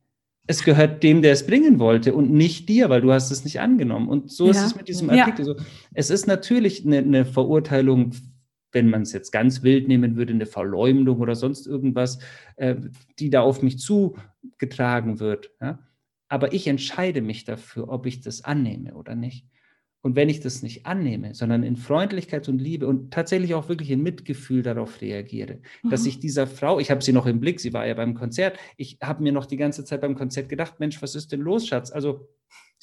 Es 0.47 0.63
gehört 0.63 1.01
dem, 1.03 1.21
der 1.21 1.33
es 1.33 1.47
bringen 1.47 1.79
wollte 1.79 2.13
und 2.13 2.31
nicht 2.31 2.69
dir, 2.69 2.89
weil 2.89 3.01
du 3.01 3.11
hast 3.11 3.31
es 3.31 3.43
nicht 3.43 3.59
angenommen. 3.59 4.07
Und 4.07 4.31
so 4.31 4.45
ja. 4.45 4.51
ist 4.51 4.61
es 4.61 4.75
mit 4.75 4.87
diesem 4.87 5.09
Artikel. 5.09 5.47
Ja. 5.47 5.55
Es 5.93 6.09
ist 6.09 6.27
natürlich 6.27 6.85
eine, 6.85 6.99
eine 6.99 7.25
Verurteilung, 7.25 8.11
wenn 8.71 8.89
man 8.89 9.03
es 9.03 9.13
jetzt 9.13 9.31
ganz 9.31 9.63
wild 9.63 9.87
nehmen 9.87 10.15
würde, 10.15 10.33
eine 10.33 10.45
Verleumdung 10.45 11.19
oder 11.19 11.35
sonst 11.35 11.65
irgendwas, 11.65 12.19
äh, 12.57 12.75
die 13.17 13.29
da 13.29 13.41
auf 13.41 13.63
mich 13.63 13.79
zugetragen 13.79 15.19
wird. 15.19 15.51
Ja? 15.61 15.79
Aber 16.27 16.53
ich 16.53 16.67
entscheide 16.67 17.21
mich 17.21 17.45
dafür, 17.45 17.89
ob 17.89 18.05
ich 18.05 18.21
das 18.21 18.43
annehme 18.43 18.93
oder 18.93 19.15
nicht. 19.15 19.47
Und 20.05 20.15
wenn 20.15 20.29
ich 20.29 20.39
das 20.39 20.61
nicht 20.61 20.85
annehme, 20.85 21.33
sondern 21.33 21.63
in 21.63 21.77
Freundlichkeit 21.77 22.47
und 22.47 22.59
Liebe 22.59 22.85
und 22.85 23.11
tatsächlich 23.11 23.55
auch 23.55 23.69
wirklich 23.69 23.89
in 23.89 24.03
Mitgefühl 24.03 24.61
darauf 24.61 25.01
reagiere, 25.01 25.57
mhm. 25.81 25.89
dass 25.89 26.05
ich 26.05 26.19
dieser 26.19 26.45
Frau, 26.45 26.79
ich 26.79 26.91
habe 26.91 27.03
sie 27.03 27.11
noch 27.11 27.25
im 27.25 27.39
Blick, 27.39 27.59
sie 27.59 27.73
war 27.73 27.87
ja 27.87 27.95
beim 27.95 28.13
Konzert, 28.13 28.55
ich 28.77 28.99
habe 29.01 29.23
mir 29.23 29.31
noch 29.31 29.47
die 29.47 29.57
ganze 29.57 29.83
Zeit 29.83 30.01
beim 30.01 30.13
Konzert 30.13 30.47
gedacht, 30.47 30.75
Mensch, 30.79 31.01
was 31.01 31.15
ist 31.15 31.31
denn 31.31 31.41
los, 31.41 31.65
Schatz? 31.65 31.89
Also 31.89 32.29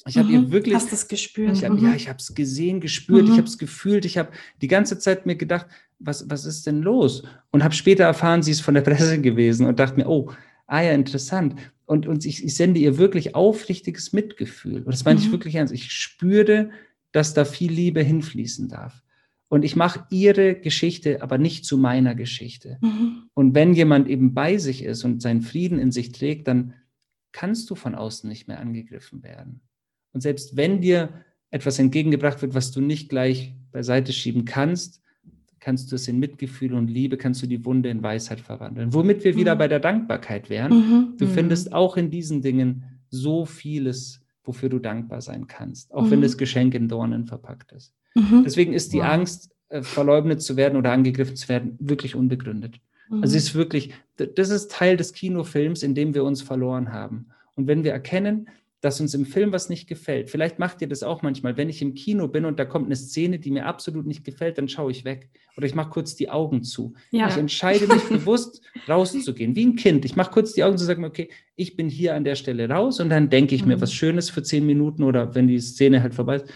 ich 0.05 0.17
habe 0.17 0.27
mhm. 0.27 0.33
ihr 0.33 0.51
wirklich. 0.51 0.75
Hast 0.75 0.91
du 0.91 0.95
es 0.95 1.07
gespürt? 1.07 1.55
Ich 1.55 1.63
hab, 1.63 1.71
mhm. 1.71 1.85
Ja, 1.85 1.95
ich 1.95 2.09
habe 2.09 2.19
es 2.19 2.35
gesehen, 2.35 2.81
gespürt, 2.81 3.23
mhm. 3.23 3.31
ich 3.31 3.37
habe 3.37 3.47
es 3.47 3.57
gefühlt. 3.57 4.03
Ich 4.03 4.17
habe 4.17 4.33
die 4.61 4.67
ganze 4.67 4.99
Zeit 4.99 5.25
mir 5.25 5.37
gedacht, 5.37 5.67
was, 5.99 6.29
was 6.29 6.43
ist 6.43 6.67
denn 6.67 6.81
los? 6.81 7.23
Und 7.51 7.63
habe 7.63 7.73
später 7.73 8.03
erfahren, 8.03 8.43
sie 8.43 8.51
ist 8.51 8.59
von 8.59 8.73
der 8.73 8.81
Presse 8.81 9.21
gewesen 9.21 9.65
und 9.65 9.79
dachte 9.79 9.95
mir, 9.95 10.09
oh, 10.09 10.29
ah 10.67 10.81
ja, 10.81 10.91
interessant. 10.91 11.55
Und, 11.85 12.05
und 12.05 12.25
ich, 12.25 12.43
ich 12.43 12.53
sende 12.53 12.81
ihr 12.81 12.97
wirklich 12.97 13.33
aufrichtiges 13.33 14.11
Mitgefühl. 14.11 14.79
Und 14.79 14.91
das 14.91 15.05
meine 15.05 15.21
ich 15.21 15.27
mhm. 15.27 15.31
wirklich 15.31 15.55
ernst. 15.55 15.73
Ich 15.73 15.89
spüre, 15.89 16.69
dass 17.13 17.33
da 17.33 17.45
viel 17.45 17.71
Liebe 17.71 18.01
hinfließen 18.01 18.67
darf. 18.67 19.01
Und 19.47 19.63
ich 19.63 19.75
mache 19.75 20.05
ihre 20.09 20.55
Geschichte, 20.55 21.21
aber 21.21 21.37
nicht 21.37 21.63
zu 21.63 21.77
meiner 21.77 22.15
Geschichte. 22.15 22.79
Mhm. 22.81 23.29
Und 23.33 23.55
wenn 23.55 23.73
jemand 23.73 24.09
eben 24.09 24.33
bei 24.33 24.57
sich 24.57 24.83
ist 24.83 25.03
und 25.03 25.21
seinen 25.21 25.41
Frieden 25.41 25.79
in 25.79 25.91
sich 25.91 26.11
trägt, 26.11 26.47
dann 26.47 26.73
kannst 27.31 27.69
du 27.69 27.75
von 27.75 27.95
außen 27.95 28.27
nicht 28.27 28.47
mehr 28.47 28.59
angegriffen 28.59 29.23
werden. 29.23 29.61
Und 30.11 30.21
selbst 30.21 30.57
wenn 30.57 30.81
dir 30.81 31.09
etwas 31.51 31.77
entgegengebracht 31.77 32.41
wird, 32.41 32.55
was 32.55 32.71
du 32.71 32.81
nicht 32.81 33.09
gleich 33.09 33.53
beiseite 33.71 34.11
schieben 34.11 34.45
kannst, 34.45 35.01
kannst 35.59 35.91
du 35.91 35.95
es 35.95 36.07
in 36.07 36.19
Mitgefühl 36.19 36.73
und 36.73 36.89
Liebe, 36.89 37.15
kannst 37.17 37.41
du 37.43 37.47
die 37.47 37.63
Wunde 37.63 37.89
in 37.89 38.01
Weisheit 38.01 38.39
verwandeln. 38.39 38.93
Womit 38.93 39.23
wir 39.23 39.35
wieder 39.35 39.55
mhm. 39.55 39.59
bei 39.59 39.67
der 39.67 39.79
Dankbarkeit 39.79 40.49
wären. 40.49 40.73
Mhm. 40.73 41.17
Du 41.17 41.25
mhm. 41.25 41.29
findest 41.29 41.73
auch 41.73 41.95
in 41.95 42.09
diesen 42.09 42.41
Dingen 42.41 42.85
so 43.09 43.45
vieles 43.45 44.22
wofür 44.43 44.69
du 44.69 44.79
dankbar 44.79 45.21
sein 45.21 45.47
kannst, 45.47 45.93
auch 45.93 46.03
mhm. 46.03 46.11
wenn 46.11 46.21
das 46.21 46.37
Geschenk 46.37 46.73
in 46.73 46.87
Dornen 46.87 47.25
verpackt 47.25 47.71
ist. 47.71 47.93
Mhm. 48.15 48.43
Deswegen 48.45 48.73
ist 48.73 48.93
die 48.93 48.99
wow. 48.99 49.05
Angst, 49.05 49.51
äh, 49.69 49.81
verleugnet 49.81 50.41
zu 50.41 50.57
werden 50.57 50.77
oder 50.77 50.91
angegriffen 50.91 51.35
zu 51.35 51.49
werden, 51.49 51.77
wirklich 51.79 52.15
unbegründet. 52.15 52.79
Mhm. 53.09 53.23
Also 53.23 53.37
es 53.37 53.45
ist 53.45 53.55
wirklich, 53.55 53.93
das 54.17 54.49
ist 54.49 54.71
Teil 54.71 54.97
des 54.97 55.13
Kinofilms, 55.13 55.83
in 55.83 55.95
dem 55.95 56.13
wir 56.13 56.23
uns 56.23 56.41
verloren 56.41 56.91
haben. 56.91 57.27
Und 57.55 57.67
wenn 57.67 57.83
wir 57.83 57.91
erkennen, 57.91 58.49
dass 58.83 58.99
uns 58.99 59.13
im 59.13 59.25
Film 59.25 59.53
was 59.53 59.69
nicht 59.69 59.87
gefällt. 59.87 60.29
Vielleicht 60.29 60.59
macht 60.59 60.81
ihr 60.81 60.89
das 60.89 61.03
auch 61.03 61.21
manchmal. 61.21 61.55
Wenn 61.55 61.69
ich 61.69 61.81
im 61.81 61.93
Kino 61.93 62.27
bin 62.27 62.43
und 62.43 62.59
da 62.59 62.65
kommt 62.65 62.87
eine 62.87 62.97
Szene, 62.97 63.39
die 63.39 63.49
mir 63.49 63.65
absolut 63.65 64.05
nicht 64.05 64.25
gefällt, 64.25 64.57
dann 64.57 64.67
schaue 64.67 64.91
ich 64.91 65.05
weg. 65.05 65.29
Oder 65.55 65.67
ich 65.67 65.73
mache 65.73 65.89
kurz 65.89 66.15
die 66.15 66.29
Augen 66.29 66.63
zu. 66.63 66.93
Ja. 67.11 67.29
Ich 67.29 67.37
entscheide 67.37 67.87
mich 67.87 68.03
bewusst, 68.09 68.61
rauszugehen. 68.89 69.55
Wie 69.55 69.65
ein 69.65 69.77
Kind. 69.77 70.03
Ich 70.03 70.17
mache 70.17 70.31
kurz 70.31 70.51
die 70.51 70.65
Augen 70.65 70.77
zu 70.77 70.83
sagen, 70.83 71.05
okay, 71.05 71.29
ich 71.55 71.77
bin 71.77 71.87
hier 71.87 72.13
an 72.13 72.25
der 72.25 72.35
Stelle 72.35 72.69
raus 72.69 72.99
und 72.99 73.07
dann 73.07 73.29
denke 73.29 73.55
ich 73.55 73.61
mhm. 73.61 73.69
mir 73.69 73.81
was 73.81 73.93
Schönes 73.93 74.29
für 74.29 74.43
zehn 74.43 74.65
Minuten 74.65 75.03
oder 75.03 75.33
wenn 75.33 75.47
die 75.47 75.61
Szene 75.61 76.03
halt 76.03 76.13
vorbei 76.13 76.35
ist. 76.35 76.47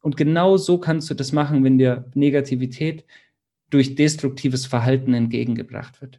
Und 0.00 0.16
genau 0.16 0.56
so 0.56 0.78
kannst 0.78 1.10
du 1.10 1.14
das 1.14 1.32
machen, 1.32 1.64
wenn 1.64 1.76
dir 1.76 2.10
Negativität 2.14 3.04
durch 3.68 3.94
destruktives 3.94 4.64
Verhalten 4.64 5.12
entgegengebracht 5.12 6.00
wird. 6.00 6.18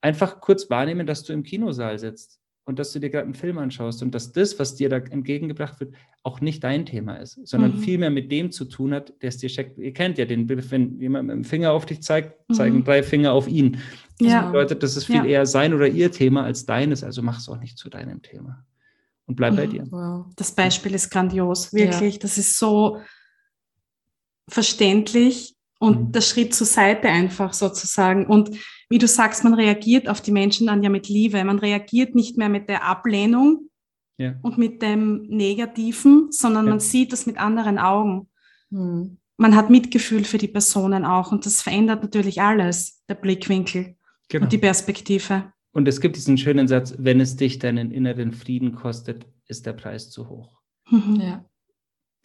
Einfach 0.00 0.40
kurz 0.40 0.70
wahrnehmen, 0.70 1.08
dass 1.08 1.24
du 1.24 1.32
im 1.32 1.42
Kinosaal 1.42 1.98
sitzt 1.98 2.41
und 2.64 2.78
dass 2.78 2.92
du 2.92 3.00
dir 3.00 3.10
gerade 3.10 3.24
einen 3.24 3.34
Film 3.34 3.58
anschaust 3.58 4.02
und 4.02 4.14
dass 4.14 4.32
das, 4.32 4.58
was 4.58 4.76
dir 4.76 4.88
da 4.88 4.96
entgegengebracht 4.96 5.80
wird, 5.80 5.94
auch 6.22 6.40
nicht 6.40 6.62
dein 6.62 6.86
Thema 6.86 7.16
ist, 7.16 7.40
sondern 7.46 7.76
mhm. 7.76 7.78
vielmehr 7.78 8.10
mit 8.10 8.30
dem 8.30 8.52
zu 8.52 8.64
tun 8.64 8.94
hat, 8.94 9.12
der 9.20 9.30
es 9.30 9.38
dir 9.38 9.48
checkt. 9.48 9.78
Ihr 9.78 9.92
kennt 9.92 10.18
ja 10.18 10.24
den 10.24 10.46
Begriff, 10.46 10.70
wenn 10.70 11.00
jemand 11.00 11.26
mit 11.26 11.36
dem 11.36 11.44
Finger 11.44 11.72
auf 11.72 11.86
dich 11.86 12.02
zeigt, 12.02 12.48
mhm. 12.48 12.54
zeigen 12.54 12.84
drei 12.84 13.02
Finger 13.02 13.32
auf 13.32 13.48
ihn. 13.48 13.78
Das 14.18 14.28
ja. 14.28 14.46
bedeutet, 14.46 14.82
das 14.82 14.96
ist 14.96 15.06
viel 15.06 15.16
ja. 15.16 15.24
eher 15.24 15.46
sein 15.46 15.74
oder 15.74 15.88
ihr 15.88 16.12
Thema 16.12 16.44
als 16.44 16.64
deines, 16.64 17.02
also 17.02 17.22
mach 17.22 17.38
es 17.38 17.48
auch 17.48 17.58
nicht 17.58 17.78
zu 17.78 17.90
deinem 17.90 18.22
Thema. 18.22 18.64
Und 19.26 19.36
bleib 19.36 19.52
mhm. 19.52 19.56
bei 19.56 19.66
dir. 19.66 19.86
Wow. 19.90 20.26
Das 20.36 20.52
Beispiel 20.52 20.94
ist 20.94 21.10
grandios, 21.10 21.72
wirklich. 21.72 22.14
Ja. 22.14 22.20
Das 22.20 22.38
ist 22.38 22.58
so 22.58 23.00
verständlich 24.48 25.51
und 25.82 26.00
mhm. 26.00 26.12
der 26.12 26.20
Schritt 26.20 26.54
zur 26.54 26.66
Seite 26.66 27.08
einfach 27.08 27.52
sozusagen. 27.52 28.26
Und 28.26 28.50
wie 28.88 28.98
du 28.98 29.08
sagst, 29.08 29.42
man 29.42 29.54
reagiert 29.54 30.08
auf 30.08 30.20
die 30.20 30.30
Menschen 30.30 30.68
dann 30.68 30.84
ja 30.84 30.88
mit 30.88 31.08
Liebe. 31.08 31.42
Man 31.42 31.58
reagiert 31.58 32.14
nicht 32.14 32.38
mehr 32.38 32.48
mit 32.48 32.68
der 32.68 32.84
Ablehnung 32.84 33.68
ja. 34.16 34.36
und 34.42 34.58
mit 34.58 34.80
dem 34.80 35.22
Negativen, 35.22 36.28
sondern 36.30 36.66
ja. 36.66 36.70
man 36.70 36.80
sieht 36.80 37.12
das 37.12 37.26
mit 37.26 37.36
anderen 37.36 37.80
Augen. 37.80 38.28
Mhm. 38.70 39.18
Man 39.36 39.56
hat 39.56 39.70
Mitgefühl 39.70 40.22
für 40.22 40.38
die 40.38 40.46
Personen 40.46 41.04
auch 41.04 41.32
und 41.32 41.46
das 41.46 41.62
verändert 41.62 42.04
natürlich 42.04 42.40
alles, 42.40 43.02
der 43.08 43.16
Blickwinkel 43.16 43.96
genau. 44.28 44.44
und 44.44 44.52
die 44.52 44.58
Perspektive. 44.58 45.52
Und 45.72 45.88
es 45.88 46.00
gibt 46.00 46.14
diesen 46.14 46.38
schönen 46.38 46.68
Satz, 46.68 46.94
wenn 46.96 47.18
es 47.18 47.34
dich 47.34 47.58
deinen 47.58 47.90
inneren 47.90 48.30
Frieden 48.30 48.76
kostet, 48.76 49.26
ist 49.48 49.66
der 49.66 49.72
Preis 49.72 50.10
zu 50.10 50.28
hoch. 50.28 50.60
Mhm. 50.88 51.16
Ja. 51.16 51.44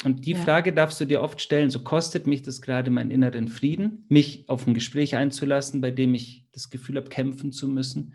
Und 0.04 0.26
die 0.26 0.34
ja. 0.34 0.38
Frage 0.38 0.74
darfst 0.74 1.02
du 1.02 1.06
dir 1.06 1.22
oft 1.22 1.42
stellen, 1.42 1.72
so 1.72 1.80
kostet 1.80 2.28
mich 2.28 2.44
das 2.44 2.62
gerade 2.62 2.92
meinen 2.92 3.10
inneren 3.10 3.48
Frieden, 3.48 4.06
mich 4.10 4.48
auf 4.48 4.68
ein 4.68 4.76
Gespräch 4.76 5.16
einzulassen, 5.16 5.82
bei 5.82 5.92
dem 5.92 6.14
ich 6.14 6.46
das 6.52 6.70
Gefühl 6.70 6.98
habe, 6.98 7.10
kämpfen 7.10 7.52
zu 7.52 7.68
müssen. 7.68 8.14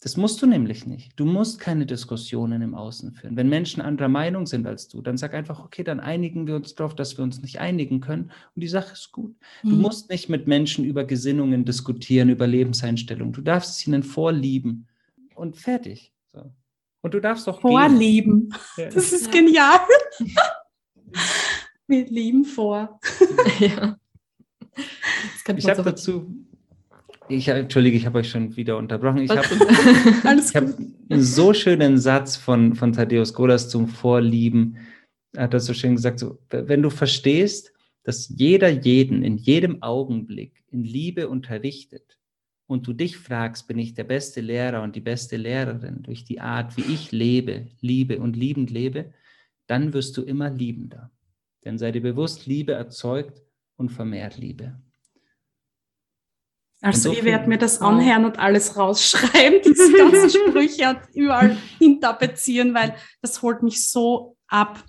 Das 0.00 0.16
musst 0.16 0.40
du 0.40 0.46
nämlich 0.46 0.86
nicht. 0.86 1.18
Du 1.18 1.24
musst 1.24 1.58
keine 1.58 1.84
Diskussionen 1.84 2.62
im 2.62 2.74
Außen 2.74 3.12
führen. 3.12 3.36
Wenn 3.36 3.48
Menschen 3.48 3.82
anderer 3.82 4.08
Meinung 4.08 4.46
sind 4.46 4.64
als 4.66 4.88
du, 4.88 5.02
dann 5.02 5.18
sag 5.18 5.34
einfach, 5.34 5.58
okay, 5.58 5.82
dann 5.82 5.98
einigen 5.98 6.46
wir 6.46 6.54
uns 6.54 6.76
darauf, 6.76 6.94
dass 6.94 7.18
wir 7.18 7.24
uns 7.24 7.42
nicht 7.42 7.58
einigen 7.58 8.00
können 8.00 8.30
und 8.54 8.62
die 8.62 8.68
Sache 8.68 8.92
ist 8.92 9.10
gut. 9.10 9.34
Mhm. 9.64 9.70
Du 9.70 9.76
musst 9.76 10.08
nicht 10.08 10.28
mit 10.28 10.46
Menschen 10.46 10.84
über 10.84 11.04
Gesinnungen 11.04 11.64
diskutieren, 11.64 12.30
über 12.30 12.46
Lebenseinstellungen. 12.46 13.32
Du 13.32 13.42
darfst 13.42 13.76
es 13.76 13.86
ihnen 13.86 14.04
vorlieben 14.04 14.86
und 15.34 15.56
fertig. 15.56 16.12
So. 16.32 16.52
Und 17.02 17.14
du 17.14 17.20
darfst 17.20 17.48
auch 17.48 17.60
vorlieben. 17.60 18.54
Gehen. 18.76 18.90
Das 18.94 19.12
ist 19.12 19.32
genial. 19.32 19.80
Wir 21.86 22.06
lieben 22.06 22.44
vor. 22.44 23.00
ja. 23.60 23.98
Ich 25.56 25.68
habe 25.68 25.82
dazu, 25.82 26.30
ich, 27.28 27.48
entschuldige, 27.48 27.96
ich 27.96 28.06
habe 28.06 28.18
euch 28.18 28.30
schon 28.30 28.56
wieder 28.56 28.76
unterbrochen. 28.76 29.22
Ich 29.22 29.30
habe 29.30 29.42
hab 29.42 30.24
einen 30.24 31.22
so 31.22 31.52
schönen 31.54 31.98
Satz 31.98 32.36
von, 32.36 32.74
von 32.74 32.92
Thaddeus 32.92 33.34
Golas 33.34 33.68
zum 33.68 33.88
Vorlieben. 33.88 34.76
Er 35.34 35.44
hat 35.44 35.54
das 35.54 35.66
so 35.66 35.74
schön 35.74 35.96
gesagt, 35.96 36.18
so, 36.18 36.38
wenn 36.50 36.82
du 36.82 36.90
verstehst, 36.90 37.72
dass 38.02 38.28
jeder 38.34 38.68
jeden 38.68 39.22
in 39.22 39.36
jedem 39.36 39.82
Augenblick 39.82 40.64
in 40.70 40.84
Liebe 40.84 41.28
unterrichtet 41.28 42.18
und 42.66 42.86
du 42.86 42.92
dich 42.92 43.18
fragst, 43.18 43.68
bin 43.68 43.78
ich 43.78 43.94
der 43.94 44.04
beste 44.04 44.40
Lehrer 44.40 44.82
und 44.82 44.96
die 44.96 45.00
beste 45.00 45.36
Lehrerin 45.36 46.02
durch 46.02 46.24
die 46.24 46.40
Art, 46.40 46.76
wie 46.76 46.92
ich 46.92 47.12
lebe, 47.12 47.66
liebe 47.80 48.18
und 48.18 48.36
liebend 48.36 48.70
lebe, 48.70 49.12
dann 49.68 49.92
wirst 49.92 50.16
du 50.16 50.22
immer 50.22 50.50
liebender. 50.50 51.12
Denn 51.64 51.78
sei 51.78 51.92
dir 51.92 52.02
bewusst, 52.02 52.46
Liebe 52.46 52.72
erzeugt 52.72 53.42
und 53.76 53.90
vermehrt 53.90 54.36
Liebe. 54.36 54.80
Also 56.80 57.12
ich 57.12 57.24
werde 57.24 57.48
mir 57.48 57.58
das 57.58 57.80
anhören 57.80 58.24
und 58.24 58.38
alles 58.38 58.76
rausschreiben, 58.76 59.60
diese 59.64 59.92
ganzen 59.92 60.30
Sprüche 60.30 60.90
und 60.90 61.00
überall 61.14 61.56
hintapezieren, 61.78 62.72
weil 62.72 62.94
das 63.20 63.42
holt 63.42 63.62
mich 63.62 63.88
so 63.90 64.36
ab. 64.46 64.84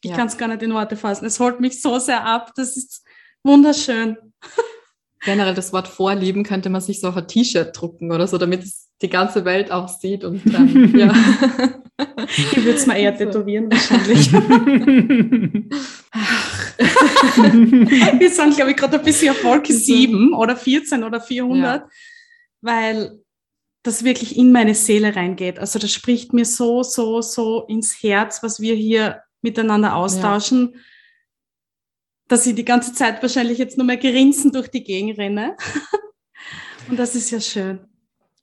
Ich 0.00 0.10
ja. 0.10 0.16
kann 0.16 0.28
es 0.28 0.38
gar 0.38 0.48
nicht 0.48 0.62
in 0.62 0.72
Worte 0.74 0.96
fassen. 0.96 1.24
Es 1.24 1.40
holt 1.40 1.60
mich 1.60 1.82
so 1.82 1.98
sehr 1.98 2.24
ab. 2.24 2.52
Das 2.56 2.76
ist 2.76 3.04
wunderschön. 3.42 4.16
Generell 5.24 5.54
das 5.54 5.72
Wort 5.72 5.88
Vorlieben 5.88 6.44
könnte 6.44 6.68
man 6.68 6.82
sich 6.82 7.00
so 7.00 7.08
auf 7.08 7.16
ein 7.16 7.26
T-Shirt 7.26 7.78
drucken 7.78 8.12
oder 8.12 8.28
so, 8.28 8.38
damit 8.38 8.62
es 8.62 8.83
die 9.02 9.08
ganze 9.08 9.44
Welt 9.44 9.70
auch 9.70 9.88
sieht. 9.88 10.24
Und 10.24 10.44
ähm, 10.54 10.96
ja. 10.96 11.12
Ich 12.26 12.56
würde 12.56 12.78
es 12.78 12.86
mal 12.86 12.96
eher 12.96 13.16
tätowieren, 13.18 13.70
wahrscheinlich. 13.70 14.32
Wir 18.20 18.30
sind, 18.30 18.56
glaube 18.56 18.70
ich, 18.70 18.76
gerade 18.76 18.98
ein 18.98 19.04
bisschen 19.04 19.30
auf 19.30 19.44
Wolke 19.44 19.72
7 19.72 20.34
oder 20.34 20.56
14 20.56 21.04
oder 21.04 21.20
400, 21.20 21.82
ja. 21.82 21.88
weil 22.60 23.20
das 23.84 24.02
wirklich 24.02 24.36
in 24.36 24.50
meine 24.50 24.74
Seele 24.74 25.14
reingeht. 25.14 25.58
Also 25.58 25.78
das 25.78 25.92
spricht 25.92 26.32
mir 26.32 26.46
so, 26.46 26.82
so, 26.82 27.20
so 27.20 27.64
ins 27.68 28.02
Herz, 28.02 28.42
was 28.42 28.58
wir 28.58 28.74
hier 28.74 29.22
miteinander 29.42 29.94
austauschen, 29.94 30.72
ja. 30.72 30.80
dass 32.28 32.46
ich 32.46 32.54
die 32.54 32.64
ganze 32.64 32.94
Zeit 32.94 33.20
wahrscheinlich 33.22 33.58
jetzt 33.58 33.76
nur 33.76 33.86
mehr 33.86 33.98
gerinsend 33.98 34.54
durch 34.54 34.68
die 34.68 34.82
Gegend 34.82 35.18
renne. 35.18 35.56
Und 36.88 36.98
das 36.98 37.14
ist 37.14 37.30
ja 37.30 37.40
schön. 37.40 37.86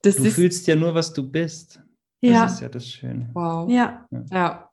Das 0.01 0.15
du 0.15 0.31
fühlst 0.31 0.67
ja 0.67 0.75
nur, 0.75 0.95
was 0.95 1.13
du 1.13 1.23
bist. 1.29 1.81
Das 2.21 2.31
ja. 2.31 2.45
ist 2.45 2.61
ja 2.61 2.69
das 2.69 2.87
Schöne. 2.87 3.29
Wow. 3.33 3.69
Ja. 3.69 4.05
Ja. 4.31 4.69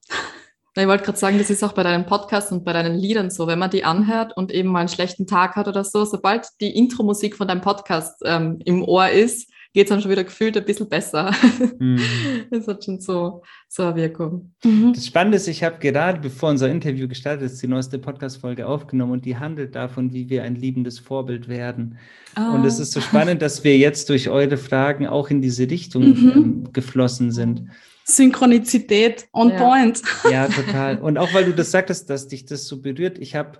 Ich 0.76 0.86
wollte 0.86 1.04
gerade 1.04 1.18
sagen, 1.18 1.38
das 1.38 1.50
ist 1.50 1.64
auch 1.64 1.72
bei 1.72 1.82
deinem 1.82 2.06
Podcast 2.06 2.52
und 2.52 2.64
bei 2.64 2.72
deinen 2.72 2.96
Liedern 2.96 3.30
so, 3.30 3.46
wenn 3.46 3.58
man 3.58 3.70
die 3.70 3.84
anhört 3.84 4.36
und 4.36 4.52
eben 4.52 4.68
mal 4.68 4.80
einen 4.80 4.88
schlechten 4.88 5.26
Tag 5.26 5.56
hat 5.56 5.66
oder 5.66 5.82
so, 5.82 6.04
sobald 6.04 6.46
die 6.60 6.76
Intro-Musik 6.76 7.36
von 7.36 7.48
deinem 7.48 7.62
Podcast 7.62 8.22
ähm, 8.24 8.60
im 8.64 8.84
Ohr 8.84 9.08
ist, 9.08 9.47
geht 9.74 9.86
es 9.86 9.90
dann 9.90 10.00
schon 10.00 10.10
wieder 10.10 10.24
gefühlt 10.24 10.56
ein 10.56 10.64
bisschen 10.64 10.88
besser. 10.88 11.32
Mhm. 11.78 12.00
Das 12.50 12.66
hat 12.66 12.82
schon 12.82 12.98
so, 12.98 13.42
so 13.68 13.82
eine 13.82 13.96
Wirkung. 13.96 14.54
Mhm. 14.64 14.94
Das 14.94 15.06
Spannende 15.06 15.36
ist, 15.36 15.48
ich 15.48 15.62
habe 15.62 15.78
gerade, 15.78 16.18
bevor 16.20 16.48
unser 16.48 16.70
Interview 16.70 17.06
gestartet 17.06 17.42
ist, 17.50 17.62
die 17.62 17.68
neueste 17.68 17.98
Podcast-Folge 17.98 18.66
aufgenommen 18.66 19.12
und 19.12 19.24
die 19.26 19.36
handelt 19.36 19.74
davon, 19.74 20.12
wie 20.12 20.30
wir 20.30 20.44
ein 20.44 20.54
liebendes 20.54 20.98
Vorbild 20.98 21.48
werden. 21.48 21.98
Oh. 22.36 22.54
Und 22.54 22.64
es 22.64 22.78
ist 22.78 22.92
so 22.92 23.00
spannend, 23.00 23.42
dass 23.42 23.64
wir 23.64 23.76
jetzt 23.76 24.08
durch 24.08 24.30
eure 24.30 24.56
Fragen 24.56 25.06
auch 25.06 25.28
in 25.28 25.42
diese 25.42 25.68
Richtung 25.68 26.08
mhm. 26.08 26.32
ähm, 26.34 26.72
geflossen 26.72 27.30
sind. 27.30 27.68
Synchronizität 28.04 29.28
on 29.34 29.50
Ja. 29.50 29.56
point. 29.58 30.02
Ja, 30.30 30.48
total. 30.48 30.98
Und 30.98 31.18
auch 31.18 31.34
weil 31.34 31.44
du 31.44 31.52
das 31.52 31.70
sagtest, 31.70 32.08
dass 32.08 32.28
dich 32.28 32.46
das 32.46 32.66
so 32.66 32.80
berührt. 32.80 33.18
Ich 33.18 33.34
habe 33.34 33.58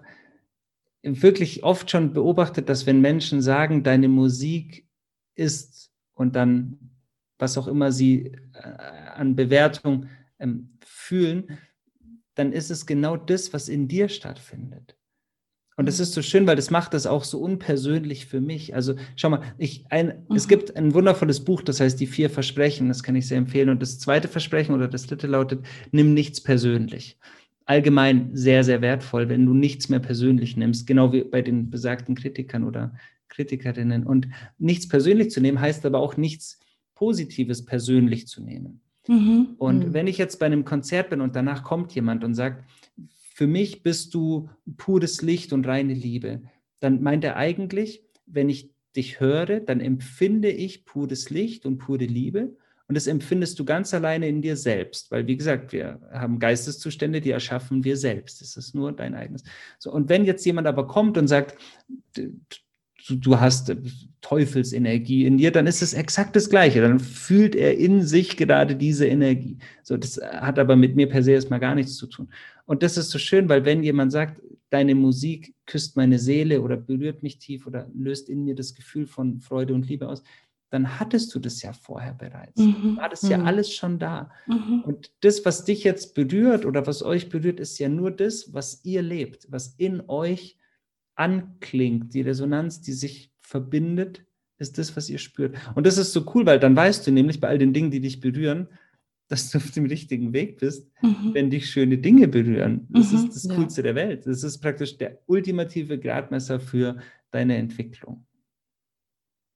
wirklich 1.02 1.62
oft 1.62 1.90
schon 1.90 2.14
beobachtet, 2.14 2.68
dass 2.68 2.86
wenn 2.86 3.00
Menschen 3.00 3.42
sagen, 3.42 3.82
deine 3.82 4.08
Musik 4.08 4.86
ist 5.34 5.87
und 6.18 6.36
dann 6.36 6.78
was 7.38 7.56
auch 7.56 7.68
immer 7.68 7.92
sie 7.92 8.32
äh, 8.54 8.58
an 9.14 9.36
Bewertung 9.36 10.06
ähm, 10.40 10.70
fühlen, 10.84 11.58
dann 12.34 12.52
ist 12.52 12.70
es 12.70 12.86
genau 12.86 13.16
das, 13.16 13.52
was 13.52 13.68
in 13.68 13.88
dir 13.88 14.08
stattfindet. 14.08 14.96
Und 15.76 15.86
das 15.86 15.98
Mhm. 15.98 16.02
ist 16.04 16.12
so 16.14 16.22
schön, 16.22 16.46
weil 16.46 16.56
das 16.56 16.70
macht 16.70 16.92
das 16.94 17.06
auch 17.06 17.24
so 17.24 17.40
unpersönlich 17.40 18.26
für 18.26 18.40
mich. 18.40 18.74
Also 18.74 18.96
schau 19.16 19.30
mal, 19.30 19.42
ich, 19.58 19.86
ein, 19.90 20.26
es 20.34 20.46
Mhm. 20.46 20.48
gibt 20.48 20.76
ein 20.76 20.94
wundervolles 20.94 21.44
Buch, 21.44 21.62
das 21.62 21.80
heißt 21.80 22.00
Die 22.00 22.06
vier 22.08 22.30
Versprechen, 22.30 22.88
das 22.88 23.02
kann 23.04 23.16
ich 23.16 23.28
sehr 23.28 23.38
empfehlen. 23.38 23.68
Und 23.68 23.80
das 23.80 23.98
zweite 24.00 24.28
Versprechen 24.28 24.74
oder 24.74 24.88
das 24.88 25.06
dritte 25.06 25.28
lautet, 25.28 25.64
nimm 25.92 26.14
nichts 26.14 26.40
persönlich. 26.42 27.18
Allgemein 27.64 28.30
sehr, 28.34 28.64
sehr 28.64 28.80
wertvoll, 28.82 29.28
wenn 29.28 29.46
du 29.46 29.54
nichts 29.54 29.88
mehr 29.88 30.00
persönlich 30.00 30.56
nimmst, 30.56 30.86
genau 30.86 31.12
wie 31.12 31.22
bei 31.24 31.42
den 31.42 31.70
besagten 31.70 32.14
Kritikern 32.16 32.64
oder 32.64 32.94
Kritikerinnen. 33.28 34.06
Und 34.06 34.28
nichts 34.58 34.88
persönlich 34.88 35.30
zu 35.30 35.40
nehmen, 35.40 35.60
heißt 35.60 35.84
aber 35.86 35.98
auch 36.00 36.16
nichts 36.16 36.58
Positives 36.94 37.64
persönlich 37.64 38.26
zu 38.26 38.42
nehmen. 38.42 38.80
Mhm. 39.06 39.54
Und 39.58 39.88
Mhm. 39.88 39.92
wenn 39.94 40.06
ich 40.06 40.18
jetzt 40.18 40.38
bei 40.38 40.46
einem 40.46 40.64
Konzert 40.64 41.10
bin 41.10 41.20
und 41.20 41.36
danach 41.36 41.62
kommt 41.62 41.94
jemand 41.94 42.24
und 42.24 42.34
sagt, 42.34 42.64
für 43.34 43.46
mich 43.46 43.82
bist 43.82 44.14
du 44.14 44.50
pures 44.76 45.22
Licht 45.22 45.52
und 45.52 45.66
reine 45.66 45.94
Liebe, 45.94 46.42
dann 46.80 47.02
meint 47.02 47.24
er 47.24 47.36
eigentlich, 47.36 48.02
wenn 48.26 48.48
ich 48.48 48.70
dich 48.96 49.20
höre, 49.20 49.60
dann 49.60 49.80
empfinde 49.80 50.50
ich 50.50 50.84
pures 50.84 51.30
Licht 51.30 51.64
und 51.64 51.78
pure 51.78 52.04
Liebe. 52.04 52.56
Und 52.88 52.96
das 52.96 53.06
empfindest 53.06 53.58
du 53.58 53.64
ganz 53.64 53.92
alleine 53.92 54.28
in 54.28 54.40
dir 54.40 54.56
selbst, 54.56 55.10
weil 55.10 55.26
wie 55.26 55.36
gesagt, 55.36 55.72
wir 55.72 56.00
haben 56.10 56.38
Geisteszustände, 56.38 57.20
die 57.20 57.30
erschaffen 57.30 57.84
wir 57.84 57.96
selbst. 57.98 58.40
Das 58.40 58.56
ist 58.56 58.74
nur 58.74 58.92
dein 58.92 59.14
eigenes. 59.14 59.44
So, 59.78 59.92
und 59.92 60.08
wenn 60.08 60.24
jetzt 60.24 60.44
jemand 60.46 60.66
aber 60.66 60.86
kommt 60.86 61.18
und 61.18 61.28
sagt, 61.28 61.56
du, 63.06 63.16
du 63.16 63.40
hast 63.40 63.70
äh, 63.70 63.76
Teufelsenergie 64.20 65.24
in 65.26 65.38
dir, 65.38 65.50
dann 65.52 65.66
ist 65.66 65.82
es 65.82 65.94
exakt 65.94 66.36
das 66.36 66.50
Gleiche. 66.50 66.80
Dann 66.80 66.98
fühlt 67.00 67.54
er 67.54 67.76
in 67.78 68.02
sich 68.02 68.36
gerade 68.36 68.76
diese 68.76 69.06
Energie. 69.06 69.58
So, 69.82 69.96
das 69.96 70.20
hat 70.22 70.58
aber 70.58 70.76
mit 70.76 70.96
mir 70.96 71.08
per 71.08 71.22
se 71.22 71.32
erstmal 71.32 71.60
gar 71.60 71.74
nichts 71.74 71.96
zu 71.96 72.06
tun. 72.06 72.28
Und 72.66 72.82
das 72.82 72.96
ist 72.96 73.10
so 73.10 73.18
schön, 73.18 73.48
weil 73.48 73.64
wenn 73.64 73.82
jemand 73.82 74.12
sagt, 74.12 74.42
deine 74.70 74.94
Musik 74.94 75.54
küsst 75.64 75.96
meine 75.96 76.18
Seele 76.18 76.60
oder 76.60 76.76
berührt 76.76 77.22
mich 77.22 77.38
tief 77.38 77.66
oder 77.66 77.88
löst 77.94 78.28
in 78.28 78.44
mir 78.44 78.54
das 78.54 78.74
Gefühl 78.74 79.06
von 79.06 79.40
Freude 79.40 79.72
und 79.72 79.88
Liebe 79.88 80.06
aus, 80.08 80.22
dann 80.70 81.00
hattest 81.00 81.34
du 81.34 81.38
das 81.38 81.62
ja 81.62 81.72
vorher 81.72 82.12
bereits. 82.12 82.60
Mhm. 82.60 82.98
War 82.98 83.08
das 83.08 83.22
ja 83.22 83.38
Mhm. 83.38 83.46
alles 83.46 83.72
schon 83.72 83.98
da. 83.98 84.30
Mhm. 84.46 84.82
Und 84.84 85.10
das, 85.20 85.46
was 85.46 85.64
dich 85.64 85.84
jetzt 85.84 86.14
berührt 86.14 86.66
oder 86.66 86.86
was 86.86 87.02
euch 87.02 87.30
berührt, 87.30 87.58
ist 87.60 87.78
ja 87.78 87.88
nur 87.88 88.10
das, 88.10 88.52
was 88.52 88.84
ihr 88.84 89.00
lebt, 89.00 89.46
was 89.50 89.68
in 89.78 90.02
euch 90.08 90.57
anklingt. 91.18 92.14
Die 92.14 92.20
Resonanz, 92.22 92.80
die 92.80 92.92
sich 92.92 93.30
verbindet, 93.40 94.24
ist 94.58 94.78
das, 94.78 94.96
was 94.96 95.08
ihr 95.10 95.18
spürt. 95.18 95.56
Und 95.74 95.86
das 95.86 95.98
ist 95.98 96.12
so 96.12 96.24
cool, 96.34 96.44
weil 96.46 96.58
dann 96.58 96.74
weißt 96.76 97.06
du 97.06 97.10
nämlich 97.12 97.40
bei 97.40 97.48
all 97.48 97.58
den 97.58 97.72
Dingen, 97.72 97.90
die 97.90 98.00
dich 98.00 98.20
berühren, 98.20 98.68
dass 99.28 99.50
du 99.50 99.58
auf 99.58 99.70
dem 99.72 99.84
richtigen 99.86 100.32
Weg 100.32 100.58
bist, 100.58 100.88
Mhm. 101.02 101.34
wenn 101.34 101.50
dich 101.50 101.70
schöne 101.70 101.98
Dinge 101.98 102.28
berühren. 102.28 102.86
Das 102.90 103.12
Mhm, 103.12 103.18
ist 103.18 103.34
das 103.34 103.44
ja. 103.44 103.54
Coolste 103.54 103.82
der 103.82 103.94
Welt. 103.94 104.26
Das 104.26 104.42
ist 104.42 104.58
praktisch 104.60 104.96
der 104.96 105.18
ultimative 105.26 105.98
Gradmesser 105.98 106.58
für 106.60 106.96
deine 107.30 107.56
Entwicklung. 107.56 108.24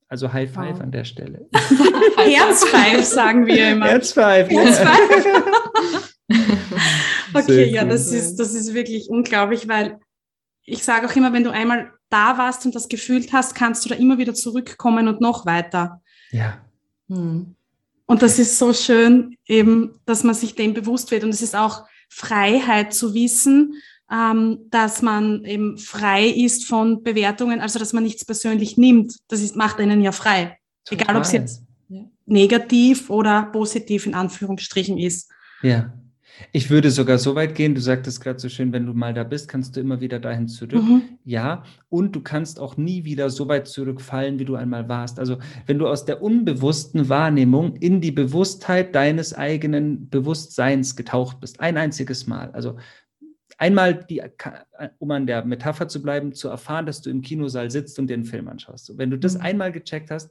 Also 0.09 0.31
High 0.33 0.51
Five 0.53 0.75
Wow. 0.77 0.81
an 0.83 0.93
der 0.93 1.05
Stelle. 1.05 1.49
Herzfive 2.19 3.03
sagen 3.03 3.47
wir 3.47 3.71
immer. 3.73 3.87
Herzfive. 3.87 4.49
Okay, 7.35 7.53
Sehr 7.55 7.69
ja, 7.69 7.83
cool. 7.83 7.89
das 7.89 8.13
ist, 8.13 8.37
das 8.37 8.55
ist 8.55 8.75
wirklich 8.75 9.09
unglaublich, 9.09 9.67
weil 9.69 9.99
ich 10.65 10.85
sage 10.85 11.07
auch 11.07 11.17
immer, 11.17 11.33
wenn 11.33 11.45
du 11.45 11.51
einmal 11.51 11.93
da 12.09 12.39
warst 12.39 12.67
und 12.67 12.75
das 12.75 12.89
gefühlt 12.89 13.33
hast, 13.33 13.55
kannst 13.55 13.85
du 13.85 13.89
da 13.89 13.95
immer 13.95 14.19
wieder 14.19 14.35
zurückkommen 14.35 15.09
und 15.09 15.21
noch 15.21 15.47
weiter. 15.47 16.03
Ja. 16.31 16.59
Hm. 17.09 17.55
Und 18.07 18.23
das 18.23 18.39
ist 18.39 18.59
so 18.59 18.73
schön, 18.73 19.37
eben, 19.47 19.99
dass 20.05 20.23
man 20.25 20.35
sich 20.35 20.55
dem 20.55 20.75
bewusst 20.75 21.11
wird. 21.11 21.25
Und 21.25 21.31
es 21.31 21.43
ist 21.43 21.57
auch 21.57 21.87
Freiheit 22.09 22.93
zu 22.93 23.15
wissen, 23.15 23.75
ähm, 24.11 24.67
dass 24.71 25.01
man 25.01 25.45
eben 25.45 25.79
frei 25.79 26.27
ist 26.27 26.67
von 26.67 27.03
Bewertungen, 27.03 27.61
also 27.61 27.79
dass 27.79 27.95
man 27.95 28.03
nichts 28.03 28.25
persönlich 28.25 28.77
nimmt. 28.77 29.15
Das 29.29 29.41
ist, 29.41 29.57
macht 29.57 29.79
einen 29.79 30.03
ja 30.03 30.13
frei. 30.13 30.59
Egal, 30.91 31.17
ob 31.17 31.23
es 31.23 31.31
Total. 31.31 31.41
jetzt 31.41 31.63
negativ 32.27 33.11
oder 33.11 33.45
positiv 33.45 34.07
in 34.07 34.15
Anführungsstrichen 34.15 34.99
ist. 34.99 35.31
Ja. 35.63 35.93
Ich 36.53 36.71
würde 36.71 36.91
sogar 36.91 37.19
so 37.19 37.35
weit 37.35 37.55
gehen, 37.55 37.75
du 37.75 37.81
sagtest 37.81 38.21
gerade 38.21 38.39
so 38.39 38.49
schön, 38.49 38.73
wenn 38.73 38.87
du 38.87 38.95
mal 38.95 39.15
da 39.15 39.23
bist, 39.25 39.49
kannst 39.49 39.77
du 39.77 39.81
immer 39.81 40.01
wieder 40.01 40.19
dahin 40.19 40.49
zurück. 40.49 40.83
Mhm. 40.83 41.03
Ja, 41.25 41.63
und 41.89 42.17
du 42.17 42.21
kannst 42.21 42.59
auch 42.59 42.77
nie 42.77 43.05
wieder 43.05 43.31
so 43.31 43.49
weit 43.49 43.69
zurückfallen, 43.69 44.39
wie 44.39 44.45
du 44.45 44.57
einmal 44.57 44.89
warst. 44.89 45.19
Also 45.19 45.39
wenn 45.67 45.79
du 45.79 45.87
aus 45.89 46.05
der 46.05 46.23
unbewussten 46.23 47.09
Wahrnehmung 47.09 47.77
in 47.77 48.01
die 48.01 48.13
Bewusstheit 48.13 48.95
deines 48.95 49.35
eigenen 49.35 50.09
Bewusstseins 50.11 50.97
getaucht 50.97 51.41
bist, 51.41 51.61
ein 51.61 51.77
einziges 51.77 52.27
Mal. 52.27 52.51
Also 52.53 52.77
einmal, 53.59 53.95
die, 53.95 54.23
um 54.99 55.11
an 55.11 55.27
der 55.27 55.45
Metapher 55.45 55.87
zu 55.89 56.03
bleiben, 56.03 56.33
zu 56.33 56.49
erfahren, 56.49 56.87
dass 56.87 57.03
du 57.03 57.11
im 57.11 57.23
Kinosaal 57.23 57.71
sitzt 57.71 57.99
und 57.99 58.09
dir 58.09 58.15
einen 58.15 58.25
Film 58.25 58.49
anschaust. 58.49 58.87
So, 58.87 58.99
wenn 58.99 59.11
du 59.11 59.19
das 59.19 59.35
Mhm. 59.35 59.43
einmal 59.43 59.73
gecheckt 59.73 60.11
hast, 60.11 60.31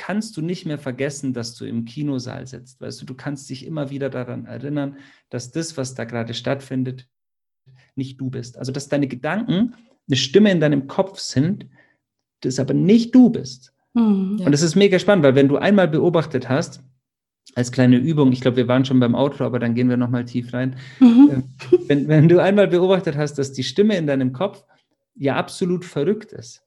kannst 0.00 0.34
du 0.38 0.40
nicht 0.40 0.64
mehr 0.64 0.78
vergessen, 0.78 1.34
dass 1.34 1.54
du 1.54 1.66
im 1.66 1.84
Kinosaal 1.84 2.46
sitzt. 2.46 2.80
Weißt 2.80 3.02
du, 3.02 3.04
du 3.04 3.14
kannst 3.14 3.50
dich 3.50 3.66
immer 3.66 3.90
wieder 3.90 4.08
daran 4.08 4.46
erinnern, 4.46 4.96
dass 5.28 5.52
das, 5.52 5.76
was 5.76 5.94
da 5.94 6.04
gerade 6.04 6.32
stattfindet, 6.32 7.06
nicht 7.96 8.18
du 8.18 8.30
bist. 8.30 8.56
Also, 8.56 8.72
dass 8.72 8.88
deine 8.88 9.08
Gedanken 9.08 9.74
eine 10.08 10.16
Stimme 10.16 10.50
in 10.50 10.58
deinem 10.58 10.86
Kopf 10.86 11.18
sind, 11.18 11.66
das 12.40 12.58
aber 12.58 12.72
nicht 12.72 13.14
du 13.14 13.28
bist. 13.28 13.74
Mhm. 13.92 14.38
Ja. 14.38 14.46
Und 14.46 14.52
das 14.52 14.62
ist 14.62 14.74
mega 14.74 14.98
spannend, 14.98 15.22
weil 15.22 15.34
wenn 15.34 15.48
du 15.48 15.58
einmal 15.58 15.86
beobachtet 15.86 16.48
hast, 16.48 16.82
als 17.54 17.70
kleine 17.70 17.98
Übung, 17.98 18.32
ich 18.32 18.40
glaube, 18.40 18.56
wir 18.56 18.68
waren 18.68 18.86
schon 18.86 19.00
beim 19.00 19.14
Outro, 19.14 19.44
aber 19.44 19.58
dann 19.58 19.74
gehen 19.74 19.90
wir 19.90 19.98
nochmal 19.98 20.24
tief 20.24 20.54
rein. 20.54 20.76
Mhm. 20.98 21.44
Wenn, 21.88 22.08
wenn 22.08 22.28
du 22.28 22.40
einmal 22.40 22.68
beobachtet 22.68 23.16
hast, 23.16 23.34
dass 23.34 23.52
die 23.52 23.64
Stimme 23.64 23.98
in 23.98 24.06
deinem 24.06 24.32
Kopf 24.32 24.64
ja 25.14 25.36
absolut 25.36 25.84
verrückt 25.84 26.32
ist, 26.32 26.64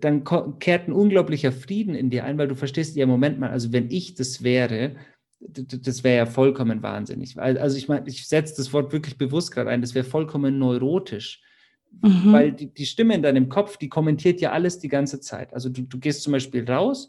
dann 0.00 0.24
kehrt 0.58 0.88
ein 0.88 0.92
unglaublicher 0.92 1.52
Frieden 1.52 1.94
in 1.94 2.10
dir 2.10 2.24
ein, 2.24 2.38
weil 2.38 2.48
du 2.48 2.54
verstehst, 2.54 2.96
ja, 2.96 3.06
Moment 3.06 3.38
mal, 3.38 3.50
also 3.50 3.72
wenn 3.72 3.90
ich 3.90 4.14
das 4.14 4.42
wäre, 4.42 4.96
das 5.40 6.04
wäre 6.04 6.16
ja 6.16 6.26
vollkommen 6.26 6.82
wahnsinnig. 6.82 7.38
Also 7.38 7.76
ich 7.76 7.88
meine, 7.88 8.08
ich 8.08 8.26
setze 8.26 8.54
das 8.56 8.72
Wort 8.72 8.92
wirklich 8.92 9.18
bewusst 9.18 9.52
gerade 9.52 9.70
ein, 9.70 9.80
das 9.80 9.94
wäre 9.94 10.04
vollkommen 10.04 10.58
neurotisch. 10.58 11.42
Mhm. 12.02 12.32
Weil 12.32 12.52
die, 12.52 12.72
die 12.72 12.86
Stimme 12.86 13.14
in 13.14 13.22
deinem 13.22 13.48
Kopf, 13.48 13.76
die 13.76 13.88
kommentiert 13.88 14.40
ja 14.40 14.52
alles 14.52 14.78
die 14.78 14.88
ganze 14.88 15.20
Zeit. 15.20 15.54
Also 15.54 15.68
du, 15.68 15.82
du 15.82 15.98
gehst 15.98 16.22
zum 16.22 16.32
Beispiel 16.32 16.68
raus. 16.68 17.08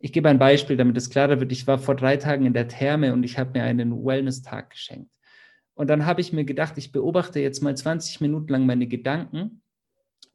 Ich 0.00 0.12
gebe 0.12 0.28
ein 0.28 0.38
Beispiel, 0.38 0.76
damit 0.76 0.96
es 0.96 1.08
klarer 1.08 1.40
wird. 1.40 1.52
Ich 1.52 1.66
war 1.66 1.78
vor 1.78 1.96
drei 1.96 2.16
Tagen 2.16 2.44
in 2.44 2.52
der 2.52 2.68
Therme 2.68 3.12
und 3.12 3.22
ich 3.22 3.38
habe 3.38 3.58
mir 3.58 3.64
einen 3.64 4.04
Wellness-Tag 4.04 4.70
geschenkt. 4.70 5.10
Und 5.74 5.88
dann 5.88 6.06
habe 6.06 6.20
ich 6.20 6.32
mir 6.32 6.44
gedacht, 6.44 6.74
ich 6.76 6.92
beobachte 6.92 7.40
jetzt 7.40 7.62
mal 7.62 7.76
20 7.76 8.20
Minuten 8.20 8.48
lang 8.48 8.66
meine 8.66 8.86
Gedanken, 8.86 9.62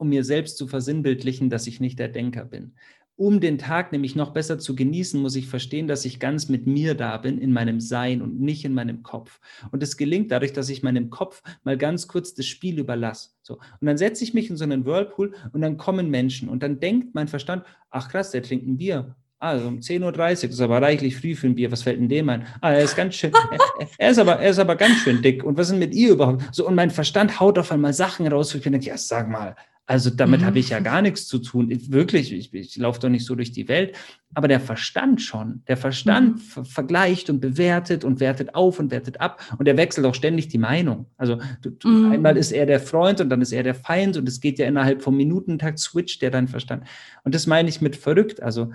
um 0.02 0.10
mir 0.10 0.24
selbst 0.24 0.58
zu 0.58 0.68
versinnbildlichen, 0.68 1.52
dass 1.52 1.68
ich 1.68 1.80
nicht 1.80 2.00
der 2.00 2.08
Denker 2.08 2.44
bin. 2.44 2.74
Um 3.18 3.40
den 3.40 3.60
Tag 3.60 3.92
nämlich 3.92 4.16
noch 4.16 4.32
besser 4.32 4.58
zu 4.58 4.76
genießen, 4.76 5.22
muss 5.22 5.36
ich 5.36 5.46
verstehen, 5.46 5.88
dass 5.88 6.06
ich 6.06 6.20
ganz 6.20 6.50
mit 6.50 6.66
mir 6.66 6.96
da 6.96 7.18
bin, 7.18 7.38
in 7.38 7.54
meinem 7.54 7.80
Sein 7.80 8.24
und 8.24 8.42
nicht 8.42 8.66
in 8.66 8.74
meinem 8.74 9.04
Kopf. 9.04 9.40
Und 9.70 9.84
es 9.84 9.98
gelingt 9.98 10.32
dadurch, 10.32 10.54
dass 10.54 10.70
ich 10.70 10.82
meinem 10.82 11.12
Kopf 11.12 11.44
mal 11.64 11.78
ganz 11.78 12.08
kurz 12.08 12.34
das 12.34 12.48
Spiel 12.48 12.80
überlasse. 12.80 13.30
So. 13.44 13.60
Und 13.80 13.86
dann 13.86 14.00
setze 14.00 14.24
ich 14.24 14.34
mich 14.34 14.50
in 14.50 14.58
so 14.58 14.64
einen 14.64 14.86
Whirlpool 14.86 15.36
und 15.54 15.62
dann 15.62 15.78
kommen 15.78 16.10
Menschen 16.10 16.50
und 16.50 16.64
dann 16.64 16.80
denkt 16.80 17.14
mein 17.14 17.28
Verstand, 17.28 17.64
ach 17.92 18.10
krass, 18.10 18.32
der 18.32 18.42
trinkt 18.42 18.66
ein 18.66 18.78
Bier. 18.78 19.16
Also 19.42 19.68
um 19.68 19.80
10.30 19.80 20.04
Uhr, 20.04 20.12
das 20.14 20.44
ist 20.44 20.62
aber 20.62 20.82
reichlich 20.82 21.16
früh 21.16 21.36
für 21.36 21.48
ein 21.48 21.56
Bier. 21.56 21.72
Was 21.72 21.82
fällt 21.82 22.00
denn 22.00 22.10
dem 22.10 22.30
ein? 22.30 22.46
Ah, 22.62 22.74
er 22.74 22.84
ist 22.84 22.96
ganz 22.96 23.16
schön, 23.16 23.32
er, 23.34 23.88
er, 23.98 24.10
ist 24.12 24.20
aber, 24.20 24.40
er 24.40 24.50
ist 24.50 24.60
aber 24.60 24.76
ganz 24.76 24.98
schön 24.98 25.22
dick. 25.22 25.44
Und 25.44 25.58
was 25.58 25.68
ist 25.68 25.72
denn 25.72 25.80
mit 25.80 25.94
ihr 25.94 26.12
überhaupt? 26.12 26.44
So, 26.52 26.68
und 26.68 26.76
mein 26.76 26.92
Verstand 26.92 27.40
haut 27.40 27.58
auf 27.58 27.72
einmal 27.72 27.94
Sachen 27.94 28.28
raus, 28.28 28.54
wo 28.54 28.60
ich 28.60 28.66
mir 28.66 28.72
denke, 28.72 28.88
ja, 28.88 28.98
sag 28.98 29.30
mal, 29.30 29.56
also 29.88 30.10
damit 30.10 30.42
Mhm. 30.42 30.46
habe 30.46 30.60
ich 30.60 30.70
ja 30.70 30.80
gar 30.80 31.02
nichts 31.02 31.28
zu 31.28 31.40
tun. 31.40 31.70
Ich, 31.70 31.92
wirklich, 31.92 32.32
ich, 32.32 32.54
ich 32.54 32.78
laufe 32.78 33.00
doch 33.02 33.10
nicht 33.10 33.26
so 33.26 33.36
durch 33.36 33.52
die 33.52 33.68
Welt. 33.68 33.96
Aber 34.34 34.48
der 34.48 34.62
Verstand 34.62 35.22
schon. 35.22 35.64
Der 35.68 35.76
Verstand 35.76 36.36
Mhm. 36.36 36.40
ver 36.40 36.64
vergleicht 36.66 37.30
und 37.30 37.42
bewertet 37.42 38.06
und 38.06 38.22
wertet 38.22 38.56
auf 38.56 38.80
und 38.80 38.90
wertet 38.90 39.20
ab. 39.20 39.42
Und 39.58 39.68
er 39.68 39.76
wechselt 39.76 40.06
auch 40.06 40.16
ständig 40.16 40.48
die 40.48 40.58
Meinung. 40.60 41.08
Also 41.18 41.40
du, 41.62 41.72
du, 41.72 41.90
Mhm. 41.90 42.12
einmal 42.14 42.38
ist 42.38 42.54
er 42.54 42.66
der 42.66 42.80
Freund 42.80 43.20
und 43.20 43.30
dann 43.30 43.42
ist 43.42 43.52
er 43.52 43.64
der 43.64 43.76
Feind. 43.76 44.16
Und 44.16 44.30
es 44.30 44.40
geht 44.40 44.60
ja 44.60 44.68
innerhalb 44.68 45.02
vom 45.02 45.18
Minutentakt, 45.18 45.80
switcht 45.80 46.22
der 46.22 46.32
dein 46.32 46.48
Verstand. 46.48 46.86
Und 47.26 47.36
das 47.36 47.46
meine 47.46 47.68
ich 47.68 47.82
mit 47.82 47.98
verrückt. 47.98 48.42
Also 48.42 48.72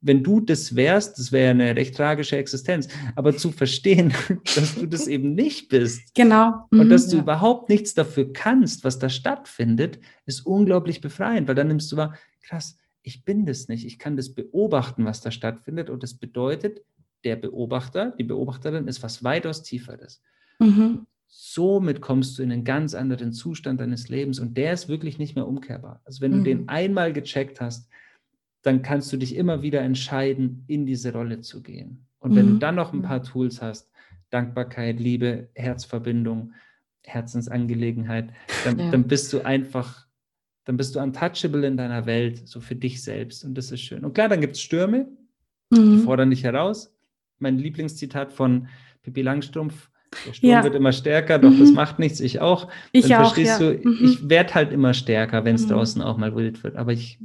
wenn 0.00 0.22
du 0.22 0.40
das 0.40 0.76
wärst, 0.76 1.18
das 1.18 1.32
wäre 1.32 1.50
eine 1.50 1.74
recht 1.74 1.96
tragische 1.96 2.36
Existenz. 2.36 2.88
Aber 3.16 3.36
zu 3.36 3.50
verstehen, 3.50 4.12
dass 4.54 4.76
du 4.76 4.86
das 4.86 5.06
eben 5.08 5.34
nicht 5.34 5.68
bist, 5.68 6.14
Genau. 6.14 6.66
und 6.70 6.86
Mhm. 6.86 6.90
dass 6.90 7.08
du 7.08 7.16
ja. 7.16 7.22
überhaupt 7.22 7.68
nichts 7.68 7.94
dafür 7.94 8.32
kannst, 8.32 8.84
was 8.84 8.98
da 8.98 9.08
stattfindet, 9.08 9.98
ist 10.26 10.46
unglaublich 10.46 11.00
befreiend, 11.00 11.48
weil 11.48 11.54
dann 11.54 11.68
nimmst 11.68 11.90
du 11.90 11.96
wahr, 11.96 12.14
krass, 12.42 12.76
ich 13.02 13.24
bin 13.24 13.46
das 13.46 13.68
nicht. 13.68 13.86
Ich 13.86 13.98
kann 13.98 14.16
das 14.16 14.34
beobachten, 14.34 15.04
was 15.04 15.20
da 15.20 15.30
stattfindet. 15.30 15.88
Und 15.90 16.02
das 16.02 16.14
bedeutet, 16.14 16.82
der 17.24 17.36
Beobachter, 17.36 18.12
die 18.18 18.24
Beobachterin 18.24 18.86
ist 18.86 19.02
was 19.02 19.24
weitaus 19.24 19.62
tieferes. 19.62 20.22
Mhm. 20.58 21.06
Somit 21.26 22.00
kommst 22.00 22.38
du 22.38 22.42
in 22.42 22.52
einen 22.52 22.64
ganz 22.64 22.94
anderen 22.94 23.32
Zustand 23.32 23.80
deines 23.80 24.08
Lebens 24.08 24.38
und 24.38 24.56
der 24.56 24.72
ist 24.72 24.88
wirklich 24.88 25.18
nicht 25.18 25.34
mehr 25.34 25.46
umkehrbar. 25.46 26.00
Also 26.04 26.20
wenn 26.20 26.32
du 26.32 26.38
mhm. 26.38 26.44
den 26.44 26.68
einmal 26.68 27.12
gecheckt 27.12 27.60
hast, 27.60 27.88
dann 28.62 28.82
kannst 28.82 29.12
du 29.12 29.16
dich 29.16 29.36
immer 29.36 29.62
wieder 29.62 29.80
entscheiden, 29.80 30.64
in 30.66 30.86
diese 30.86 31.12
Rolle 31.12 31.40
zu 31.40 31.62
gehen. 31.62 32.06
Und 32.18 32.34
wenn 32.34 32.46
mhm. 32.46 32.52
du 32.54 32.58
dann 32.58 32.74
noch 32.74 32.92
ein 32.92 33.02
paar 33.02 33.22
Tools 33.22 33.62
hast, 33.62 33.90
Dankbarkeit, 34.30 34.98
Liebe, 34.98 35.48
Herzverbindung, 35.54 36.52
Herzensangelegenheit, 37.04 38.32
dann, 38.64 38.78
ja. 38.78 38.90
dann 38.90 39.04
bist 39.04 39.32
du 39.32 39.44
einfach, 39.44 40.06
dann 40.64 40.76
bist 40.76 40.94
du 40.94 41.00
untouchable 41.00 41.66
in 41.66 41.76
deiner 41.76 42.06
Welt, 42.06 42.46
so 42.46 42.60
für 42.60 42.74
dich 42.74 43.02
selbst. 43.02 43.44
Und 43.44 43.54
das 43.54 43.70
ist 43.70 43.80
schön. 43.80 44.04
Und 44.04 44.14
klar, 44.14 44.28
dann 44.28 44.40
gibt 44.40 44.56
es 44.56 44.62
Stürme, 44.62 45.08
mhm. 45.70 45.92
die 45.92 45.98
fordern 45.98 46.30
dich 46.30 46.44
heraus. 46.44 46.94
Mein 47.38 47.58
Lieblingszitat 47.58 48.32
von 48.32 48.68
Pippi 49.02 49.22
Langstrumpf, 49.22 49.90
der 50.26 50.32
Sturm 50.32 50.50
ja. 50.50 50.64
wird 50.64 50.74
immer 50.74 50.92
stärker, 50.92 51.38
doch 51.38 51.50
mhm. 51.50 51.60
das 51.60 51.72
macht 51.72 51.98
nichts, 51.98 52.20
ich 52.20 52.40
auch. 52.40 52.70
Ich 52.92 53.08
dann 53.08 53.22
auch, 53.22 53.34
verstehst 53.34 53.60
ja. 53.60 53.72
du, 53.72 53.88
mhm. 53.88 53.98
ich 54.04 54.28
werde 54.28 54.54
halt 54.54 54.72
immer 54.72 54.94
stärker, 54.94 55.44
wenn 55.44 55.54
es 55.54 55.64
mhm. 55.64 55.70
draußen 55.70 56.02
auch 56.02 56.16
mal 56.16 56.34
wild 56.34 56.64
wird. 56.64 56.76
Aber 56.76 56.92
ich 56.92 57.18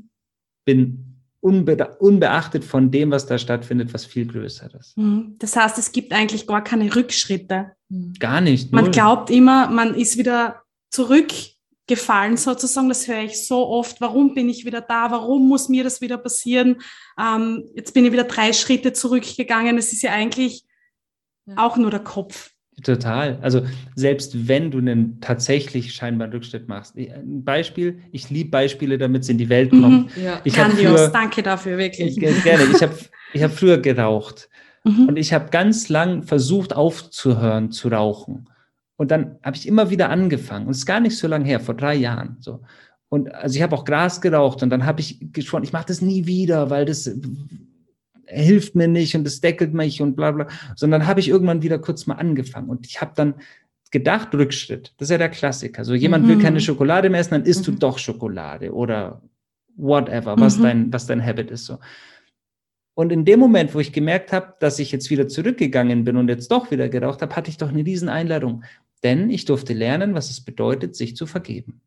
bin 0.66 1.13
unbe 1.44 1.98
unbeachtet 2.00 2.64
von 2.64 2.90
dem, 2.90 3.12
was 3.12 3.26
da 3.26 3.38
stattfindet, 3.38 3.94
was 3.94 4.06
viel 4.06 4.26
größer 4.26 4.74
ist. 4.80 4.98
Mhm. 4.98 5.36
Das 5.40 5.58
heißt, 5.58 5.78
es 5.78 5.92
gibt 5.92 6.14
eigentlich 6.14 6.48
gar 6.48 6.64
keine 6.64 6.96
Rückschritte. 6.96 7.74
Mhm. 7.90 8.14
Gar 8.18 8.40
nicht. 8.40 8.72
Man 8.72 8.92
glaubt 8.92 9.30
immer, 9.30 9.68
man 9.68 9.94
ist 9.94 10.18
wieder 10.18 10.62
zurückgefallen 10.90 12.38
sozusagen. 12.38 12.88
Das 12.88 13.10
höre 13.10 13.24
ich 13.24 13.46
so 13.46 13.68
oft. 13.68 14.00
Warum 14.00 14.34
bin 14.34 14.48
ich 14.48 14.64
wieder 14.64 14.80
da? 14.80 15.12
Warum 15.12 15.50
muss 15.50 15.68
mir 15.68 15.84
das 15.84 16.00
wieder 16.00 16.18
passieren? 16.18 16.82
Ähm, 17.20 17.70
jetzt 17.76 17.94
bin 17.94 18.06
ich 18.06 18.14
wieder 18.14 18.24
drei 18.24 18.54
Schritte 18.54 18.94
zurückgegangen. 18.94 19.78
Es 19.78 19.92
ist 19.92 20.02
ja 20.02 20.14
eigentlich 20.14 20.64
ja. 21.46 21.56
auch 21.58 21.76
nur 21.76 21.92
der 21.92 22.06
Kopf. 22.06 22.53
Total. 22.82 23.38
Also 23.42 23.62
selbst 23.96 24.48
wenn 24.48 24.72
du 24.72 24.80
einen 24.80 25.22
tatsächlich 25.22 25.94
scheinbaren 25.94 26.34
Rückschritt 26.34 26.68
machst. 26.68 26.98
Ein 26.98 27.44
Beispiel, 27.44 28.00
ich 28.12 28.30
liebe 28.30 28.50
Beispiele, 28.50 28.98
damit 28.98 29.24
es 29.24 29.30
in 29.30 29.38
die 29.38 29.50
Welt 29.50 29.72
mhm. 29.72 29.82
kommt. 29.82 30.18
Mhm, 30.18 30.24
ja. 30.24 30.42
Ich 30.44 30.56
Grandios, 30.56 31.12
danke 31.12 31.44
dafür, 31.44 31.78
wirklich. 31.78 32.16
Gerne. 32.16 32.64
Ich 32.74 32.82
habe 32.82 32.96
ich 33.34 33.44
hab 33.44 33.52
früher 33.52 33.78
geraucht 33.78 34.50
mhm. 34.84 35.08
und 35.10 35.18
ich 35.18 35.34
habe 35.34 35.50
ganz 35.52 35.90
lang 35.90 36.24
versucht 36.24 36.76
aufzuhören 36.76 37.72
zu 37.72 37.90
rauchen. 37.90 38.50
Und 38.96 39.12
dann 39.12 39.38
habe 39.44 39.58
ich 39.58 39.68
immer 39.68 39.90
wieder 39.90 40.10
angefangen. 40.10 40.66
Und 40.68 40.72
es 40.72 40.80
ist 40.80 40.86
gar 40.86 41.00
nicht 41.00 41.18
so 41.18 41.28
lange 41.28 41.46
her, 41.46 41.60
vor 41.60 41.76
drei 41.76 41.96
Jahren. 41.96 42.38
So. 42.40 42.62
Und 43.10 43.34
also 43.34 43.56
ich 43.56 43.62
habe 43.62 43.76
auch 43.76 43.86
Gras 43.86 44.22
geraucht 44.22 44.64
und 44.64 44.70
dann 44.70 44.86
habe 44.86 45.00
ich 45.00 45.20
geschworen, 45.34 45.64
ich 45.64 45.74
mache 45.74 45.86
das 45.88 46.02
nie 46.02 46.26
wieder, 46.26 46.70
weil 46.70 46.86
das 46.86 47.12
hilft 48.26 48.76
mir 48.76 48.88
nicht 48.88 49.16
und 49.16 49.28
es 49.28 49.42
deckelt 49.42 49.74
mich 49.74 50.02
und 50.02 50.16
bla 50.16 50.32
bla, 50.32 50.48
sondern 50.76 51.08
habe 51.08 51.20
ich 51.20 51.30
irgendwann 51.30 51.62
wieder 51.62 51.80
kurz 51.80 52.08
mal 52.08 52.16
angefangen 52.16 52.70
und 52.70 52.86
ich 52.86 53.02
habe 53.02 53.14
dann 53.16 53.36
gedacht, 53.92 54.34
Rückschritt. 54.34 54.94
Das 54.98 55.08
ist 55.08 55.12
ja 55.12 55.18
der 55.20 55.30
Klassiker. 55.30 55.86
So 55.86 55.94
jemand 55.94 56.26
mhm. 56.26 56.30
will 56.30 56.40
keine 56.40 56.60
Schokolade 56.60 57.10
mehr 57.10 57.20
essen, 57.20 57.32
dann 57.32 57.46
isst 57.46 57.68
mhm. 57.68 57.74
du 57.74 57.80
doch 57.80 58.00
Schokolade 58.00 58.74
oder 58.74 59.22
whatever, 59.76 60.36
was 60.38 60.58
mhm. 60.58 60.64
dein, 60.64 60.94
was 60.94 61.06
dein 61.06 61.24
Habit 61.24 61.52
ist 61.52 61.66
so. 61.66 61.78
Und 62.96 63.12
in 63.12 63.26
dem 63.26 63.40
Moment, 63.40 63.74
wo 63.74 63.80
ich 63.80 63.92
gemerkt 63.92 64.34
habe, 64.34 64.54
dass 64.60 64.80
ich 64.80 64.92
jetzt 64.92 65.10
wieder 65.10 65.28
zurückgegangen 65.28 66.04
bin 66.04 66.18
und 66.18 66.28
jetzt 66.28 66.52
doch 66.52 66.70
wieder 66.70 66.90
geraucht 66.90 67.22
habe, 67.22 67.36
hatte 67.36 67.50
ich 67.50 67.58
doch 67.58 67.70
eine 67.70 67.86
riesen 67.86 68.10
Einladung. 68.10 68.64
Denn 69.04 69.30
ich 69.30 69.46
durfte 69.46 69.74
lernen, 69.74 70.14
was 70.14 70.30
es 70.30 70.42
bedeutet, 70.42 70.96
sich 70.96 71.16
zu 71.16 71.26
vergeben. 71.26 71.82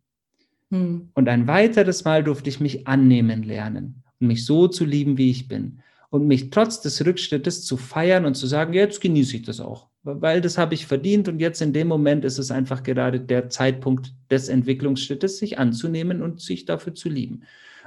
Mhm. 0.70 1.10
Und 1.14 1.28
ein 1.28 1.46
weiteres 1.46 2.04
Mal 2.04 2.24
durfte 2.24 2.48
ich 2.50 2.60
mich 2.60 2.86
annehmen 2.86 3.42
lernen 3.42 4.02
und 4.20 4.28
mich 4.28 4.44
so 4.44 4.68
zu 4.68 4.84
lieben, 4.84 5.18
wie 5.18 5.30
ich 5.30 5.48
bin 5.48 5.80
und 6.10 6.26
mich 6.26 6.50
trotz 6.50 6.80
des 6.80 7.04
Rückschrittes 7.04 7.64
zu 7.64 7.76
feiern 7.76 8.24
und 8.24 8.34
zu 8.34 8.46
sagen, 8.46 8.72
jetzt 8.72 9.00
genieße 9.00 9.36
ich 9.36 9.42
das 9.42 9.60
auch, 9.60 9.88
weil 10.02 10.40
das 10.40 10.58
habe 10.58 10.74
ich 10.74 10.86
verdient 10.86 11.28
und 11.28 11.40
jetzt 11.40 11.60
in 11.62 11.72
dem 11.72 11.88
Moment 11.88 12.24
ist 12.24 12.38
es 12.38 12.50
einfach 12.50 12.82
gerade 12.82 13.20
der 13.20 13.48
Zeitpunkt 13.48 14.14
des 14.30 14.48
Entwicklungsschrittes, 14.48 15.38
sich 15.38 15.58
anzunehmen 15.58 16.22
und 16.22 16.40
sich 16.40 16.64
dafür 16.64 16.94
zu 16.94 17.08
lieben. 17.08 17.42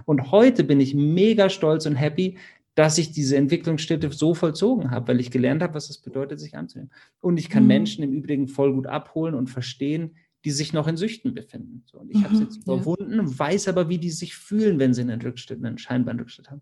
Und 0.06 0.32
heute 0.32 0.64
bin 0.64 0.80
ich 0.80 0.94
mega 0.96 1.50
stolz 1.50 1.86
und 1.86 1.96
happy, 1.96 2.38
dass 2.76 2.98
ich 2.98 3.12
diese 3.12 3.36
Entwicklungsschritte 3.36 4.12
so 4.12 4.34
vollzogen 4.34 4.92
habe, 4.92 5.10
weil 5.10 5.20
ich 5.20 5.32
gelernt 5.32 5.62
habe, 5.62 5.74
was 5.74 5.90
es 5.90 5.98
bedeutet, 5.98 6.40
sich 6.40 6.56
anzunehmen. 6.56 6.92
Und 7.20 7.38
ich 7.38 7.50
kann 7.50 7.64
mhm. 7.64 7.68
Menschen 7.68 8.04
im 8.04 8.14
Übrigen 8.14 8.48
voll 8.48 8.74
gut 8.74 8.88
abholen 8.88 9.36
und 9.36 9.50
verstehen, 9.50 10.16
die 10.46 10.52
sich 10.52 10.72
noch 10.72 10.88
in 10.88 10.96
Süchten 10.96 11.34
befinden. 11.34 11.84
So, 11.86 12.00
und 12.00 12.10
ich 12.10 12.18
mhm, 12.18 12.24
habe 12.24 12.36
es 12.36 12.40
jetzt 12.40 12.58
überwunden, 12.58 13.28
ja. 13.28 13.40
weiß 13.40 13.68
aber, 13.68 13.90
wie 13.90 13.98
die 13.98 14.12
sich 14.12 14.36
fühlen, 14.36 14.80
wenn 14.80 14.94
sie 14.94 15.02
einen 15.02 15.22
Rückschritt, 15.22 15.64
einen 15.64 15.78
scheinbaren 15.78 16.20
Rückschritt 16.20 16.50
haben. 16.50 16.62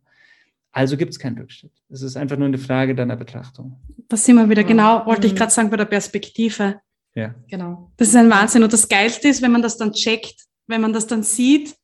Also 0.78 0.96
gibt 0.96 1.12
es 1.12 1.18
keinen 1.18 1.40
Rückschritt. 1.40 1.72
Es 1.90 2.04
ist 2.04 2.16
einfach 2.18 2.38
nur 2.38 2.46
eine 2.48 2.60
Frage 2.60 2.94
deiner 2.94 3.16
Betrachtung. 3.16 3.82
Das 4.10 4.24
sind 4.24 4.36
wir 4.36 4.48
wieder, 4.48 4.64
genau, 4.64 5.08
wollte 5.08 5.26
ich 5.26 5.34
mhm. 5.34 5.38
gerade 5.38 5.52
sagen, 5.52 5.72
bei 5.72 5.78
der 5.78 5.86
Perspektive. 5.86 6.80
Ja. 7.16 7.34
Genau. 7.48 7.92
Das 7.98 8.10
ist 8.10 8.16
ein 8.16 8.30
Wahnsinn. 8.30 8.62
Und 8.62 8.72
das 8.72 8.88
Geilste 8.88 9.28
ist, 9.28 9.42
wenn 9.42 9.52
man 9.52 9.64
das 9.64 9.78
dann 9.78 9.92
checkt, 9.92 10.36
wenn 10.68 10.82
man 10.82 10.94
das 10.94 11.08
dann 11.08 11.24
sieht, 11.24 11.76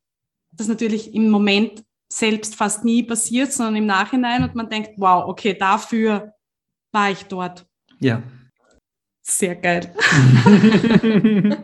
das 0.51 0.67
natürlich 0.67 1.15
im 1.15 1.31
Moment 1.31 1.83
selbst 2.07 2.53
fast 2.53 2.85
nie 2.85 3.01
passiert, 3.01 3.51
sondern 3.51 3.77
im 3.77 3.87
Nachhinein 3.87 4.43
und 4.43 4.53
man 4.53 4.69
denkt, 4.69 4.91
wow, 4.97 5.27
okay, 5.27 5.55
dafür 5.59 6.31
war 6.91 7.09
ich 7.09 7.23
dort. 7.23 7.65
Ja. 7.99 8.21
Sehr 9.23 9.55
geil. 9.55 9.91
und 11.01 11.57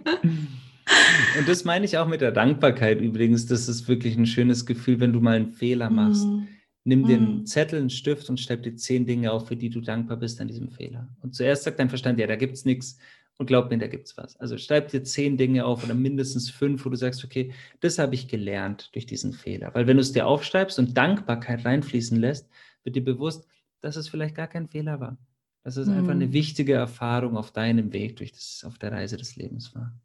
das 1.46 1.64
meine 1.64 1.86
ich 1.86 1.96
auch 2.00 2.08
mit 2.08 2.22
der 2.22 2.32
Dankbarkeit 2.32 3.00
übrigens. 3.02 3.46
Das 3.46 3.70
ist 3.70 3.88
wirklich 3.88 4.18
ein 4.18 4.26
schönes 4.26 4.66
Gefühl, 4.66 5.00
wenn 5.00 5.14
du 5.14 5.20
mal 5.20 5.36
einen 5.36 5.52
Fehler 5.52 5.92
machst. 5.92 6.26
Mhm 6.26 6.48
Nimm 6.90 7.06
den 7.06 7.22
mhm. 7.22 7.46
Zettel, 7.46 7.80
einen 7.80 7.92
Stift 7.92 8.32
und 8.32 8.40
schreib 8.40 8.64
dir 8.64 8.76
zehn 8.76 9.06
Dinge 9.06 9.32
auf, 9.32 9.48
für 9.48 9.56
die 9.56 9.70
du 9.70 9.80
dankbar 9.80 10.18
bist 10.18 10.42
an 10.42 10.48
diesem 10.48 10.72
Fehler. 10.72 11.08
Und 11.22 11.36
zuerst 11.36 11.62
sagt 11.62 11.78
dein 11.78 11.90
Verstand, 11.90 12.18
ja, 12.18 12.26
da 12.26 12.36
gibt 12.36 12.56
es 12.56 12.66
nichts. 12.66 12.98
Und 13.38 13.46
glaub 13.46 13.70
mir, 13.70 13.78
da 13.78 13.86
gibt 13.86 14.08
es 14.08 14.18
was. 14.18 14.36
Also 14.38 14.58
schreib 14.58 14.88
dir 14.90 15.04
zehn 15.04 15.38
Dinge 15.38 15.66
auf 15.66 15.84
oder 15.84 15.94
mindestens 15.94 16.50
fünf, 16.50 16.84
wo 16.84 16.90
du 16.90 16.96
sagst, 16.96 17.24
okay, 17.24 17.54
das 17.80 18.00
habe 18.00 18.16
ich 18.16 18.28
gelernt 18.28 18.90
durch 18.96 19.06
diesen 19.06 19.34
Fehler. 19.34 19.72
Weil 19.76 19.86
wenn 19.86 19.98
du 19.98 20.02
es 20.02 20.14
dir 20.14 20.26
aufschreibst 20.26 20.80
und 20.80 20.98
Dankbarkeit 20.98 21.64
reinfließen 21.64 22.20
lässt, 22.20 22.50
wird 22.84 22.96
dir 22.96 23.04
bewusst, 23.04 23.48
dass 23.82 23.96
es 23.96 24.10
vielleicht 24.10 24.34
gar 24.34 24.48
kein 24.48 24.68
Fehler 24.68 25.00
war. 25.00 25.16
Dass 25.64 25.78
es 25.78 25.88
mhm. 25.88 25.94
einfach 25.94 26.14
eine 26.14 26.26
mhm. 26.26 26.34
wichtige 26.34 26.74
Erfahrung 26.74 27.38
auf 27.38 27.52
deinem 27.52 27.94
Weg 27.94 28.16
durch 28.16 28.32
das, 28.32 28.64
auf 28.66 28.80
der 28.80 28.94
Reise 28.94 29.16
des 29.16 29.36
Lebens 29.36 29.76
war. 29.76 29.96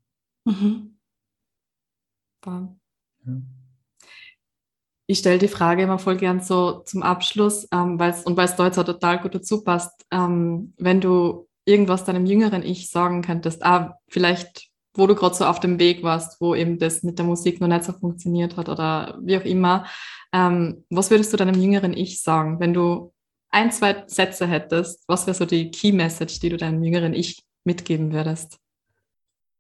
Mhm. 0.45 0.99
Wow. 2.45 2.77
Ja 3.25 3.41
ich 5.07 5.19
stelle 5.19 5.39
die 5.39 5.49
Frage 5.49 5.83
immer 5.83 5.99
voll 5.99 6.17
gern 6.17 6.41
so 6.41 6.83
zum 6.85 7.03
Abschluss, 7.03 7.69
ähm, 7.73 7.99
weil's, 7.99 8.25
und 8.25 8.37
weil 8.37 8.47
es 8.47 8.59
auch 8.59 8.85
total 8.85 9.19
gut 9.19 9.35
dazu 9.35 9.63
passt, 9.63 10.05
ähm, 10.11 10.73
wenn 10.79 11.01
du 11.01 11.47
irgendwas 11.67 12.05
deinem 12.05 12.27
jüngeren 12.27 12.63
Ich 12.63 12.91
sagen 12.91 13.23
könntest, 13.23 13.65
ah, 13.65 13.99
vielleicht, 14.09 14.69
wo 14.95 15.07
du 15.07 15.15
gerade 15.15 15.35
so 15.35 15.45
auf 15.45 15.61
dem 15.61 15.79
Weg 15.79 16.03
warst, 16.03 16.41
wo 16.41 16.55
eben 16.55 16.79
das 16.79 17.03
mit 17.03 17.19
der 17.19 17.27
Musik 17.27 17.61
noch 17.61 17.69
nicht 17.69 17.85
so 17.85 17.93
funktioniert 17.93 18.57
hat 18.57 18.69
oder 18.69 19.19
wie 19.23 19.37
auch 19.37 19.45
immer, 19.45 19.87
ähm, 20.33 20.85
was 20.91 21.11
würdest 21.11 21.33
du 21.33 21.37
deinem 21.37 21.61
jüngeren 21.61 21.93
Ich 21.93 22.23
sagen, 22.23 22.61
wenn 22.61 22.73
du 22.75 23.13
ein, 23.51 23.71
zwei 23.73 24.05
Sätze 24.07 24.47
hättest, 24.47 25.05
was 25.07 25.27
wäre 25.27 25.35
so 25.35 25.45
die 25.45 25.71
Key 25.71 25.93
Message, 25.93 26.41
die 26.41 26.49
du 26.49 26.57
deinem 26.57 26.83
jüngeren 26.83 27.15
Ich 27.15 27.45
mitgeben 27.65 28.13
würdest? 28.13 28.59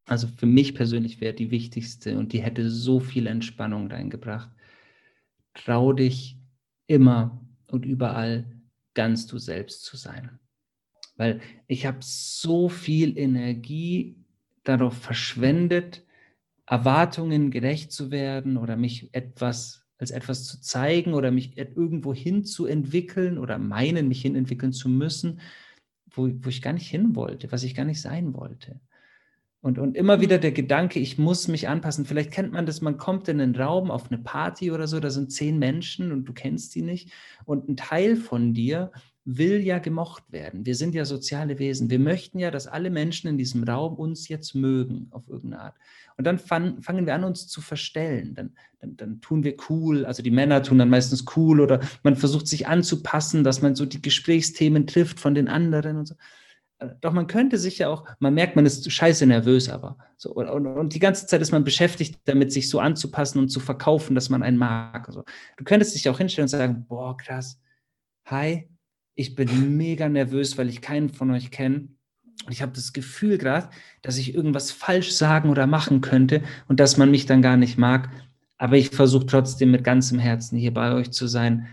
Also 0.07 0.27
für 0.27 0.47
mich 0.47 0.75
persönlich 0.75 1.21
wäre 1.21 1.33
die 1.33 1.51
wichtigste 1.51 2.19
und 2.19 2.33
die 2.33 2.43
hätte 2.43 2.69
so 2.69 3.01
viel 3.01 3.27
Entspannung 3.27 3.91
reingebracht 3.91 4.51
trau 5.55 5.93
dich 5.93 6.39
immer 6.87 7.41
und 7.69 7.85
überall 7.85 8.45
ganz 8.95 9.27
du 9.27 9.39
selbst 9.39 9.85
zu 9.85 9.97
sein. 9.97 10.39
Weil 11.17 11.41
ich 11.67 11.87
habe 11.87 11.99
so 12.01 12.69
viel 12.69 13.17
Energie 13.19 14.17
darauf 14.65 14.97
verschwendet, 14.97 16.05
Erwartungen 16.67 17.51
gerecht 17.51 17.93
zu 17.93 18.11
werden 18.11 18.57
oder 18.57 18.77
mich 18.77 19.13
etwas 19.13 19.85
als 19.99 20.11
etwas 20.11 20.45
zu 20.45 20.61
zeigen 20.61 21.15
oder 21.15 21.31
mich 21.31 21.57
irgendwo 21.57 22.13
hin 22.13 22.45
zu 22.45 22.67
entwickeln 22.67 23.39
oder 23.39 23.59
meinen, 23.59 24.09
mich 24.09 24.23
hin 24.23 24.35
entwickeln 24.35 24.73
zu 24.73 24.89
müssen, 24.89 25.41
wo, 26.11 26.29
wo 26.41 26.49
ich 26.49 26.63
gar 26.63 26.73
nicht 26.73 26.89
hin 26.89 27.15
wollte, 27.15 27.51
was 27.53 27.63
ich 27.63 27.75
gar 27.75 27.85
nicht 27.85 28.01
sein 28.01 28.35
wollte. 28.35 28.81
Und, 29.65 29.79
und 29.79 29.97
immer 29.97 30.21
wieder 30.21 30.37
der 30.37 30.53
Gedanke, 30.53 31.01
ich 31.01 31.17
muss 31.17 31.49
mich 31.49 31.69
anpassen. 31.69 32.05
Vielleicht 32.05 32.31
kennt 32.33 32.53
man 32.53 32.67
das, 32.67 32.83
man 32.83 32.99
kommt 32.99 33.29
in 33.29 33.41
einen 33.41 33.57
Raum 33.57 33.91
auf 33.91 34.11
eine 34.13 34.21
Party 34.21 34.71
oder 34.71 34.87
so, 34.87 35.01
da 35.01 35.09
sind 35.09 35.33
zehn 35.33 35.59
Menschen 35.59 36.13
und 36.13 36.27
du 36.27 36.35
kennst 36.35 36.75
die 36.75 36.83
nicht. 36.83 37.11
Und 37.47 37.67
ein 37.67 37.77
Teil 37.79 38.17
von 38.17 38.53
dir 38.53 38.93
will 39.25 39.63
ja 39.63 39.79
gemocht 39.79 40.25
werden. 40.31 40.67
Wir 40.67 40.75
sind 40.75 40.95
ja 40.95 41.07
soziale 41.07 41.59
Wesen. 41.59 41.89
Wir 41.89 41.99
möchten 41.99 42.39
ja, 42.39 42.51
dass 42.51 42.67
alle 42.67 42.91
Menschen 42.91 43.29
in 43.29 43.39
diesem 43.39 43.65
Raum 43.65 43.95
uns 43.95 44.29
jetzt 44.29 44.55
mögen, 44.55 45.07
auf 45.13 45.31
irgendeine 45.31 45.63
Art. 45.63 45.77
Und 46.19 46.27
dann 46.27 46.39
fang, 46.39 46.83
fangen 46.83 47.07
wir 47.07 47.15
an, 47.15 47.25
uns 47.25 47.49
zu 47.49 47.63
verstellen. 47.63 48.35
Dann, 48.35 48.53
dann, 48.83 48.99
dann 48.99 49.21
tun 49.23 49.45
wir 49.45 49.57
cool, 49.71 50.05
also 50.05 50.23
die 50.23 50.31
Männer 50.31 50.63
tun 50.63 50.77
dann 50.77 50.91
meistens 50.91 51.25
cool 51.37 51.63
oder 51.63 51.81
man 52.03 52.17
versucht 52.17 52.49
sich 52.49 52.67
anzupassen, 52.67 53.45
dass 53.45 53.63
man 53.63 53.75
so 53.75 53.87
die 53.87 54.03
Gesprächsthemen 54.03 54.87
trifft 54.87 55.21
von 55.21 55.35
den 55.35 55.49
anderen 55.49 55.97
und 55.97 56.07
so 56.07 56.17
doch 57.01 57.13
man 57.13 57.27
könnte 57.27 57.59
sich 57.59 57.79
ja 57.79 57.89
auch, 57.89 58.05
man 58.19 58.35
merkt, 58.35 58.57
man 58.57 58.67
ist 58.67 58.91
scheiße 58.91 59.27
nervös, 59.27 59.69
aber 59.69 59.97
so 60.17 60.33
und, 60.33 60.67
und, 60.67 60.95
die 60.95 60.99
ganze 60.99 61.27
Zeit 61.27 61.41
ist 61.41 61.53
man 61.53 61.65
beschäftigt 61.65 62.21
damit, 62.25 62.53
sich 62.53 62.69
so 62.69 62.81
anzupassen 62.81 63.39
und 63.39 63.49
zu 63.49 63.61
verkaufen, 63.61 64.15
dass 64.15 64.29
man 64.29 64.43
einen 64.43 64.59
mag. 64.59 65.07
Also, 65.09 65.25
du 65.57 65.65
könntest 65.65 65.95
dich 65.95 66.09
auch 66.09 66.19
hinstellen 66.19 66.45
und 66.45 66.49
sagen, 66.49 66.87
boah, 66.89 67.17
krass, 67.17 67.61
hi, 68.25 68.69
ich 69.15 69.35
bin 69.35 69.77
mega 69.77 70.09
nervös, 70.09 70.59
weil 70.59 70.69
ich 70.69 70.81
keinen 70.81 71.09
von 71.11 71.31
euch 71.31 71.51
kenne. 71.51 71.89
Und 72.47 72.53
ich 72.53 72.63
habe 72.63 72.73
das 72.73 72.93
Gefühl 72.93 73.39
gerade, 73.39 73.71
dass 74.03 74.19
ich 74.19 74.35
irgendwas 74.35 74.71
falsch 74.71 75.13
sagen 75.13 75.51
oder 75.51 75.67
machen 75.67 76.01
könnte 76.01 76.43
und 76.69 76.81
dass 76.81 76.97
man 76.97 77.11
mich 77.11 77.27
dann 77.27 77.43
gar 77.43 77.57
nicht 77.57 77.79
mag. 77.79 78.11
Aber 78.59 78.77
ich 78.77 78.91
versuche 78.91 79.27
trotzdem 79.27 79.71
mit 79.71 79.85
ganzem 79.85 80.19
Herzen 80.19 80.59
hier 80.59 80.75
bei 80.75 80.93
euch 80.93 81.11
zu 81.13 81.27
sein, 81.27 81.69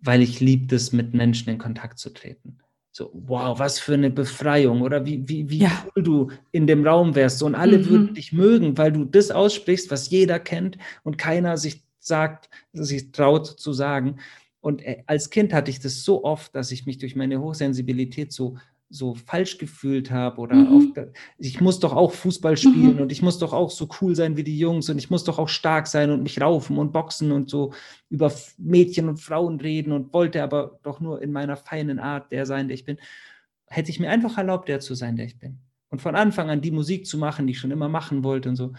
weil 0.00 0.22
ich 0.22 0.40
liebe 0.40 0.74
es, 0.74 0.92
mit 0.92 1.14
Menschen 1.14 1.50
in 1.50 1.58
Kontakt 1.58 1.98
zu 1.98 2.10
treten. 2.10 2.61
So, 2.94 3.10
wow, 3.14 3.58
was 3.58 3.78
für 3.78 3.94
eine 3.94 4.10
Befreiung 4.10 4.82
oder 4.82 5.06
wie, 5.06 5.26
wie, 5.26 5.48
wie 5.48 5.60
ja. 5.60 5.86
cool 5.96 6.02
du 6.02 6.30
in 6.50 6.66
dem 6.66 6.86
Raum 6.86 7.14
wärst. 7.14 7.42
und 7.42 7.54
alle 7.54 7.78
mhm. 7.78 7.88
würden 7.88 8.14
dich 8.14 8.32
mögen, 8.34 8.76
weil 8.76 8.92
du 8.92 9.06
das 9.06 9.30
aussprichst, 9.30 9.90
was 9.90 10.10
jeder 10.10 10.38
kennt 10.38 10.76
und 11.02 11.16
keiner 11.16 11.56
sich 11.56 11.82
sagt, 11.98 12.50
sich 12.74 13.10
traut 13.10 13.46
zu 13.46 13.72
sagen. 13.72 14.18
Und 14.60 14.82
äh, 14.82 15.02
als 15.06 15.30
Kind 15.30 15.54
hatte 15.54 15.70
ich 15.70 15.80
das 15.80 16.04
so 16.04 16.22
oft, 16.22 16.54
dass 16.54 16.70
ich 16.70 16.84
mich 16.84 16.98
durch 16.98 17.16
meine 17.16 17.40
Hochsensibilität 17.40 18.30
so 18.30 18.58
so 18.92 19.14
falsch 19.14 19.58
gefühlt 19.58 20.10
habe 20.10 20.40
oder 20.40 20.54
mhm. 20.54 20.92
auf, 20.96 21.06
ich 21.38 21.60
muss 21.60 21.80
doch 21.80 21.94
auch 21.94 22.12
Fußball 22.12 22.56
spielen 22.56 22.96
mhm. 22.96 23.02
und 23.02 23.12
ich 23.12 23.22
muss 23.22 23.38
doch 23.38 23.52
auch 23.52 23.70
so 23.70 23.88
cool 24.00 24.14
sein 24.14 24.36
wie 24.36 24.44
die 24.44 24.58
Jungs 24.58 24.90
und 24.90 24.98
ich 24.98 25.10
muss 25.10 25.24
doch 25.24 25.38
auch 25.38 25.48
stark 25.48 25.86
sein 25.86 26.10
und 26.10 26.22
mich 26.22 26.40
raufen 26.40 26.76
und 26.76 26.92
boxen 26.92 27.32
und 27.32 27.48
so 27.48 27.72
über 28.10 28.30
Mädchen 28.58 29.08
und 29.08 29.18
Frauen 29.18 29.60
reden 29.60 29.92
und 29.92 30.12
wollte 30.12 30.42
aber 30.42 30.78
doch 30.82 31.00
nur 31.00 31.22
in 31.22 31.32
meiner 31.32 31.56
feinen 31.56 31.98
Art 31.98 32.30
der 32.30 32.44
sein, 32.44 32.68
der 32.68 32.74
ich 32.74 32.84
bin, 32.84 32.98
hätte 33.66 33.90
ich 33.90 33.98
mir 33.98 34.10
einfach 34.10 34.36
erlaubt, 34.36 34.68
der 34.68 34.80
zu 34.80 34.94
sein, 34.94 35.16
der 35.16 35.26
ich 35.26 35.38
bin. 35.38 35.58
Und 35.88 36.02
von 36.02 36.14
Anfang 36.14 36.50
an 36.50 36.60
die 36.60 36.70
Musik 36.70 37.06
zu 37.06 37.18
machen, 37.18 37.46
die 37.46 37.52
ich 37.52 37.58
schon 37.58 37.70
immer 37.70 37.88
machen 37.88 38.22
wollte 38.24 38.50
und 38.50 38.56
so, 38.56 38.72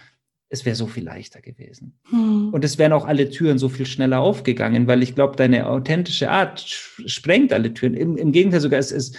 es 0.53 0.65
wäre 0.65 0.75
so 0.75 0.85
viel 0.85 1.03
leichter 1.03 1.41
gewesen. 1.41 1.97
Hm. 2.09 2.49
Und 2.53 2.63
es 2.63 2.77
wären 2.77 2.93
auch 2.93 3.05
alle 3.05 3.31
Türen 3.31 3.57
so 3.57 3.69
viel 3.69 3.87
schneller 3.87 4.19
aufgegangen, 4.19 4.85
weil 4.85 5.01
ich 5.01 5.15
glaube, 5.15 5.35
deine 5.35 5.67
authentische 5.67 6.29
Art 6.29 6.59
sprengt 6.59 7.51
alle 7.51 7.73
Türen. 7.73 7.95
Im, 7.95 8.17
im 8.17 8.31
Gegenteil 8.31 8.61
sogar, 8.61 8.79
es, 8.79 8.91
es, 8.91 9.13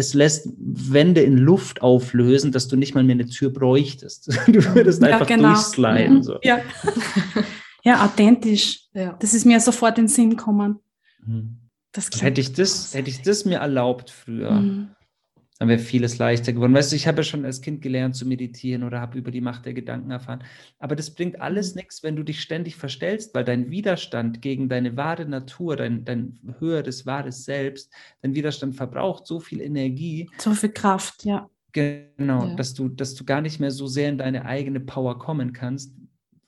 es 0.00 0.14
lässt 0.14 0.48
Wände 0.58 1.20
in 1.20 1.36
Luft 1.36 1.82
auflösen, 1.82 2.52
dass 2.52 2.68
du 2.68 2.76
nicht 2.76 2.94
mal 2.94 3.04
mehr 3.04 3.14
eine 3.14 3.26
Tür 3.26 3.50
bräuchtest. 3.50 4.28
Du 4.46 4.64
würdest 4.74 5.02
ja, 5.02 5.08
einfach 5.08 5.26
genau. 5.26 5.52
durchsliden. 5.52 6.16
Mhm. 6.16 6.22
So. 6.22 6.38
Ja. 6.42 6.60
ja, 7.84 8.04
authentisch. 8.04 8.88
Ja. 8.94 9.16
Das 9.20 9.34
ist 9.34 9.44
mir 9.44 9.60
sofort 9.60 9.98
in 9.98 10.04
den 10.04 10.08
Sinn 10.08 10.30
gekommen. 10.30 10.80
Mhm. 11.24 11.58
hätte, 12.20 12.40
ich 12.40 12.52
das, 12.54 12.94
hätte 12.94 13.10
ich 13.10 13.22
das 13.22 13.44
mir 13.44 13.58
erlaubt 13.58 14.10
früher, 14.10 14.52
mhm 14.52 14.88
dann 15.60 15.68
wäre 15.68 15.78
vieles 15.78 16.16
leichter 16.16 16.54
geworden. 16.54 16.72
Weißt 16.72 16.90
du, 16.90 16.96
ich 16.96 17.06
habe 17.06 17.18
ja 17.18 17.22
schon 17.22 17.44
als 17.44 17.60
Kind 17.60 17.82
gelernt 17.82 18.16
zu 18.16 18.26
meditieren 18.26 18.82
oder 18.82 18.98
habe 18.98 19.18
über 19.18 19.30
die 19.30 19.42
Macht 19.42 19.66
der 19.66 19.74
Gedanken 19.74 20.10
erfahren. 20.10 20.42
Aber 20.78 20.96
das 20.96 21.10
bringt 21.10 21.42
alles 21.42 21.74
mhm. 21.74 21.80
nichts, 21.80 22.02
wenn 22.02 22.16
du 22.16 22.22
dich 22.22 22.40
ständig 22.40 22.76
verstellst, 22.76 23.34
weil 23.34 23.44
dein 23.44 23.70
Widerstand 23.70 24.40
gegen 24.40 24.70
deine 24.70 24.96
wahre 24.96 25.26
Natur, 25.26 25.76
dein, 25.76 26.06
dein 26.06 26.38
höheres, 26.58 27.04
wahres 27.04 27.44
Selbst, 27.44 27.92
dein 28.22 28.34
Widerstand 28.34 28.74
verbraucht 28.74 29.26
so 29.26 29.38
viel 29.38 29.60
Energie. 29.60 30.30
So 30.38 30.54
viel 30.54 30.70
Kraft, 30.70 31.26
ja. 31.26 31.50
Genau, 31.72 32.46
ja. 32.46 32.54
Dass, 32.54 32.72
du, 32.72 32.88
dass 32.88 33.14
du 33.14 33.24
gar 33.24 33.42
nicht 33.42 33.60
mehr 33.60 33.70
so 33.70 33.86
sehr 33.86 34.08
in 34.08 34.16
deine 34.16 34.46
eigene 34.46 34.80
Power 34.80 35.18
kommen 35.18 35.52
kannst, 35.52 35.94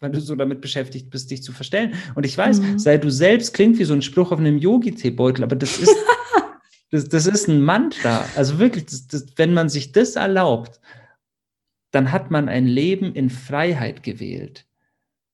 weil 0.00 0.10
du 0.10 0.22
so 0.22 0.34
damit 0.36 0.62
beschäftigt 0.62 1.10
bist, 1.10 1.30
dich 1.30 1.42
zu 1.42 1.52
verstellen. 1.52 1.92
Und 2.14 2.24
ich 2.24 2.38
weiß, 2.38 2.62
mhm. 2.62 2.78
sei 2.78 2.96
du 2.96 3.10
selbst 3.10 3.52
klingt 3.52 3.78
wie 3.78 3.84
so 3.84 3.92
ein 3.92 4.00
Spruch 4.00 4.32
auf 4.32 4.38
einem 4.38 4.56
Yogi-Teebeutel, 4.56 5.44
aber 5.44 5.56
das 5.56 5.78
ist 5.78 5.94
Das, 6.92 7.08
das 7.08 7.26
ist 7.26 7.48
ein 7.48 7.62
Mantra. 7.62 8.24
Also 8.36 8.58
wirklich, 8.58 8.84
das, 8.84 9.06
das, 9.06 9.26
wenn 9.36 9.54
man 9.54 9.68
sich 9.70 9.92
das 9.92 10.14
erlaubt, 10.14 10.78
dann 11.90 12.12
hat 12.12 12.30
man 12.30 12.48
ein 12.48 12.66
Leben 12.66 13.14
in 13.14 13.30
Freiheit 13.30 14.02
gewählt. 14.02 14.66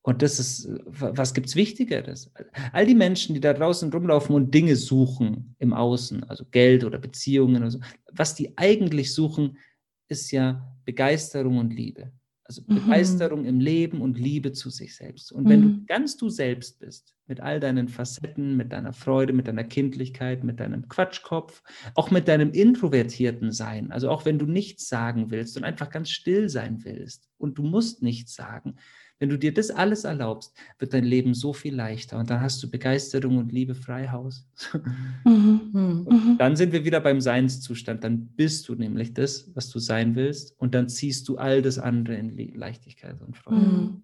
Und 0.03 0.23
das 0.23 0.39
ist, 0.39 0.71
was 0.87 1.35
gibt 1.35 1.49
es 1.49 1.57
Wichtigeres? 1.57 2.31
All 2.73 2.87
die 2.87 2.95
Menschen, 2.95 3.35
die 3.35 3.41
da 3.41 3.53
draußen 3.53 3.93
rumlaufen 3.93 4.35
und 4.35 4.55
Dinge 4.55 4.77
suchen 4.77 5.57
im 5.59 5.73
Außen, 5.75 6.25
also 6.25 6.45
Geld 6.51 6.85
oder 6.85 6.99
Beziehungen 6.99 7.57
oder 7.57 7.73
so, 7.73 7.81
was 8.13 8.35
die 8.35 8.57
eigentlich 8.57 9.13
suchen, 9.13 9.59
ist 10.09 10.31
ja 10.31 10.65
Begeisterung 10.85 11.59
und 11.59 11.75
Liebe. 11.75 12.13
Also 12.49 12.63
mhm. 12.67 12.77
Begeisterung 12.77 13.45
im 13.45 13.61
Leben 13.61 14.01
und 14.01 14.19
Liebe 14.19 14.53
zu 14.53 14.71
sich 14.71 14.97
selbst. 14.97 15.31
Und 15.31 15.49
wenn 15.49 15.61
mhm. 15.61 15.65
du 15.81 15.87
ganz 15.87 16.17
du 16.17 16.31
selbst 16.31 16.81
bist, 16.81 17.15
mit 17.27 17.41
all 17.41 17.61
deinen 17.61 17.89
Facetten, 17.89 18.57
mit 18.57 18.73
deiner 18.73 18.95
Freude, 18.95 19.35
mit 19.35 19.47
deiner 19.47 19.65
Kindlichkeit, 19.65 20.45
mit 20.45 20.59
deinem 20.59 20.89
Quatschkopf, 20.89 21.63
auch 21.95 22.11
mit 22.11 22.27
deinem 22.27 22.53
introvertierten 22.53 23.53
Sein, 23.53 23.93
also 23.93 24.09
auch 24.09 24.25
wenn 24.25 24.39
du 24.39 24.47
nichts 24.47 24.89
sagen 24.89 25.31
willst 25.31 25.59
und 25.59 25.65
einfach 25.65 25.91
ganz 25.91 26.09
still 26.09 26.49
sein 26.49 26.85
willst 26.85 27.29
und 27.37 27.59
du 27.59 27.63
musst 27.63 28.03
nichts 28.03 28.35
sagen, 28.35 28.77
wenn 29.19 29.29
du 29.29 29.39
dir 29.39 29.53
das 29.53 29.71
alles 29.71 30.05
erlaubst, 30.05 30.55
wird 30.79 30.95
dein 30.95 31.05
Leben 31.05 31.35
so 31.35 31.53
viel 31.53 31.75
leichter 31.75 32.19
und 32.19 32.31
dann 32.31 32.41
hast 32.41 32.63
du 32.63 32.71
Begeisterung 32.71 33.39
und 33.39 33.53
Liebe 33.53 33.75
frei 33.75 34.09
Haus. 34.09 34.47
Mhm. 35.25 36.07
mhm. 36.09 36.39
dann 36.39 36.57
sind 36.57 36.73
wir 36.73 36.85
wieder 36.85 37.01
beim 37.01 37.21
Seinszustand. 37.21 38.03
Dann 38.05 38.29
bist 38.29 38.69
du 38.69 38.75
nämlich 38.75 39.13
das, 39.13 39.51
was 39.55 39.69
du 39.69 39.79
sein 39.79 40.15
willst 40.15 40.55
und 40.59 40.75
dann 40.75 40.89
ziehst 40.89 41.29
du 41.29 41.37
all 41.37 41.61
das 41.61 41.79
andere 41.79 42.15
in 42.15 42.55
Leichtigkeit 42.55 43.21
und 43.21 43.37
Freude. 43.37 43.61
Mhm. 43.61 44.03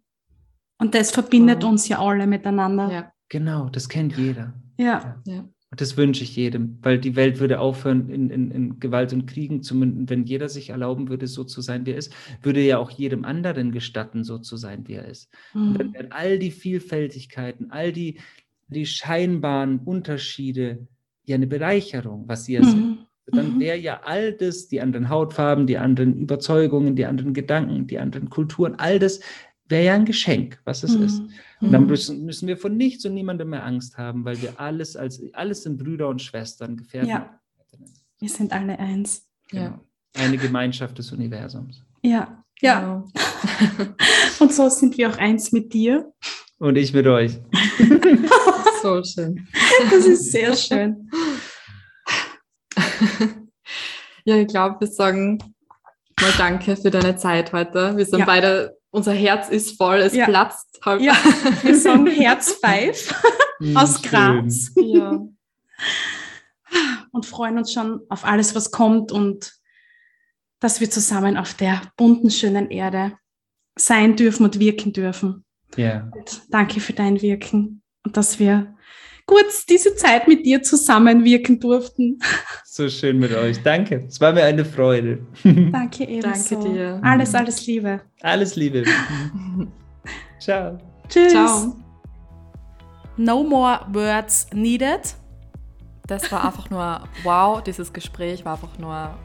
Und 0.79 0.95
das 0.95 1.11
verbindet 1.11 1.63
mhm. 1.63 1.71
uns 1.71 1.89
ja 1.89 2.01
alle 2.01 2.27
miteinander. 2.27 2.91
Ja. 2.91 3.13
Genau, 3.29 3.69
das 3.69 3.89
kennt 3.89 4.17
jeder. 4.17 4.53
Ja. 4.77 5.23
ja. 5.25 5.49
Das 5.77 5.97
wünsche 5.97 6.25
ich 6.25 6.37
jedem, 6.37 6.79
weil 6.83 6.99
die 6.99 7.17
Welt 7.17 7.41
würde 7.41 7.61
aufhören, 7.61 8.09
in, 8.11 8.31
in, 8.31 8.51
in 8.51 8.81
Gewalt 8.81 9.13
und 9.13 9.27
Kriegen 9.27 9.63
zu 9.63 9.75
münden. 9.75 10.09
Wenn 10.09 10.25
jeder 10.25 10.49
sich 10.49 10.71
erlauben 10.71 11.09
würde, 11.09 11.27
so 11.27 11.45
zu 11.45 11.61
sein, 11.61 11.87
wie 11.87 11.93
er 11.93 11.99
ist, 11.99 12.13
würde 12.43 12.61
ja 12.61 12.79
auch 12.79 12.91
jedem 12.91 13.25
anderen 13.25 13.73
gestatten, 13.73 14.25
so 14.25 14.39
zu 14.39 14.57
sein, 14.57 14.87
wie 14.87 14.95
er 14.95 15.07
ist. 15.07 15.31
Mhm. 15.55 15.69
Und 15.69 15.79
dann 15.79 15.95
wären 15.95 16.13
all 16.13 16.39
die 16.39 16.51
Vielfältigkeiten, 16.51 17.71
all 17.71 17.93
die, 17.93 18.21
die 18.69 18.87
scheinbaren 18.87 19.81
Unterschiede 19.81 20.87
ja 21.25 21.37
eine 21.37 21.47
Bereicherung, 21.47 22.25
was 22.29 22.45
sie 22.45 22.55
ja 22.55 22.63
mhm. 22.63 22.71
sind. 22.71 22.99
Dann 23.27 23.55
mhm. 23.55 23.61
wäre 23.61 23.79
ja 23.79 24.01
all 24.05 24.35
das, 24.35 24.69
die 24.69 24.81
anderen 24.81 25.09
Hautfarben, 25.09 25.67
die 25.67 25.79
anderen 25.79 26.15
Überzeugungen, 26.15 26.95
die 26.95 27.07
anderen 27.07 27.33
Gedanken, 27.33 27.87
die 27.87 27.99
anderen 27.99 28.29
Kulturen, 28.29 28.75
all 28.77 28.99
das 28.99 29.21
wäre 29.69 29.85
ja 29.85 29.95
ein 29.95 30.05
Geschenk, 30.05 30.61
was 30.65 30.83
es 30.83 30.97
mhm. 30.97 31.05
ist. 31.05 31.23
Und 31.61 31.73
dann 31.73 31.83
mhm. 31.83 31.89
müssen, 31.89 32.25
müssen 32.25 32.49
wir 32.49 32.57
von 32.57 32.77
nichts 32.77 33.05
und 33.05 33.15
niemandem 33.15 33.51
mehr 33.51 33.65
Angst 33.65 33.97
haben, 33.97 34.25
weil 34.25 34.41
wir 34.43 34.61
alles 34.61 34.97
als 34.97 35.23
alles 35.33 35.63
sind 35.63 35.79
Brüder 35.79 36.09
und 36.09 36.21
Schwestern, 36.21 36.77
Gefährten. 36.77 37.11
Ja. 37.11 37.41
Wir 38.19 38.29
sind 38.29 38.53
alle 38.53 38.79
eins. 38.79 39.27
Genau. 39.49 39.63
Ja. 39.63 39.81
Eine 40.17 40.37
Gemeinschaft 40.37 40.99
des 40.99 41.11
Universums. 41.13 41.83
Ja, 42.03 42.45
ja. 42.61 42.81
Genau. 42.81 43.09
und 44.41 44.53
so 44.53 44.69
sind 44.69 44.97
wir 44.97 45.11
auch 45.11 45.19
eins 45.19 45.53
mit 45.53 45.73
dir. 45.73 46.13
Und 46.59 46.77
ich 46.77 46.93
mit 46.93 47.07
euch. 47.07 47.39
so 48.83 49.03
schön. 49.03 49.49
Das 49.91 50.07
ist 50.07 50.31
sehr 50.31 50.55
schön. 50.55 51.11
Ja, 54.27 54.37
ich 54.37 54.47
glaube, 54.47 54.81
wir 54.81 54.87
sagen 54.87 55.39
mal 56.19 56.33
Danke 56.39 56.77
für 56.77 56.91
deine 56.91 57.17
Zeit 57.17 57.53
heute. 57.53 57.95
Wir 57.97 58.07
sind 58.07 58.21
ja. 58.21 58.25
beide 58.25 58.79
unser 58.95 59.13
Herz 59.13 59.49
ist 59.49 59.77
voll, 59.77 59.99
es 59.99 60.15
ja. 60.15 60.25
platzt. 60.25 60.79
Halb. 60.85 61.01
Ja, 61.01 61.15
wir 61.63 61.77
sagen 61.77 62.07
Herz 62.07 62.53
Five 62.53 63.15
hm, 63.59 63.77
aus 63.77 64.01
Graz. 64.03 64.71
Ja. 64.77 65.21
Und 67.11 67.27
freuen 67.27 67.59
uns 67.59 67.73
schon 67.73 68.03
auf 68.09 68.25
alles, 68.25 68.55
was 68.55 68.71
kommt 68.71 69.11
und 69.11 69.53
dass 70.61 70.81
wir 70.81 70.91
zusammen 70.91 71.37
auf 71.37 71.55
der 71.55 71.83
bunten, 71.97 72.31
schönen 72.31 72.71
Erde 72.71 73.19
sein 73.77 74.17
dürfen 74.17 74.45
und 74.45 74.61
wirken 74.61 74.93
dürfen. 74.93 75.45
Ja. 75.77 76.09
Und 76.15 76.43
danke 76.51 76.81
für 76.81 76.93
dein 76.93 77.21
Wirken 77.21 77.83
und 78.05 78.17
dass 78.17 78.39
wir 78.39 78.74
kurz 79.27 79.67
diese 79.67 79.95
Zeit 79.97 80.29
mit 80.29 80.45
dir 80.45 80.63
zusammenwirken 80.63 81.61
durften. 81.61 82.19
So 82.65 82.89
schön 82.89 83.19
mit 83.19 83.33
euch. 83.35 83.63
Danke. 83.63 84.05
Es 84.09 84.21
war 84.21 84.33
mir 84.33 84.45
eine 84.45 84.65
Freude. 84.65 85.27
Danke 85.45 86.05
ebenso. 86.05 86.57
Danke 86.57 86.71
dir. 86.71 87.01
Alles, 87.03 87.35
alles 87.35 87.67
Liebe. 87.67 88.01
Alles 88.21 88.57
Liebe. 88.57 88.85
Ciao. 90.41 90.79
Tschüss. 91.09 91.33
Ciao. 91.33 91.77
No 93.17 93.45
more 93.45 93.81
words 93.93 94.49
needed. 94.53 95.15
Das 96.07 96.31
war 96.33 96.45
einfach 96.45 96.69
nur 96.69 97.09
wow. 97.23 97.63
Dieses 97.63 97.93
Gespräch 97.93 98.45
war 98.45 98.55
einfach 98.55 98.77
nur 98.79 99.17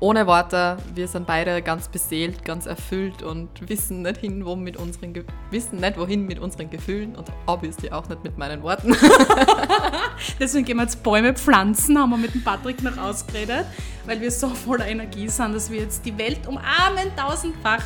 ohne 0.00 0.26
Worte, 0.28 0.76
wir 0.94 1.08
sind 1.08 1.26
beide 1.26 1.60
ganz 1.60 1.88
beseelt, 1.88 2.44
ganz 2.44 2.66
erfüllt 2.66 3.22
und 3.22 3.48
wissen 3.68 4.02
nicht 4.02 4.18
hin, 4.18 4.46
wo 4.46 4.54
mit 4.54 4.76
unseren 4.76 5.12
Ge 5.12 5.24
wissen 5.50 5.80
nicht 5.80 5.98
wohin 5.98 6.24
mit 6.24 6.38
unseren 6.38 6.70
Gefühlen 6.70 7.16
und 7.16 7.28
obviously 7.46 7.90
auch 7.90 8.08
nicht 8.08 8.22
mit 8.22 8.38
meinen 8.38 8.62
Worten. 8.62 8.96
Deswegen 10.38 10.64
gehen 10.64 10.76
wir 10.76 10.84
jetzt 10.84 11.02
Bäume 11.02 11.34
pflanzen, 11.34 11.98
haben 11.98 12.10
wir 12.10 12.16
mit 12.16 12.32
dem 12.32 12.44
Patrick 12.44 12.80
noch 12.82 12.96
ausgeredet, 12.96 13.66
weil 14.06 14.20
wir 14.20 14.30
so 14.30 14.48
voller 14.48 14.86
Energie 14.86 15.28
sind, 15.28 15.54
dass 15.54 15.68
wir 15.68 15.80
jetzt 15.80 16.04
die 16.04 16.16
Welt 16.16 16.46
umarmen 16.46 17.10
tausendfach. 17.16 17.82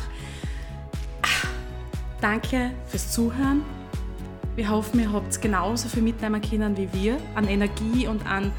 Danke 2.21 2.71
fürs 2.85 3.11
Zuhören. 3.11 3.63
Wir 4.55 4.69
hoffen, 4.69 4.99
ihr 4.99 5.11
habt 5.11 5.41
genauso 5.41 5.89
viel 5.89 6.03
mitnehmen 6.03 6.39
können 6.39 6.77
wie 6.77 6.87
wir 6.93 7.17
an 7.33 7.47
Energie 7.47 8.07
und 8.07 8.23
an 8.27 8.51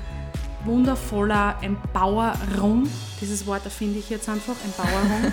wundervoller 0.65 1.57
Empowerung. 1.61 2.89
Dieses 3.21 3.47
Wort 3.47 3.65
erfinde 3.65 3.99
ich 3.99 4.11
jetzt 4.11 4.29
einfach, 4.29 4.55
Empowerung. 4.65 5.33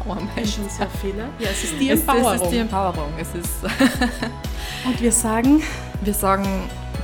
Empowerment. 0.00 0.48
schon 0.48 0.68
sehr 0.68 0.88
viele. 1.00 1.28
Ja, 1.38 1.50
es 1.50 1.64
ist 1.64 1.74
die 1.80 1.88
Empowerung. 1.90 2.34
Es 2.34 2.42
ist 2.42 2.50
die 2.50 2.58
Empowerung. 2.58 3.12
Es 3.18 3.34
ist 3.34 3.62
Und 4.84 5.00
wir 5.00 5.12
sagen? 5.12 5.62
Wir 6.02 6.14
sagen 6.14 6.46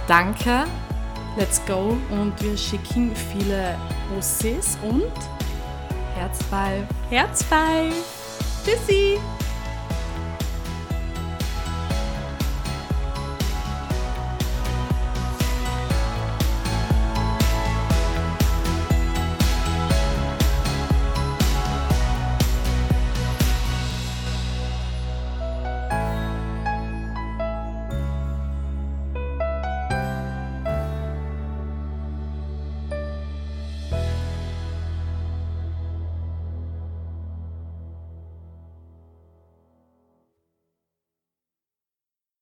Danke 0.07 0.65
Let's 1.37 1.61
go 1.65 1.97
und 2.11 2.33
wir 2.43 2.57
schicken 2.57 3.15
viele 3.15 3.79
Bussis 4.13 4.77
und 4.83 5.13
Herzball. 6.17 6.87
Herzball. 7.09 7.91
Tschüssi! 8.65 9.19